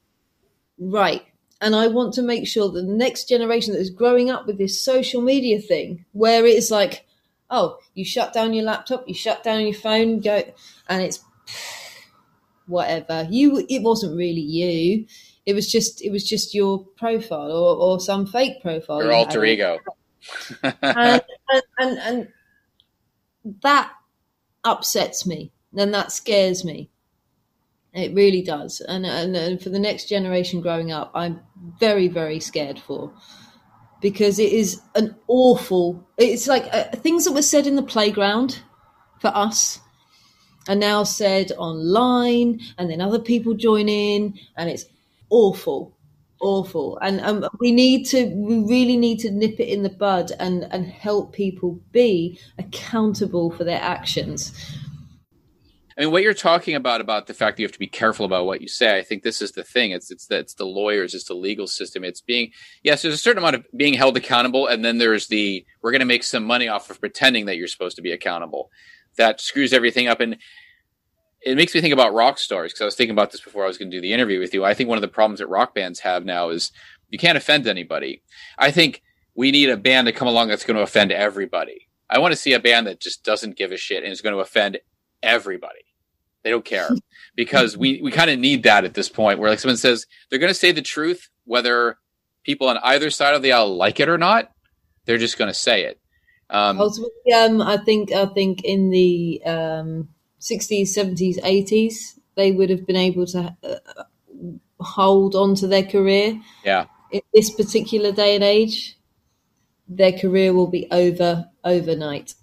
Right. 0.77 1.23
And 1.61 1.75
I 1.75 1.87
want 1.87 2.13
to 2.13 2.21
make 2.21 2.47
sure 2.47 2.69
that 2.69 2.81
the 2.81 2.93
next 2.93 3.27
generation 3.27 3.73
that 3.73 3.81
is 3.81 3.89
growing 3.89 4.29
up 4.29 4.47
with 4.47 4.57
this 4.57 4.81
social 4.81 5.21
media 5.21 5.59
thing, 5.59 6.05
where 6.13 6.45
it's 6.45 6.71
like, 6.71 7.05
oh, 7.49 7.77
you 7.93 8.05
shut 8.05 8.31
down 8.31 8.53
your 8.53 8.63
laptop, 8.63 9.05
you 9.07 9.13
shut 9.13 9.43
down 9.43 9.61
your 9.61 9.73
phone, 9.73 10.21
go, 10.21 10.41
and 10.87 11.01
it's 11.01 11.19
whatever. 12.69 13.27
You, 13.29 13.65
it 13.69 13.81
wasn't 13.81 14.15
really 14.15 14.41
you. 14.41 15.05
It 15.45 15.53
was 15.53 15.69
just, 15.69 16.01
it 16.01 16.11
was 16.11 16.27
just 16.27 16.53
your 16.53 16.85
profile 16.97 17.51
or, 17.51 17.75
or 17.75 17.99
some 17.99 18.25
fake 18.25 18.61
profile. 18.61 19.03
Your 19.03 19.13
alter 19.13 19.43
ego. 19.43 19.79
and, 20.63 20.73
and, 20.83 21.63
and, 21.79 21.97
and 21.99 22.27
that 23.61 23.91
upsets 24.63 25.25
me 25.25 25.51
and 25.75 25.93
that 25.93 26.11
scares 26.11 26.63
me. 26.63 26.89
It 27.93 28.13
really 28.13 28.43
does. 28.43 28.81
And, 28.81 29.05
and, 29.05 29.35
and 29.35 29.61
for 29.61 29.69
the 29.69 29.79
next 29.79 30.07
generation 30.07 30.61
growing 30.61 30.91
up, 30.91 31.11
I'm 31.15 31.39
very, 31.79 32.07
very 32.07 32.39
scared 32.39 32.79
for 32.79 33.11
because 34.01 34.37
it 34.37 34.53
is 34.53 34.79
an 34.95 35.15
awful, 35.27 36.07
it's 36.17 36.47
like 36.47 36.67
uh, 36.71 36.83
things 36.97 37.25
that 37.25 37.33
were 37.33 37.41
said 37.41 37.65
in 37.65 37.75
the 37.75 37.83
playground 37.83 38.59
for 39.19 39.35
us 39.35 39.79
are 40.69 40.75
now 40.75 41.03
said 41.03 41.51
online 41.57 42.61
and 42.77 42.89
then 42.89 43.01
other 43.01 43.19
people 43.19 43.53
join 43.53 43.89
in 43.89 44.39
and 44.55 44.69
it's 44.69 44.85
awful 45.29 45.97
awful 46.39 46.97
and 47.01 47.19
um, 47.21 47.45
we 47.59 47.71
need 47.71 48.05
to 48.05 48.27
we 48.27 48.59
really 48.59 48.95
need 48.95 49.19
to 49.19 49.29
nip 49.29 49.59
it 49.59 49.67
in 49.67 49.83
the 49.83 49.89
bud 49.89 50.31
and 50.39 50.65
and 50.71 50.85
help 50.85 51.33
people 51.33 51.77
be 51.91 52.39
accountable 52.57 53.51
for 53.51 53.65
their 53.65 53.81
actions 53.81 54.53
I 55.97 56.03
mean, 56.03 56.11
what 56.11 56.23
you're 56.23 56.33
talking 56.33 56.75
about 56.75 57.01
about 57.01 57.27
the 57.27 57.33
fact 57.33 57.57
that 57.57 57.61
you 57.61 57.65
have 57.65 57.73
to 57.73 57.79
be 57.79 57.85
careful 57.85 58.25
about 58.25 58.45
what 58.45 58.61
you 58.61 58.69
say. 58.69 58.97
I 58.97 59.03
think 59.03 59.21
this 59.21 59.41
is 59.41 59.51
the 59.51 59.65
thing. 59.65 59.91
It's 59.91 60.09
it's 60.09 60.27
that 60.27 60.39
it's 60.39 60.53
the 60.53 60.63
lawyers, 60.63 61.13
it's 61.13 61.25
the 61.25 61.33
legal 61.33 61.67
system. 61.67 62.05
It's 62.05 62.21
being 62.21 62.51
yes, 62.83 63.01
there's 63.01 63.15
a 63.15 63.17
certain 63.17 63.43
amount 63.43 63.57
of 63.57 63.65
being 63.75 63.95
held 63.95 64.15
accountable, 64.15 64.65
and 64.65 64.85
then 64.85 64.97
there's 64.97 65.27
the 65.27 65.65
we're 65.81 65.91
going 65.91 65.99
to 65.99 66.05
make 66.05 66.23
some 66.23 66.45
money 66.45 66.69
off 66.69 66.89
of 66.89 67.01
pretending 67.01 67.47
that 67.47 67.57
you're 67.57 67.67
supposed 67.67 67.97
to 67.97 68.01
be 68.01 68.13
accountable. 68.13 68.69
That 69.19 69.39
screws 69.39 69.73
everything 69.73 70.07
up, 70.07 70.19
and 70.19 70.37
it 71.41 71.55
makes 71.55 71.75
me 71.75 71.81
think 71.81 71.93
about 71.93 72.13
rock 72.13 72.39
stars 72.39 72.71
because 72.71 72.81
I 72.81 72.85
was 72.85 72.95
thinking 72.95 73.13
about 73.13 73.31
this 73.31 73.41
before 73.41 73.63
I 73.63 73.67
was 73.67 73.77
going 73.77 73.91
to 73.91 73.97
do 73.97 74.01
the 74.01 74.13
interview 74.13 74.39
with 74.39 74.53
you. 74.53 74.65
I 74.65 74.73
think 74.73 74.89
one 74.89 74.97
of 74.97 75.01
the 75.01 75.07
problems 75.07 75.39
that 75.39 75.47
rock 75.47 75.75
bands 75.75 75.99
have 75.99 76.25
now 76.25 76.49
is 76.49 76.71
you 77.09 77.19
can't 77.19 77.37
offend 77.37 77.67
anybody. 77.67 78.23
I 78.57 78.71
think 78.71 79.01
we 79.35 79.51
need 79.51 79.69
a 79.69 79.77
band 79.77 80.07
to 80.07 80.13
come 80.13 80.27
along 80.27 80.47
that's 80.47 80.65
going 80.65 80.77
to 80.77 80.83
offend 80.83 81.11
everybody. 81.11 81.87
I 82.09 82.19
want 82.19 82.31
to 82.31 82.37
see 82.37 82.53
a 82.53 82.59
band 82.59 82.87
that 82.87 82.99
just 82.99 83.23
doesn't 83.23 83.57
give 83.57 83.71
a 83.71 83.77
shit 83.77 84.03
and 84.03 84.11
is 84.11 84.21
going 84.21 84.35
to 84.35 84.41
offend 84.41 84.79
everybody. 85.21 85.85
They 86.43 86.49
don't 86.49 86.65
care 86.65 86.89
because 87.35 87.77
we, 87.77 88.01
we 88.01 88.11
kind 88.11 88.29
of 88.29 88.39
need 88.39 88.63
that 88.63 88.85
at 88.85 88.93
this 88.93 89.09
point 89.09 89.39
where 89.39 89.49
like 89.49 89.59
someone 89.59 89.77
says 89.77 90.07
they're 90.29 90.39
going 90.39 90.49
to 90.49 90.53
say 90.53 90.71
the 90.71 90.81
truth, 90.81 91.29
whether 91.45 91.97
people 92.43 92.67
on 92.67 92.77
either 92.83 93.09
side 93.09 93.35
of 93.35 93.41
the 93.41 93.51
aisle 93.51 93.75
like 93.75 93.99
it 93.99 94.09
or 94.09 94.17
not, 94.17 94.51
they're 95.05 95.17
just 95.17 95.37
going 95.37 95.49
to 95.49 95.57
say 95.57 95.83
it. 95.83 95.98
Um, 96.49 96.79
Ultimately, 96.79 97.33
um, 97.33 97.61
I 97.61 97.77
think, 97.77 98.11
I 98.11 98.25
think 98.27 98.63
in 98.63 98.89
the, 98.89 99.41
um, 99.45 100.09
60s, 100.39 100.89
70s, 100.89 101.37
80s, 101.41 102.19
they 102.35 102.51
would 102.51 102.69
have 102.69 102.87
been 102.87 102.95
able 102.95 103.25
to 103.27 103.55
uh, 103.63 104.03
hold 104.79 105.35
on 105.35 105.55
to 105.55 105.67
their 105.67 105.83
career. 105.83 106.39
Yeah. 106.63 106.85
In 107.11 107.21
this 107.33 107.49
particular 107.49 108.11
day 108.11 108.35
and 108.35 108.43
age, 108.43 108.97
their 109.87 110.13
career 110.13 110.53
will 110.53 110.67
be 110.67 110.87
over 110.91 111.49
overnight. 111.63 112.35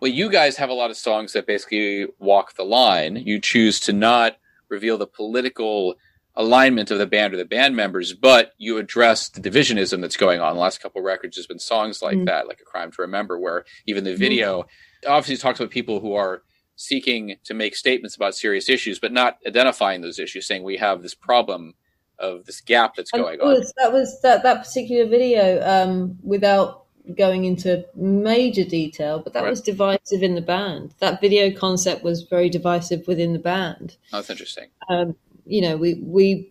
Well, 0.00 0.10
you 0.10 0.30
guys 0.30 0.56
have 0.56 0.70
a 0.70 0.74
lot 0.74 0.90
of 0.90 0.96
songs 0.96 1.32
that 1.32 1.46
basically 1.46 2.06
walk 2.18 2.56
the 2.56 2.64
line. 2.64 3.16
You 3.16 3.40
choose 3.40 3.78
to 3.80 3.92
not 3.92 4.38
reveal 4.68 4.98
the 4.98 5.06
political 5.06 5.94
alignment 6.36 6.90
of 6.90 6.98
the 6.98 7.06
band 7.06 7.32
or 7.32 7.36
the 7.36 7.44
band 7.44 7.76
members, 7.76 8.12
but 8.12 8.52
you 8.58 8.78
address 8.78 9.28
the 9.28 9.40
divisionism 9.40 10.00
that's 10.00 10.16
going 10.16 10.40
on. 10.40 10.54
The 10.54 10.60
last 10.60 10.82
couple 10.82 11.00
records 11.02 11.36
has 11.36 11.46
been 11.46 11.58
songs 11.58 12.02
like 12.02 12.16
mm. 12.16 12.26
that, 12.26 12.48
like 12.48 12.60
A 12.60 12.64
Crime 12.64 12.90
to 12.92 13.02
Remember, 13.02 13.38
where 13.38 13.64
even 13.86 14.04
the 14.04 14.16
video 14.16 14.62
mm. 14.62 14.66
obviously 15.08 15.40
talks 15.40 15.60
about 15.60 15.70
people 15.70 16.00
who 16.00 16.14
are 16.14 16.42
seeking 16.76 17.36
to 17.44 17.54
make 17.54 17.76
statements 17.76 18.16
about 18.16 18.34
serious 18.34 18.68
issues, 18.68 18.98
but 18.98 19.12
not 19.12 19.38
identifying 19.46 20.00
those 20.00 20.18
issues, 20.18 20.46
saying 20.46 20.64
we 20.64 20.76
have 20.76 21.02
this 21.02 21.14
problem 21.14 21.74
of 22.18 22.46
this 22.46 22.60
gap 22.60 22.94
that's 22.96 23.10
going 23.10 23.38
was, 23.40 23.66
on. 23.66 23.72
That 23.84 23.92
was 23.92 24.20
that 24.22 24.42
that 24.42 24.64
particular 24.64 25.06
video, 25.08 25.60
um, 25.64 26.18
without 26.22 26.84
going 27.16 27.44
into 27.44 27.84
major 27.94 28.64
detail, 28.64 29.18
but 29.20 29.34
that 29.34 29.42
right. 29.42 29.50
was 29.50 29.60
divisive 29.60 30.22
in 30.22 30.34
the 30.34 30.40
band. 30.40 30.94
That 31.00 31.20
video 31.20 31.52
concept 31.52 32.02
was 32.02 32.22
very 32.22 32.48
divisive 32.48 33.06
within 33.06 33.34
the 33.34 33.38
band. 33.38 33.96
Oh, 34.12 34.18
that's 34.18 34.30
interesting. 34.30 34.68
Um, 34.88 35.14
you 35.46 35.60
know, 35.60 35.76
we 35.76 35.94
we 36.02 36.50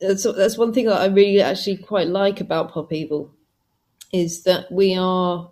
that's 0.00 0.24
that's 0.24 0.58
one 0.58 0.72
thing 0.72 0.86
that 0.86 1.00
I 1.00 1.06
really 1.06 1.40
actually 1.40 1.76
quite 1.78 2.08
like 2.08 2.40
about 2.40 2.72
Pop 2.72 2.92
Evil 2.92 3.32
is 4.12 4.42
that 4.44 4.70
we 4.72 4.96
are 4.96 5.50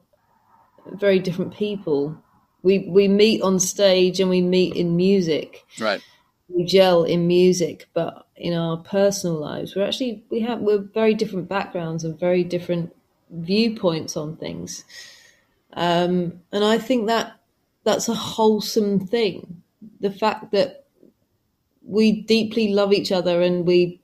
very 0.95 1.19
different 1.19 1.55
people 1.55 2.23
we 2.63 2.81
we 2.89 3.09
meet 3.09 3.43
on 3.43 3.61
stage 3.61 4.21
and 4.21 4.31
we 4.31 4.41
meet 4.41 4.77
in 4.77 4.97
music. 4.97 5.65
Right. 5.81 6.03
We 6.49 6.65
gel 6.65 7.05
in 7.05 7.27
music, 7.27 7.89
but 7.93 8.27
in 8.37 8.55
our 8.55 8.79
personal 8.79 9.37
lives, 9.37 9.75
we're 9.75 9.87
actually 9.87 10.25
we 10.31 10.41
have 10.41 10.61
we're 10.61 10.79
very 10.79 11.15
different 11.15 11.49
backgrounds 11.49 12.05
and 12.05 12.19
very 12.19 12.45
different 12.45 12.95
viewpoints 13.31 14.17
on 14.17 14.37
things. 14.37 14.85
Um, 15.75 16.41
and 16.51 16.65
I 16.65 16.79
think 16.79 17.07
that 17.07 17.39
that's 17.85 18.09
a 18.09 18.15
wholesome 18.15 19.07
thing. 19.07 19.63
The 20.01 20.11
fact 20.11 20.53
that 20.53 20.87
we 21.89 22.13
deeply 22.13 22.69
love 22.69 22.93
each 22.93 23.11
other 23.11 23.41
and 23.41 23.67
we 23.67 24.01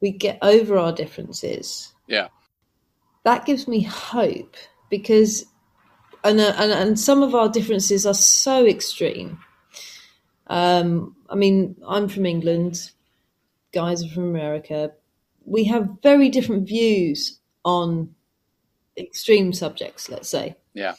we 0.00 0.10
get 0.10 0.38
over 0.40 0.78
our 0.78 0.92
differences. 0.92 1.92
Yeah. 2.06 2.28
That 3.24 3.44
gives 3.44 3.68
me 3.68 3.82
hope 3.82 4.56
because 4.88 5.44
and, 6.24 6.40
uh, 6.40 6.54
and 6.56 6.72
and 6.72 6.98
some 6.98 7.22
of 7.22 7.34
our 7.34 7.48
differences 7.48 8.06
are 8.06 8.14
so 8.14 8.66
extreme. 8.66 9.38
Um, 10.46 11.14
I 11.28 11.36
mean, 11.36 11.76
I'm 11.86 12.08
from 12.08 12.26
England, 12.26 12.90
guys 13.72 14.02
are 14.02 14.08
from 14.08 14.24
America. 14.24 14.92
We 15.44 15.64
have 15.64 15.98
very 16.02 16.28
different 16.28 16.66
views 16.66 17.38
on 17.64 18.14
extreme 18.96 19.52
subjects, 19.52 20.08
let's 20.08 20.28
say. 20.28 20.56
Yeah. 20.74 20.94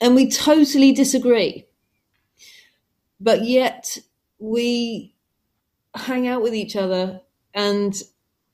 And 0.00 0.14
we 0.14 0.30
totally 0.30 0.92
disagree. 0.92 1.66
But 3.22 3.44
yet 3.44 3.98
we 4.38 5.14
hang 5.94 6.26
out 6.26 6.42
with 6.42 6.54
each 6.54 6.74
other 6.74 7.20
and 7.54 7.94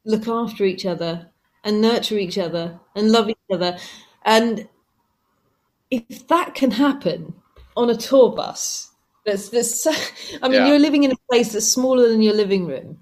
look 0.04 0.28
after 0.28 0.64
each 0.64 0.84
other 0.84 1.30
and 1.64 1.80
nurture 1.80 2.18
each 2.18 2.36
other 2.36 2.78
and 2.94 3.10
love 3.10 3.30
each 3.30 3.36
other. 3.50 3.78
And 4.24 4.68
if 5.90 6.28
that 6.28 6.54
can 6.54 6.72
happen 6.72 7.34
on 7.76 7.88
a 7.88 7.96
tour 7.96 8.34
bus, 8.34 8.90
That's 9.24 9.48
this. 9.50 9.86
I 10.42 10.48
mean, 10.48 10.62
yeah. 10.62 10.68
you're 10.68 10.78
living 10.78 11.04
in 11.04 11.12
a 11.12 11.16
place 11.30 11.52
that's 11.52 11.68
smaller 11.68 12.08
than 12.08 12.22
your 12.22 12.34
living 12.34 12.66
room. 12.66 12.98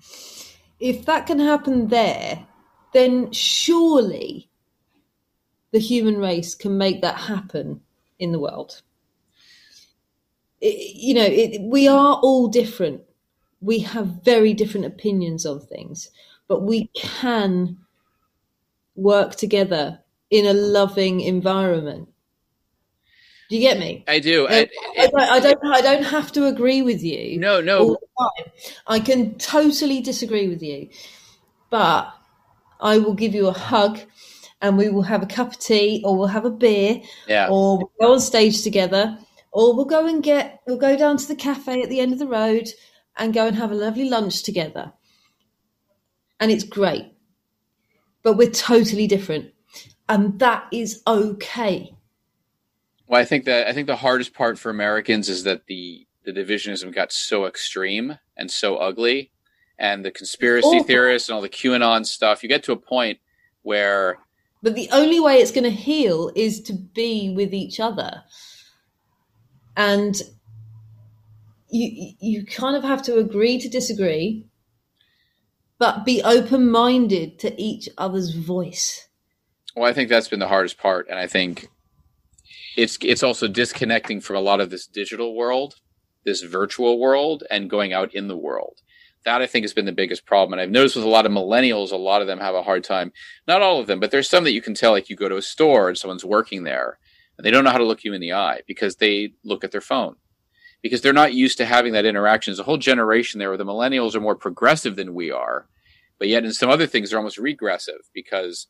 If 0.81 1.07
that 1.07 1.27
can 1.27 1.39
happen 1.39 1.89
there, 1.89 2.47
then 2.93 3.33
surely 3.33 4.51
the 5.73 5.79
human 5.79 6.19
race 6.19 6.55
can 6.55 6.77
make 6.79 7.01
that 7.03 7.17
happen 7.17 7.81
in 8.19 8.33
the 8.33 8.39
world. 8.39 8.83
It, 10.61 10.97
you 10.97 11.15
know, 11.15 11.25
it, 11.25 11.61
we 11.61 11.89
are 11.89 12.17
all 12.17 12.49
different. 12.49 13.03
We 13.61 13.81
have 13.81 14.25
very 14.25 14.55
different 14.55 14.87
opinions 14.87 15.47
on 15.47 15.61
things, 15.61 16.11
but 16.49 16.63
we 16.63 16.87
can 16.95 17.79
work 18.95 19.35
together 19.35 20.01
in 20.31 20.47
a 20.47 20.53
loving 20.53 21.21
environment. 21.21 22.09
Do 23.49 23.57
you 23.57 23.63
get 23.63 23.79
me? 23.79 24.05
I 24.09 24.19
do. 24.19 24.49
I, 24.49 24.69
I, 24.99 25.11
I, 25.15 25.41
don't. 25.41 25.59
I 25.65 25.81
don't 25.81 26.03
have 26.03 26.33
to 26.33 26.47
agree 26.47 26.83
with 26.83 27.03
you. 27.03 27.39
No, 27.39 27.61
no. 27.61 27.97
I 28.89 28.99
can 28.99 29.37
totally 29.39 30.01
disagree 30.01 30.49
with 30.49 30.63
you, 30.63 30.89
but 31.71 32.13
I 32.81 32.99
will 32.99 33.15
give 33.15 33.35
you 33.35 33.47
a 33.47 33.53
hug 33.53 34.01
and 34.61 34.77
we 34.77 34.89
will 34.89 35.03
have 35.03 35.23
a 35.23 35.27
cup 35.27 35.49
of 35.49 35.59
tea 35.59 36.03
or 36.05 36.17
we'll 36.17 36.27
have 36.29 36.45
a 36.45 36.51
beer 36.51 37.01
yeah. 37.29 37.49
or 37.51 37.79
we'll 37.79 37.93
go 38.01 38.13
on 38.15 38.21
stage 38.21 38.63
together 38.63 39.19
or 39.57 39.75
we'll 39.75 39.87
go 39.87 40.07
and 40.07 40.23
get 40.23 40.61
we'll 40.67 40.77
go 40.77 40.99
down 40.99 41.17
to 41.17 41.27
the 41.27 41.35
cafe 41.35 41.83
at 41.83 41.89
the 41.89 41.99
end 41.99 42.13
of 42.13 42.19
the 42.19 42.27
road 42.27 42.69
and 43.17 43.33
go 43.33 43.47
and 43.47 43.57
have 43.57 43.73
a 43.73 43.75
lovely 43.75 44.07
lunch 44.07 44.43
together. 44.43 44.93
And 46.39 46.51
it's 46.51 46.63
great. 46.63 47.15
But 48.23 48.37
we're 48.37 48.51
totally 48.51 49.07
different. 49.07 49.53
And 50.11 50.39
that 50.41 50.67
is 50.73 51.03
okay. 51.07 51.95
Well 53.09 53.21
i 53.21 53.25
think 53.25 53.47
that 53.47 53.67
i 53.67 53.73
think 53.73 53.87
the 53.87 53.97
hardest 53.97 54.35
part 54.35 54.59
for 54.59 54.69
americans 54.69 55.29
is 55.29 55.45
that 55.45 55.67
the 55.69 56.07
the 56.25 56.33
divisionism 56.33 56.93
got 56.93 57.13
so 57.13 57.47
extreme 57.47 58.19
and 58.37 58.51
so 58.51 58.77
ugly. 58.77 59.31
And 59.79 60.05
the 60.05 60.11
conspiracy 60.11 60.81
theorists 60.83 61.29
and 61.29 61.37
all 61.37 61.43
the 61.43 61.49
qanon 61.49 62.05
stuff 62.05 62.43
you 62.43 62.49
get 62.49 62.65
to 62.65 62.73
a 62.73 62.77
point 62.77 63.21
where 63.63 64.19
but 64.63 64.75
the 64.75 64.89
only 64.91 65.21
way 65.21 65.37
it's 65.37 65.53
going 65.53 65.65
to 65.65 65.71
heal 65.71 66.31
is 66.35 66.61
to 66.63 66.73
be 66.73 67.33
with 67.35 67.55
each 67.55 67.79
other. 67.79 68.25
And 69.77 70.21
you 71.69 72.15
you 72.19 72.47
kind 72.47 72.77
of 72.77 72.83
have 72.83 73.03
to 73.03 73.19
agree 73.19 73.59
to 73.59 73.69
disagree, 73.69 74.47
but 75.79 76.05
be 76.05 76.23
open 76.23 76.71
minded 76.71 77.39
to 77.41 77.61
each 77.61 77.89
other's 77.99 78.35
voice. 78.35 79.09
Well, 79.75 79.89
I 79.89 79.93
think 79.93 80.09
that's 80.09 80.29
been 80.29 80.41
the 80.41 80.49
hardest 80.49 80.79
part, 80.79 81.09
and 81.11 81.19
I 81.19 81.27
think 81.27 81.69
it's 82.77 82.99
it's 83.03 83.23
also 83.23 83.49
disconnecting 83.49 84.21
from 84.21 84.37
a 84.37 84.41
lot 84.41 84.61
of 84.61 84.71
this 84.71 84.87
digital 84.87 85.35
world, 85.35 85.75
this 86.25 86.43
virtual 86.43 86.99
world, 86.99 87.45
and 87.51 87.71
going 87.71 87.93
out 87.93 88.15
in 88.15 88.29
the 88.29 88.37
world 88.37 88.81
that 89.27 89.43
I 89.43 89.47
think 89.47 89.65
has 89.65 89.75
been 89.75 89.87
the 89.87 89.93
biggest 89.93 90.25
problem. 90.25 90.53
And 90.53 90.63
I've 90.63 90.71
noticed 90.71 90.95
with 90.95 91.05
a 91.05 91.09
lot 91.09 91.27
of 91.27 91.33
millennials, 91.33 91.91
a 91.91 91.97
lot 91.97 92.21
of 92.21 92.29
them 92.29 92.39
have 92.39 92.55
a 92.55 92.63
hard 92.63 92.85
time. 92.85 93.13
Not 93.47 93.61
all 93.61 93.81
of 93.81 93.89
them, 93.89 93.99
but 93.99 94.13
there's 94.13 94.29
some 94.29 94.45
that 94.45 94.53
you 94.53 94.63
can 94.63 94.73
tell, 94.73 94.93
like 94.93 95.11
you 95.11 95.17
go 95.17 95.29
to 95.29 95.37
a 95.37 95.43
store 95.43 95.89
and 95.89 95.99
someone's 95.99 96.25
working 96.25 96.63
there 96.63 96.99
and 97.37 97.45
they 97.45 97.51
don't 97.51 97.65
know 97.65 97.71
how 97.71 97.79
to 97.79 97.85
look 97.85 98.05
you 98.05 98.13
in 98.13 98.21
the 98.21 98.33
eye 98.33 98.61
because 98.67 98.97
they 98.97 99.33
look 99.45 99.65
at 99.65 99.73
their 99.73 99.81
phone 99.81 100.17
because 100.83 101.01
they're 101.01 101.13
not 101.13 101.35
used 101.35 101.59
to 101.59 101.67
having 101.67 101.93
that 101.93 102.05
interaction. 102.05 102.53
There's 102.53 102.61
a 102.61 102.65
whole 102.65 102.77
generation 102.77 103.39
there 103.39 103.49
where 103.49 103.59
the 103.59 103.65
millennials 103.65 104.15
are 104.15 104.21
more 104.21 104.37
progressive 104.37 104.97
than 104.97 105.15
we 105.15 105.31
are, 105.31 105.67
but 106.19 106.29
yet 106.29 106.45
in 106.45 106.53
some 106.53 106.71
other 106.71 106.87
things 106.87 107.11
they're 107.11 107.19
almost 107.19 107.39
regressive 107.39 108.01
because 108.15 108.67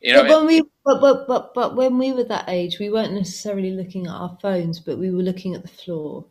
you 0.00 0.12
know. 0.12 0.22
But 0.22 0.30
when 0.30 0.46
we 0.46 0.62
but, 0.84 1.00
but 1.00 1.26
but 1.26 1.54
but 1.54 1.76
when 1.76 1.98
we 1.98 2.12
were 2.12 2.24
that 2.24 2.48
age, 2.48 2.78
we 2.78 2.90
weren't 2.90 3.12
necessarily 3.12 3.72
looking 3.72 4.06
at 4.06 4.12
our 4.12 4.38
phones, 4.40 4.80
but 4.80 4.98
we 4.98 5.10
were 5.10 5.22
looking 5.22 5.54
at 5.54 5.62
the 5.62 5.68
floor. 5.68 6.26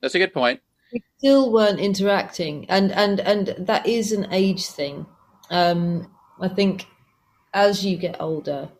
That's 0.00 0.14
a 0.14 0.18
good 0.18 0.34
point 0.34 0.60
we 0.92 1.02
still 1.18 1.52
weren't 1.52 1.80
interacting, 1.80 2.66
and 2.68 2.92
and 2.92 3.20
and 3.20 3.54
that 3.66 3.86
is 3.86 4.12
an 4.12 4.28
age 4.30 4.66
thing. 4.66 5.06
Um, 5.50 6.10
I 6.40 6.48
think 6.48 6.86
as 7.54 7.84
you 7.84 7.96
get 7.96 8.20
older, 8.20 8.70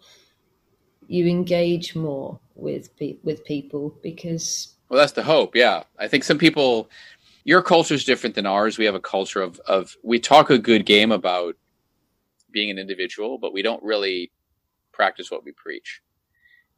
you 1.13 1.27
engage 1.27 1.95
more 1.95 2.39
with 2.55 2.97
pe- 2.97 3.19
with 3.23 3.45
people 3.45 3.95
because. 4.03 4.75
Well, 4.89 4.99
that's 4.99 5.13
the 5.13 5.23
hope. 5.23 5.55
Yeah, 5.55 5.85
I 5.99 6.09
think 6.09 6.25
some 6.25 6.39
people. 6.39 6.91
Your 7.45 7.61
culture 7.61 7.95
is 7.95 8.05
different 8.05 8.37
than 8.37 8.47
ours. 8.47 8.79
We 8.79 8.85
have 8.85 8.95
a 8.95 9.01
culture 9.01 9.43
of 9.43 9.61
of 9.61 9.97
we 10.03 10.19
talk 10.19 10.51
a 10.51 10.59
good 10.59 10.87
game 10.87 11.13
about 11.13 11.57
being 12.51 12.71
an 12.71 12.79
individual, 12.79 13.39
but 13.39 13.53
we 13.53 13.63
don't 13.63 13.83
really 13.83 14.31
practice 14.93 15.31
what 15.31 15.45
we 15.45 15.53
preach 15.53 16.03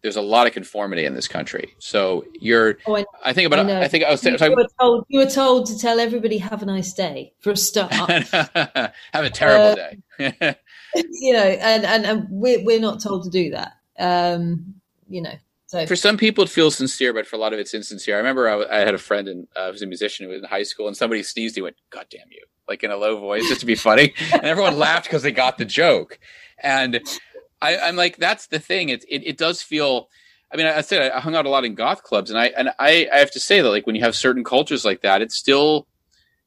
there's 0.05 0.17
a 0.17 0.23
lot 0.23 0.47
of 0.47 0.53
conformity 0.53 1.07
in 1.07 1.15
this 1.15 1.27
country. 1.27 1.75
So 1.79 2.27
you're, 2.35 2.77
oh, 2.87 2.97
I, 2.97 3.05
I, 3.25 3.33
think 3.33 3.47
about, 3.47 3.71
I, 3.71 3.85
I, 3.85 3.89
think 3.89 4.05
I 4.05 4.11
was 4.11 4.23
you, 4.23 4.37
talking, 4.37 4.55
were 4.55 4.67
told, 4.79 5.07
you 5.09 5.19
were 5.19 5.31
told 5.31 5.65
to 5.69 5.79
tell 5.79 5.99
everybody 5.99 6.37
have 6.37 6.63
a 6.63 6.67
nice 6.67 6.93
day 6.93 7.33
for 7.41 7.53
a 7.53 7.57
start. 7.57 7.91
have 7.95 8.93
a 9.15 9.31
terrible 9.31 9.81
uh, 9.81 9.91
day. 10.19 10.57
you 10.95 11.33
know, 11.33 11.41
and, 11.41 11.87
and, 11.87 12.05
and 12.05 12.27
we're, 12.29 12.63
we're 12.63 12.81
not 12.81 13.01
told 13.01 13.25
to 13.25 13.31
do 13.31 13.51
that. 13.53 13.79
Um, 13.99 14.75
you 15.09 15.23
know, 15.23 15.35
so 15.67 15.87
for 15.87 15.97
some 15.97 16.17
people 16.17 16.45
it 16.45 16.51
feels 16.51 16.77
sincere, 16.77 17.13
but 17.13 17.27
for 17.27 17.37
a 17.37 17.39
lot 17.39 17.53
of 17.53 17.59
it's 17.59 17.75
insincere. 17.75 18.15
I 18.15 18.19
remember 18.19 18.49
I, 18.49 18.77
I 18.77 18.81
had 18.81 18.95
a 18.95 18.99
friend 18.99 19.29
and 19.29 19.49
uh, 19.57 19.69
was 19.73 19.83
a 19.83 19.87
musician 19.87 20.25
who 20.25 20.33
was 20.33 20.43
in 20.43 20.49
high 20.49 20.63
school 20.63 20.87
and 20.87 20.97
somebody 20.97 21.23
sneezed. 21.23 21.57
He 21.57 21.63
went, 21.63 21.77
God 21.91 22.07
damn 22.11 22.31
you, 22.31 22.45
like 22.69 22.85
in 22.85 22.91
a 22.91 22.97
low 22.97 23.19
voice 23.19 23.49
just 23.49 23.61
to 23.61 23.67
be 23.67 23.75
funny. 23.75 24.15
and 24.33 24.45
everyone 24.45 24.79
laughed 24.79 25.07
because 25.07 25.23
they 25.23 25.33
got 25.33 25.59
the 25.59 25.65
joke. 25.65 26.19
And 26.63 27.01
I, 27.61 27.77
am 27.77 27.97
like, 27.97 28.19
that's 28.19 28.47
the 28.47 28.59
thing. 28.59 28.91
It, 28.91 29.05
it, 29.09 29.27
it 29.27 29.37
does 29.37 29.63
feel. 29.63 30.09
I 30.53 30.57
mean, 30.57 30.67
I, 30.67 30.79
I 30.79 30.81
said 30.83 31.11
I 31.11 31.19
hung 31.19 31.35
out 31.35 31.47
a 31.47 31.49
lot 31.49 31.65
in 31.65 31.75
goth 31.75 32.03
clubs, 32.03 32.31
and 32.31 32.39
I 32.39 32.47
and 32.57 32.69
I, 32.79 33.09
I 33.13 33.19
have 33.19 33.33
to 33.33 33.41
say 33.41 33.61
that 33.61 33.69
like 33.69 33.87
when 33.87 33.97
you 33.97 34.03
have 34.03 34.15
certain 34.15 34.45
cultures 34.45 34.85
like 34.85 35.03
that, 35.03 35.23
it's 35.23 35.35
still 35.35 35.89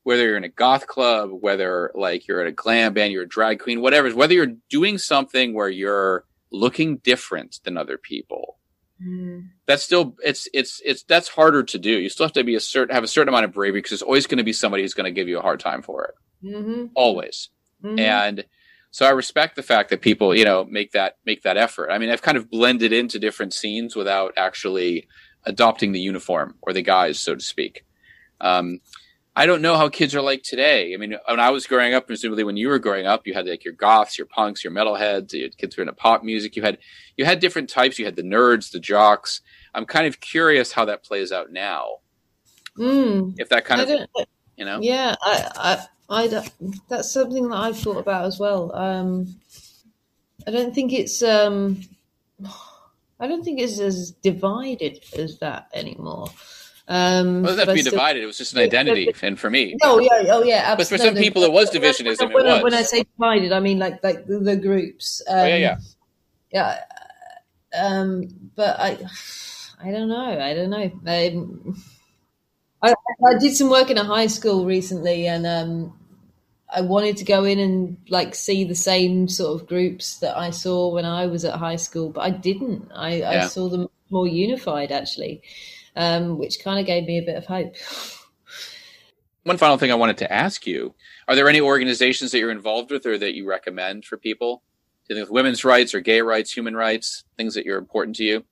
whether 0.04 0.24
you're 0.24 0.38
in 0.38 0.46
a 0.46 0.50
goth 0.50 0.88
club, 0.88 1.32
whether 1.42 1.92
like 1.94 2.28
you're 2.28 2.40
at 2.40 2.48
a 2.48 2.52
glam 2.54 2.94
band, 2.94 3.12
you're 3.12 3.24
a 3.24 3.28
drag 3.28 3.60
queen, 3.60 3.82
whatever, 3.82 4.10
whether 4.12 4.34
you're 4.34 4.54
doing 4.70 4.98
something 4.98 5.54
where 5.54 5.68
you're 5.68 6.24
looking 6.52 6.98
different 6.98 7.60
than 7.64 7.78
other 7.78 7.98
people. 7.98 8.58
Mm. 9.02 9.50
That's 9.66 9.84
still 9.84 10.16
it's 10.24 10.48
it's 10.54 10.82
it's 10.84 11.04
that's 11.04 11.28
harder 11.30 11.64
to 11.64 11.78
do. 11.78 11.92
You 11.92 12.10
still 12.10 12.26
have 12.26 12.34
to 12.34 12.44
be 12.44 12.56
a 12.56 12.60
certain 12.60 12.94
have 12.94 13.04
a 13.04 13.08
certain 13.08 13.30
amount 13.30 13.46
of 13.46 13.54
bravery 13.54 13.80
because 13.80 13.92
there's 13.92 14.02
always 14.02 14.28
going 14.28 14.40
to 14.40 14.44
be 14.44 14.54
somebody 14.54 14.84
who's 14.84 14.96
going 14.96 15.06
to 15.06 15.12
give 15.12 15.28
you 15.28 15.38
a 15.38 15.42
hard 15.42 15.60
time 15.60 15.82
for 15.82 16.06
it. 16.06 16.48
Mm-hmm. 16.48 16.86
Always. 16.96 17.50
Mm-hmm. 17.84 18.00
And 18.00 18.46
so 18.90 19.06
I 19.06 19.12
respect 19.12 19.56
the 19.56 19.64
fact 19.64 19.92
that 19.92 20.02
people, 20.02 20.36
you 20.36 20.46
know, 20.46 20.64
make 20.64 20.94
that 20.94 21.18
make 21.26 21.44
that 21.44 21.58
effort. 21.58 21.92
I 21.92 22.00
mean, 22.00 22.10
I've 22.10 22.22
kind 22.24 22.38
of 22.38 22.50
blended 22.50 22.92
into 22.92 23.20
different 23.20 23.54
scenes 23.54 23.96
without 23.96 24.34
actually 24.38 25.08
adopting 25.44 25.92
the 25.92 26.00
uniform 26.00 26.56
or 26.62 26.74
the 26.74 26.82
guise, 26.82 27.20
so 27.20 27.36
to 27.36 27.42
speak. 27.42 27.86
Um, 28.42 28.80
I 29.38 29.46
don't 29.46 29.62
know 29.62 29.78
how 29.78 29.88
kids 29.88 30.16
are 30.16 30.22
like 30.22 30.42
today. 30.42 30.96
I 30.96 30.98
mean, 30.98 31.16
when 31.28 31.40
I 31.40 31.52
was 31.52 31.68
growing 31.68 31.94
up, 31.94 32.08
presumably 32.08 32.44
when 32.44 32.58
you 32.58 32.70
were 32.70 32.80
growing 32.80 33.06
up, 33.06 33.28
you 33.28 33.36
had 33.36 33.46
like 33.46 33.64
your 33.64 33.76
goths, 33.76 34.18
your 34.18 34.26
punks, 34.26 34.64
your 34.64 34.74
metalheads, 34.74 35.32
your 35.32 35.50
kids 35.50 35.76
who 35.76 35.82
were 35.82 35.84
into 35.84 35.94
pop 35.94 36.24
music. 36.24 36.56
You 36.56 36.64
had 36.64 36.80
you 37.18 37.24
had 37.24 37.40
different 37.40 37.70
types. 37.70 38.00
You 38.00 38.06
had 38.06 38.16
the 38.16 38.24
nerds, 38.24 38.72
the 38.72 38.80
jocks. 38.80 39.42
I'm 39.76 39.86
kind 39.86 40.08
of 40.08 40.20
curious 40.22 40.72
how 40.72 40.86
that 40.86 41.04
plays 41.04 41.32
out 41.32 41.52
now. 41.52 41.98
Mm, 42.80 43.36
if 43.38 43.50
that 43.50 43.64
kind 43.64 43.82
of, 43.82 43.90
you 44.56 44.66
know, 44.66 44.80
yeah, 44.82 45.14
I, 45.22 45.86
I 46.10 46.50
that's 46.90 47.12
something 47.12 47.50
that 47.50 47.58
I've 47.58 47.78
thought 47.78 47.98
about 47.98 48.26
as 48.26 48.40
well. 48.40 48.76
Um, 48.76 49.36
I 50.48 50.52
don't 50.52 50.74
think 50.74 50.92
it's 50.92 51.22
um, 51.22 51.82
I 53.20 53.28
don't 53.28 53.44
think 53.44 53.60
it's 53.60 53.80
as 53.80 54.14
divided 54.24 55.04
as 55.16 55.38
that 55.40 55.68
anymore. 55.76 56.30
Um, 56.90 57.44
well, 57.44 57.54
it 57.54 57.58
doesn't 57.58 57.60
have 57.60 57.68
to 57.68 57.74
be 57.74 57.82
still, 57.82 57.92
divided. 57.92 58.24
It 58.24 58.28
was 58.28 58.38
just 58.38 58.54
an 58.54 58.60
identity, 58.60 59.12
and 59.22 59.38
for 59.38 59.50
me, 59.50 59.76
oh 59.84 60.00
yeah, 60.00 60.32
oh 60.34 60.44
yeah, 60.44 60.64
absolutely. 60.66 60.76
But 60.78 60.88
for 60.88 60.98
some 60.98 61.16
people, 61.16 61.44
it 61.44 61.52
was 61.52 61.70
divisionism. 61.70 62.34
When, 62.34 62.46
was. 62.46 62.64
when 62.64 62.74
I 62.74 62.84
say 62.84 63.04
divided, 63.04 63.52
I 63.52 63.60
mean 63.60 63.78
like 63.78 64.02
like 64.04 64.26
the, 64.26 64.40
the 64.40 64.56
groups. 64.56 65.22
Um, 65.28 65.38
oh, 65.38 65.46
yeah, 65.46 65.58
yeah, 65.58 65.78
yeah. 66.52 66.80
Um, 67.78 68.24
but 68.56 68.80
I, 68.80 68.98
I 69.84 69.92
don't 69.92 70.08
know. 70.08 70.40
I 70.40 70.54
don't 70.54 70.70
know. 70.70 70.92
Um, 71.06 71.84
I, 72.82 72.94
I, 73.26 73.38
did 73.38 73.56
some 73.56 73.70
work 73.70 73.90
in 73.90 73.98
a 73.98 74.04
high 74.04 74.28
school 74.28 74.66
recently, 74.66 75.28
and 75.28 75.46
um, 75.46 75.94
I 76.74 76.82
wanted 76.82 77.18
to 77.18 77.26
go 77.26 77.44
in 77.44 77.60
and 77.60 77.98
like 78.10 78.36
see 78.36 78.64
the 78.64 78.76
same 78.76 79.28
sort 79.28 79.60
of 79.60 79.68
groups 79.68 80.20
that 80.20 80.38
I 80.38 80.52
saw 80.52 80.94
when 80.94 81.06
I 81.06 81.26
was 81.26 81.44
at 81.46 81.56
high 81.56 81.76
school, 81.76 82.10
but 82.10 82.22
I 82.22 82.30
didn't. 82.30 82.92
I, 82.94 83.16
yeah. 83.16 83.44
I 83.44 83.48
saw 83.48 83.70
them 83.70 83.88
more 84.10 84.28
unified 84.28 84.92
actually, 84.92 85.42
um, 85.98 86.38
which 86.38 86.64
kind 86.64 86.80
of 86.80 86.86
gave 86.86 87.06
me 87.06 87.18
a 87.18 87.24
bit 87.24 87.36
of 87.36 87.46
hope. 87.46 87.76
One 89.44 89.58
final 89.58 89.78
thing 89.78 89.92
I 89.92 89.96
wanted 89.96 90.18
to 90.20 90.32
ask 90.32 90.66
you: 90.68 90.94
Are 91.28 91.36
there 91.36 91.50
any 91.50 91.60
organizations 91.60 92.32
that 92.32 92.40
you're 92.40 92.52
involved 92.52 92.92
with, 92.92 93.06
or 93.06 93.18
that 93.18 93.36
you 93.36 93.48
recommend 93.48 94.06
for 94.06 94.18
people 94.18 94.62
dealing 95.08 95.24
with 95.24 95.32
women's 95.32 95.66
rights 95.66 95.94
or 95.94 96.02
gay 96.02 96.22
rights, 96.22 96.56
human 96.56 96.76
rights, 96.76 97.24
things 97.38 97.56
that 97.56 97.68
are 97.68 97.78
important 97.78 98.16
to 98.18 98.24
you? 98.24 98.46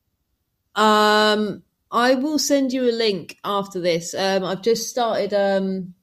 Um, 0.76 1.64
I 1.92 2.16
will 2.16 2.40
send 2.40 2.74
you 2.74 2.90
a 2.90 2.92
link 2.92 3.38
after 3.44 3.80
this. 3.80 4.14
Um, 4.14 4.44
I've 4.44 4.62
just 4.62 4.90
started 4.90 5.34
um, 5.34 5.94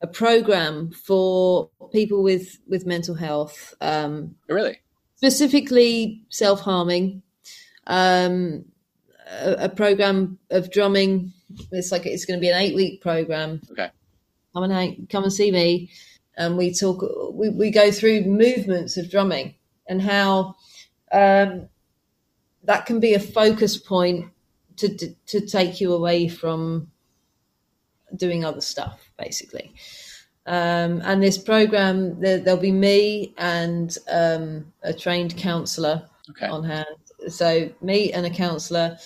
a 0.00 0.06
program 0.06 0.90
for 0.90 1.70
people 1.92 2.22
with 2.22 2.58
with 2.66 2.86
mental 2.86 3.14
health. 3.14 3.74
Um, 3.80 4.34
really, 4.48 4.80
specifically 5.16 6.24
self 6.28 6.60
harming. 6.60 7.22
Um, 7.86 8.64
a, 9.40 9.64
a 9.64 9.68
program 9.68 10.38
of 10.50 10.70
drumming. 10.70 11.32
It's 11.70 11.92
like 11.92 12.06
it's 12.06 12.24
going 12.24 12.38
to 12.38 12.40
be 12.40 12.50
an 12.50 12.60
eight 12.60 12.74
week 12.74 13.00
program. 13.00 13.60
Okay. 13.70 13.90
Come 14.54 14.70
and 14.70 15.08
come 15.08 15.24
and 15.24 15.32
see 15.32 15.50
me, 15.50 15.90
and 16.36 16.56
we 16.58 16.74
talk. 16.74 17.02
We, 17.32 17.48
we 17.48 17.70
go 17.70 17.90
through 17.90 18.22
movements 18.22 18.96
of 18.96 19.10
drumming 19.10 19.54
and 19.86 20.02
how 20.02 20.56
um, 21.10 21.68
that 22.64 22.86
can 22.86 23.00
be 23.00 23.14
a 23.14 23.20
focus 23.20 23.76
point 23.76 24.30
to, 24.76 24.94
to 24.96 25.14
to 25.26 25.46
take 25.46 25.80
you 25.80 25.92
away 25.94 26.28
from 26.28 26.90
doing 28.16 28.44
other 28.44 28.60
stuff, 28.60 29.10
basically. 29.18 29.74
Um, 30.46 31.00
and 31.04 31.22
this 31.22 31.38
program, 31.38 32.20
there, 32.20 32.42
will 32.44 32.56
be 32.56 32.72
me 32.72 33.32
and 33.38 33.96
um, 34.10 34.72
a 34.82 34.92
trained 34.92 35.36
counsellor 35.36 36.08
okay. 36.30 36.46
on 36.46 36.64
hand. 36.64 36.86
So 37.28 37.70
me 37.80 38.12
and 38.12 38.26
a 38.26 38.30
counsellor, 38.30 38.98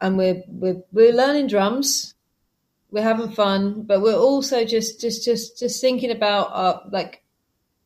and 0.00 0.16
we're 0.18 0.42
we're 0.48 0.82
we're 0.92 1.12
learning 1.12 1.48
drums. 1.48 2.14
We're 2.90 3.02
having 3.02 3.32
fun, 3.32 3.82
but 3.82 4.00
we're 4.00 4.14
also 4.14 4.64
just 4.64 5.00
just 5.00 5.24
just 5.24 5.58
just 5.58 5.80
thinking 5.80 6.10
about 6.10 6.52
uh, 6.52 6.80
like 6.90 7.22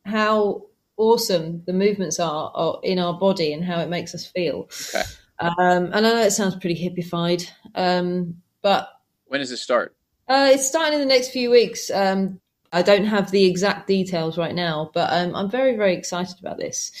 how 0.05 0.65
awesome 0.97 1.63
the 1.65 1.73
movements 1.73 2.19
are, 2.19 2.51
are, 2.53 2.79
in 2.83 2.99
our 2.99 3.13
body 3.13 3.53
and 3.53 3.63
how 3.63 3.79
it 3.79 3.89
makes 3.89 4.13
us 4.13 4.25
feel. 4.25 4.69
Okay. 4.89 5.03
Um, 5.39 5.85
and 5.85 5.95
I 5.95 6.01
know 6.01 6.21
it 6.21 6.31
sounds 6.31 6.55
pretty 6.55 6.75
hippified, 6.75 7.49
um, 7.73 8.41
but 8.61 8.89
when 9.27 9.39
does 9.39 9.51
it 9.51 9.57
start? 9.57 9.95
Uh, 10.27 10.51
it's 10.53 10.67
starting 10.67 10.93
in 10.93 10.99
the 10.99 11.13
next 11.13 11.29
few 11.29 11.49
weeks. 11.49 11.89
Um, 11.89 12.39
I 12.71 12.81
don't 12.83 13.05
have 13.05 13.31
the 13.31 13.45
exact 13.45 13.87
details 13.87 14.37
right 14.37 14.53
now, 14.53 14.91
but 14.93 15.11
um, 15.11 15.35
I'm 15.35 15.49
very, 15.49 15.75
very 15.75 15.95
excited 15.95 16.39
about 16.39 16.57
this. 16.57 16.91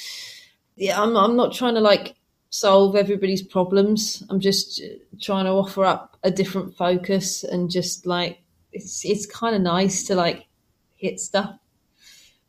Yeah, 0.75 1.01
I'm, 1.01 1.15
I'm 1.15 1.35
not 1.35 1.53
trying 1.53 1.75
to 1.75 1.81
like 1.81 2.15
solve 2.51 2.95
everybody's 2.95 3.41
problems. 3.41 4.23
I'm 4.29 4.39
just 4.39 4.81
trying 5.19 5.45
to 5.45 5.51
offer 5.51 5.83
up 5.85 6.17
a 6.21 6.29
different 6.29 6.75
focus 6.75 7.43
and 7.43 7.71
just 7.71 8.05
like 8.05 8.39
it's 8.71 9.03
it's 9.03 9.25
kind 9.25 9.55
of 9.55 9.61
nice 9.61 10.03
to 10.05 10.15
like 10.15 10.45
hit 10.97 11.19
stuff 11.19 11.57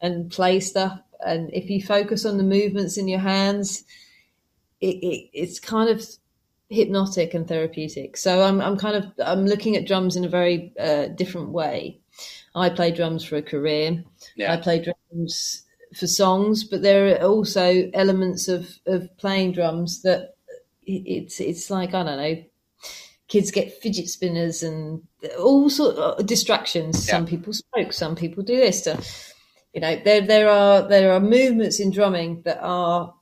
and 0.00 0.30
play 0.30 0.61
stuff. 0.61 1.00
And 1.24 1.50
if 1.55 1.70
you 1.70 1.80
focus 1.80 2.26
on 2.26 2.36
the 2.36 2.42
movements 2.42 2.98
in 2.98 3.09
your 3.09 3.20
hands, 3.20 3.84
it, 4.80 4.96
it 4.96 5.30
it's 5.32 5.61
kind 5.61 5.88
of 5.88 6.05
hypnotic 6.68 7.32
and 7.32 7.46
therapeutic. 7.46 8.16
So 8.16 8.42
I'm 8.42 8.61
I'm 8.61 8.76
kind 8.76 8.96
of 8.96 9.12
I'm 9.24 9.46
looking 9.46 9.76
at 9.76 9.86
drums 9.86 10.16
in 10.16 10.24
a 10.24 10.28
very 10.28 10.72
uh, 10.78 11.07
different 11.07 11.50
way. 11.50 12.00
I 12.55 12.68
play 12.70 12.90
drums 12.90 13.24
for 13.24 13.36
a 13.36 13.42
career. 13.42 14.03
Yeah. 14.34 14.53
I 14.53 14.57
play 14.59 14.84
drums 14.84 15.62
for 15.95 16.07
songs, 16.07 16.64
but 16.64 16.82
there 16.82 17.14
are 17.14 17.26
also 17.26 17.90
elements 17.95 18.49
of 18.49 18.68
of 18.86 19.09
playing 19.18 19.53
drums 19.53 20.03
that 20.03 20.34
it's 20.82 21.40
it's 21.40 21.70
like 21.70 21.95
I 21.95 22.03
don't 22.03 22.18
know. 22.18 22.45
Kids 23.28 23.51
get 23.51 23.80
fidget 23.80 24.09
spinners 24.09 24.62
and 24.62 25.03
all 25.38 25.70
sort 25.70 25.97
of 25.97 26.26
distractions. 26.26 27.07
Yeah. 27.07 27.12
Some 27.14 27.26
people 27.26 27.55
smoke, 27.55 27.93
some 27.93 28.14
people 28.14 28.43
do 28.43 28.57
this. 28.57 28.82
To, 28.82 29.01
you 29.72 29.80
know, 29.80 29.99
there 30.05 30.20
there 30.20 30.49
are 30.49 30.86
there 30.86 31.12
are 31.12 31.20
movements 31.20 31.80
in 31.80 31.90
drumming 31.90 32.43
that 32.43 32.61
are 32.61 33.14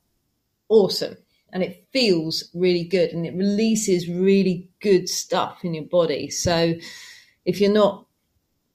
awesome 0.69 1.17
and 1.53 1.63
it 1.63 1.87
feels 1.93 2.49
really 2.55 2.85
good 2.85 3.11
and 3.11 3.27
it 3.27 3.35
releases 3.35 4.09
really 4.09 4.69
good 4.81 5.09
stuff 5.09 5.65
in 5.65 5.75
your 5.75 5.85
body. 5.85 6.31
So 6.31 6.75
if 7.45 7.61
you're 7.61 7.73
not 7.73 8.07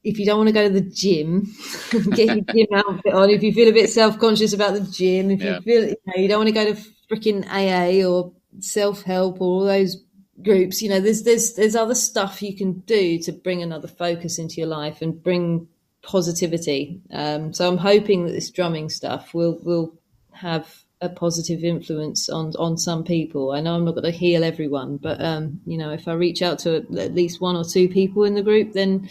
if 0.05 0.19
you 0.19 0.25
don't 0.25 0.37
want 0.37 0.47
to 0.49 0.53
go 0.53 0.67
to 0.67 0.73
the 0.73 0.81
gym, 0.89 1.51
get 2.13 2.29
your 2.29 2.45
gym 2.53 2.67
outfit 2.75 3.13
on. 3.13 3.29
If 3.31 3.43
you 3.43 3.51
feel 3.51 3.67
a 3.69 3.73
bit 3.73 3.89
self 3.89 4.19
conscious 4.19 4.53
about 4.53 4.73
the 4.73 4.81
gym, 4.81 5.31
if 5.31 5.41
Yeah. 5.41 5.55
you 5.57 5.61
feel 5.61 5.83
you, 5.89 5.95
know, 6.05 6.13
you 6.21 6.27
don't 6.27 6.37
want 6.45 6.49
to 6.49 6.53
go 6.53 6.73
to 6.73 6.81
freaking 7.11 7.45
AA 7.49 8.07
or 8.07 8.31
self 8.59 9.01
help 9.01 9.41
or 9.41 9.45
all 9.45 9.65
those 9.65 9.97
groups, 10.43 10.81
you 10.81 10.89
know, 10.89 10.99
there's 10.99 11.23
there's 11.23 11.53
there's 11.55 11.75
other 11.75 11.95
stuff 11.95 12.41
you 12.43 12.55
can 12.55 12.79
do 12.81 13.17
to 13.19 13.31
bring 13.31 13.63
another 13.63 13.87
focus 13.87 14.37
into 14.37 14.55
your 14.55 14.67
life 14.67 15.01
and 15.01 15.21
bring 15.23 15.67
positivity. 16.03 17.01
Um, 17.11 17.51
so 17.53 17.67
I'm 17.67 17.77
hoping 17.77 18.25
that 18.25 18.31
this 18.31 18.51
drumming 18.51 18.89
stuff 18.89 19.33
will 19.33 19.59
will 19.63 19.95
have 20.33 20.83
a 21.01 21.09
positive 21.09 21.63
influence 21.63 22.29
on 22.29 22.53
on 22.59 22.77
some 22.77 23.03
people. 23.03 23.53
I 23.53 23.59
know 23.59 23.73
I'm 23.75 23.85
not 23.85 23.95
going 23.95 24.03
to 24.03 24.11
heal 24.11 24.43
everyone, 24.43 24.97
but 24.97 25.19
um, 25.19 25.61
you 25.65 25.79
know, 25.79 25.91
if 25.91 26.07
I 26.07 26.13
reach 26.13 26.43
out 26.43 26.59
to 26.59 26.75
at 26.75 27.15
least 27.15 27.41
one 27.41 27.55
or 27.55 27.63
two 27.65 27.89
people 27.89 28.23
in 28.23 28.35
the 28.35 28.43
group, 28.43 28.73
then 28.73 29.09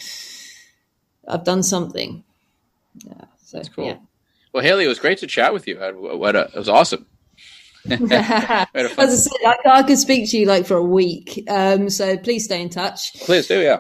I've 1.29 1.45
done 1.45 1.63
something. 1.63 2.25
Yeah, 3.05 3.13
so 3.43 3.57
That's 3.59 3.69
cool. 3.69 3.87
yeah. 3.87 3.97
Well, 4.53 4.63
Hayley, 4.63 4.85
it 4.85 4.89
was 4.89 4.99
great 4.99 5.19
to 5.19 5.27
chat 5.27 5.53
with 5.53 5.67
you. 5.67 5.81
I- 5.81 5.91
What 5.93 6.37
a, 6.37 6.43
it 6.47 6.55
was 6.55 6.69
awesome. 6.69 7.07
As 7.91 8.01
We 8.01 8.09
had 8.09 8.69
a 8.75 8.89
fun- 8.89 9.09
I 9.09 9.15
said, 9.15 9.33
I, 9.47 9.57
I 9.67 9.83
could 9.83 9.99
speak 9.99 10.31
to 10.31 10.39
you 10.39 10.47
like 10.47 10.65
for 10.67 10.77
a 10.77 10.83
week. 10.83 11.45
Um, 11.49 11.91
so 11.91 12.17
please 12.17 12.45
stay 12.45 12.63
in 12.63 12.71
touch. 12.71 13.13
Please 13.21 13.47
do, 13.47 13.61
yeah. 13.61 13.79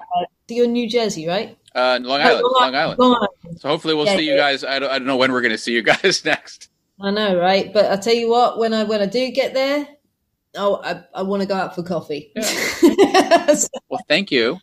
You're 0.49 0.66
in 0.66 0.72
New 0.72 0.88
Jersey, 0.88 1.26
right? 1.26 1.57
Uh, 1.74 1.99
Long 2.03 2.20
Island, 2.20 2.45
Long 2.61 2.74
Island. 2.74 2.99
Long 2.99 3.14
Island. 3.14 3.61
So 3.61 3.68
hopefully 3.68 3.95
we'll 3.95 4.07
Yeah, 4.07 4.16
see 4.16 4.24
you 4.26 4.32
yeah. 4.34 4.36
guys. 4.36 4.62
I 4.64 4.78
don't, 4.78 4.90
I 4.90 4.99
don't 4.99 5.07
know 5.07 5.16
when 5.16 5.32
we're 5.32 5.40
going 5.40 5.53
to 5.53 5.59
see 5.59 5.72
you 5.72 5.82
guys 5.82 6.22
next. 6.26 6.68
I 7.01 7.11
know, 7.11 7.36
right? 7.38 7.72
But 7.72 7.90
I 7.90 7.97
tell 7.97 8.14
you 8.14 8.28
what, 8.28 8.59
when 8.59 8.72
I 8.74 8.84
when 8.84 9.01
I 9.01 9.07
do 9.07 9.30
get 9.32 9.55
there, 9.55 9.88
oh, 10.57 10.80
I, 10.84 11.03
I 11.14 11.22
want 11.22 11.42
to 11.42 11.49
go 11.49 11.55
out 11.55 11.74
for 11.74 11.82
coffee. 11.82 12.30
So 12.40 13.66
Well, 13.88 14.05
thank 14.09 14.30
you. 14.30 14.59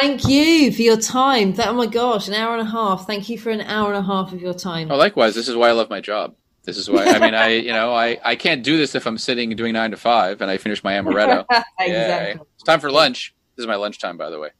Thank 0.00 0.28
you 0.28 0.72
for 0.72 0.82
your 0.82 0.96
time. 0.96 1.54
That, 1.54 1.68
oh 1.68 1.74
my 1.74 1.86
gosh, 1.86 2.28
an 2.28 2.34
hour 2.34 2.56
and 2.56 2.66
a 2.66 2.70
half. 2.70 3.06
Thank 3.06 3.28
you 3.28 3.38
for 3.38 3.50
an 3.50 3.62
hour 3.62 3.92
and 3.92 3.98
a 3.98 4.06
half 4.06 4.32
of 4.32 4.40
your 4.40 4.54
time. 4.54 4.90
Oh, 4.90 4.96
likewise. 4.96 5.34
This 5.34 5.48
is 5.48 5.56
why 5.56 5.68
I 5.68 5.72
love 5.72 5.90
my 5.90 6.00
job. 6.00 6.34
This 6.64 6.76
is 6.76 6.90
why. 6.90 7.04
I 7.04 7.18
mean, 7.20 7.34
I 7.34 7.48
you 7.48 7.72
know 7.72 7.94
I, 7.94 8.18
I 8.24 8.36
can't 8.36 8.62
do 8.62 8.76
this 8.76 8.94
if 8.94 9.06
I'm 9.06 9.18
sitting 9.18 9.54
doing 9.54 9.72
nine 9.72 9.92
to 9.92 9.96
five 9.96 10.40
and 10.40 10.50
I 10.50 10.56
finish 10.58 10.82
my 10.82 10.94
amaretto. 10.94 11.44
Exactly. 11.80 12.42
It's 12.54 12.64
time 12.64 12.80
for 12.80 12.90
lunch. 12.90 13.34
This 13.56 13.62
is 13.62 13.68
my 13.68 13.76
lunchtime, 13.76 14.16
by 14.16 14.30
the 14.30 14.38
way. 14.38 14.50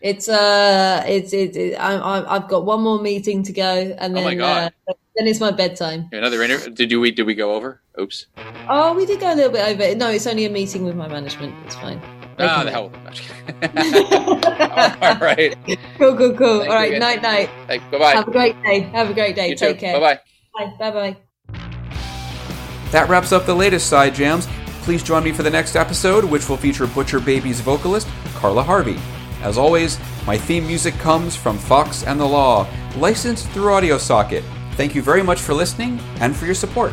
It's 0.00 0.28
uh, 0.28 1.04
it's 1.06 1.32
it. 1.32 1.56
it 1.56 1.74
I, 1.74 2.24
I've 2.34 2.48
got 2.48 2.64
one 2.64 2.82
more 2.82 3.00
meeting 3.00 3.42
to 3.44 3.52
go, 3.52 3.62
and 3.98 4.12
Oh 4.12 4.14
then 4.14 4.24
my 4.24 4.34
God. 4.34 4.72
Uh, 4.88 4.94
then 5.16 5.26
it's 5.26 5.40
my 5.40 5.50
bedtime. 5.50 6.08
Another 6.12 6.42
interview. 6.42 6.70
Did 6.70 6.90
you 6.90 7.00
we 7.00 7.10
did 7.10 7.26
we 7.26 7.34
go 7.34 7.54
over? 7.54 7.82
Oops. 8.00 8.26
Oh, 8.68 8.94
we 8.94 9.04
did 9.04 9.20
go 9.20 9.32
a 9.32 9.36
little 9.36 9.52
bit 9.52 9.68
over. 9.68 9.94
No, 9.96 10.10
it's 10.10 10.26
only 10.26 10.44
a 10.44 10.50
meeting 10.50 10.84
with 10.84 10.96
my 10.96 11.08
management. 11.08 11.54
It's 11.66 11.74
fine. 11.74 12.00
They 12.42 12.48
Ah, 12.48 12.64
can 12.64 12.66
the 12.66 12.72
wait. 12.72 13.72
hell. 13.72 14.96
All 15.02 15.16
right. 15.18 15.56
Cool, 15.98 16.16
cool, 16.16 16.34
cool. 16.34 16.58
Thank 16.60 16.70
All 16.70 16.76
right, 16.76 16.98
night, 16.98 17.22
night. 17.22 17.48
Hey, 17.68 17.78
bye 17.90 17.98
bye. 17.98 18.12
Have 18.12 18.26
a 18.28 18.30
great 18.32 18.60
day. 18.64 18.80
Have 18.80 19.10
a 19.10 19.14
great 19.14 19.36
day. 19.36 19.48
You 19.50 19.56
Take 19.56 19.76
too. 19.76 19.80
care. 19.80 20.00
Bye 20.00 20.20
bye. 20.58 20.66
Bye, 20.78 20.90
bye, 20.90 20.90
bye. 20.90 21.16
That 22.90 23.08
wraps 23.08 23.32
up 23.32 23.46
the 23.46 23.54
latest 23.54 23.86
Side 23.86 24.14
Jams. 24.14 24.46
Please 24.82 25.02
join 25.02 25.22
me 25.22 25.30
for 25.32 25.42
the 25.44 25.50
next 25.50 25.76
episode, 25.76 26.24
which 26.24 26.48
will 26.48 26.56
feature 26.56 26.86
Butcher 26.88 27.20
Babies 27.20 27.60
vocalist, 27.60 28.08
Carla 28.34 28.62
Harvey. 28.62 28.98
As 29.42 29.56
always, 29.56 29.98
my 30.26 30.36
theme 30.36 30.66
music 30.66 30.94
comes 30.94 31.36
from 31.36 31.56
Fox 31.58 32.02
and 32.04 32.18
the 32.20 32.24
Law, 32.26 32.66
licensed 32.96 33.48
through 33.50 33.66
AudioSocket. 33.66 34.42
Thank 34.72 34.94
you 34.94 35.02
very 35.02 35.22
much 35.22 35.40
for 35.40 35.54
listening 35.54 36.00
and 36.20 36.34
for 36.36 36.46
your 36.46 36.54
support. 36.54 36.92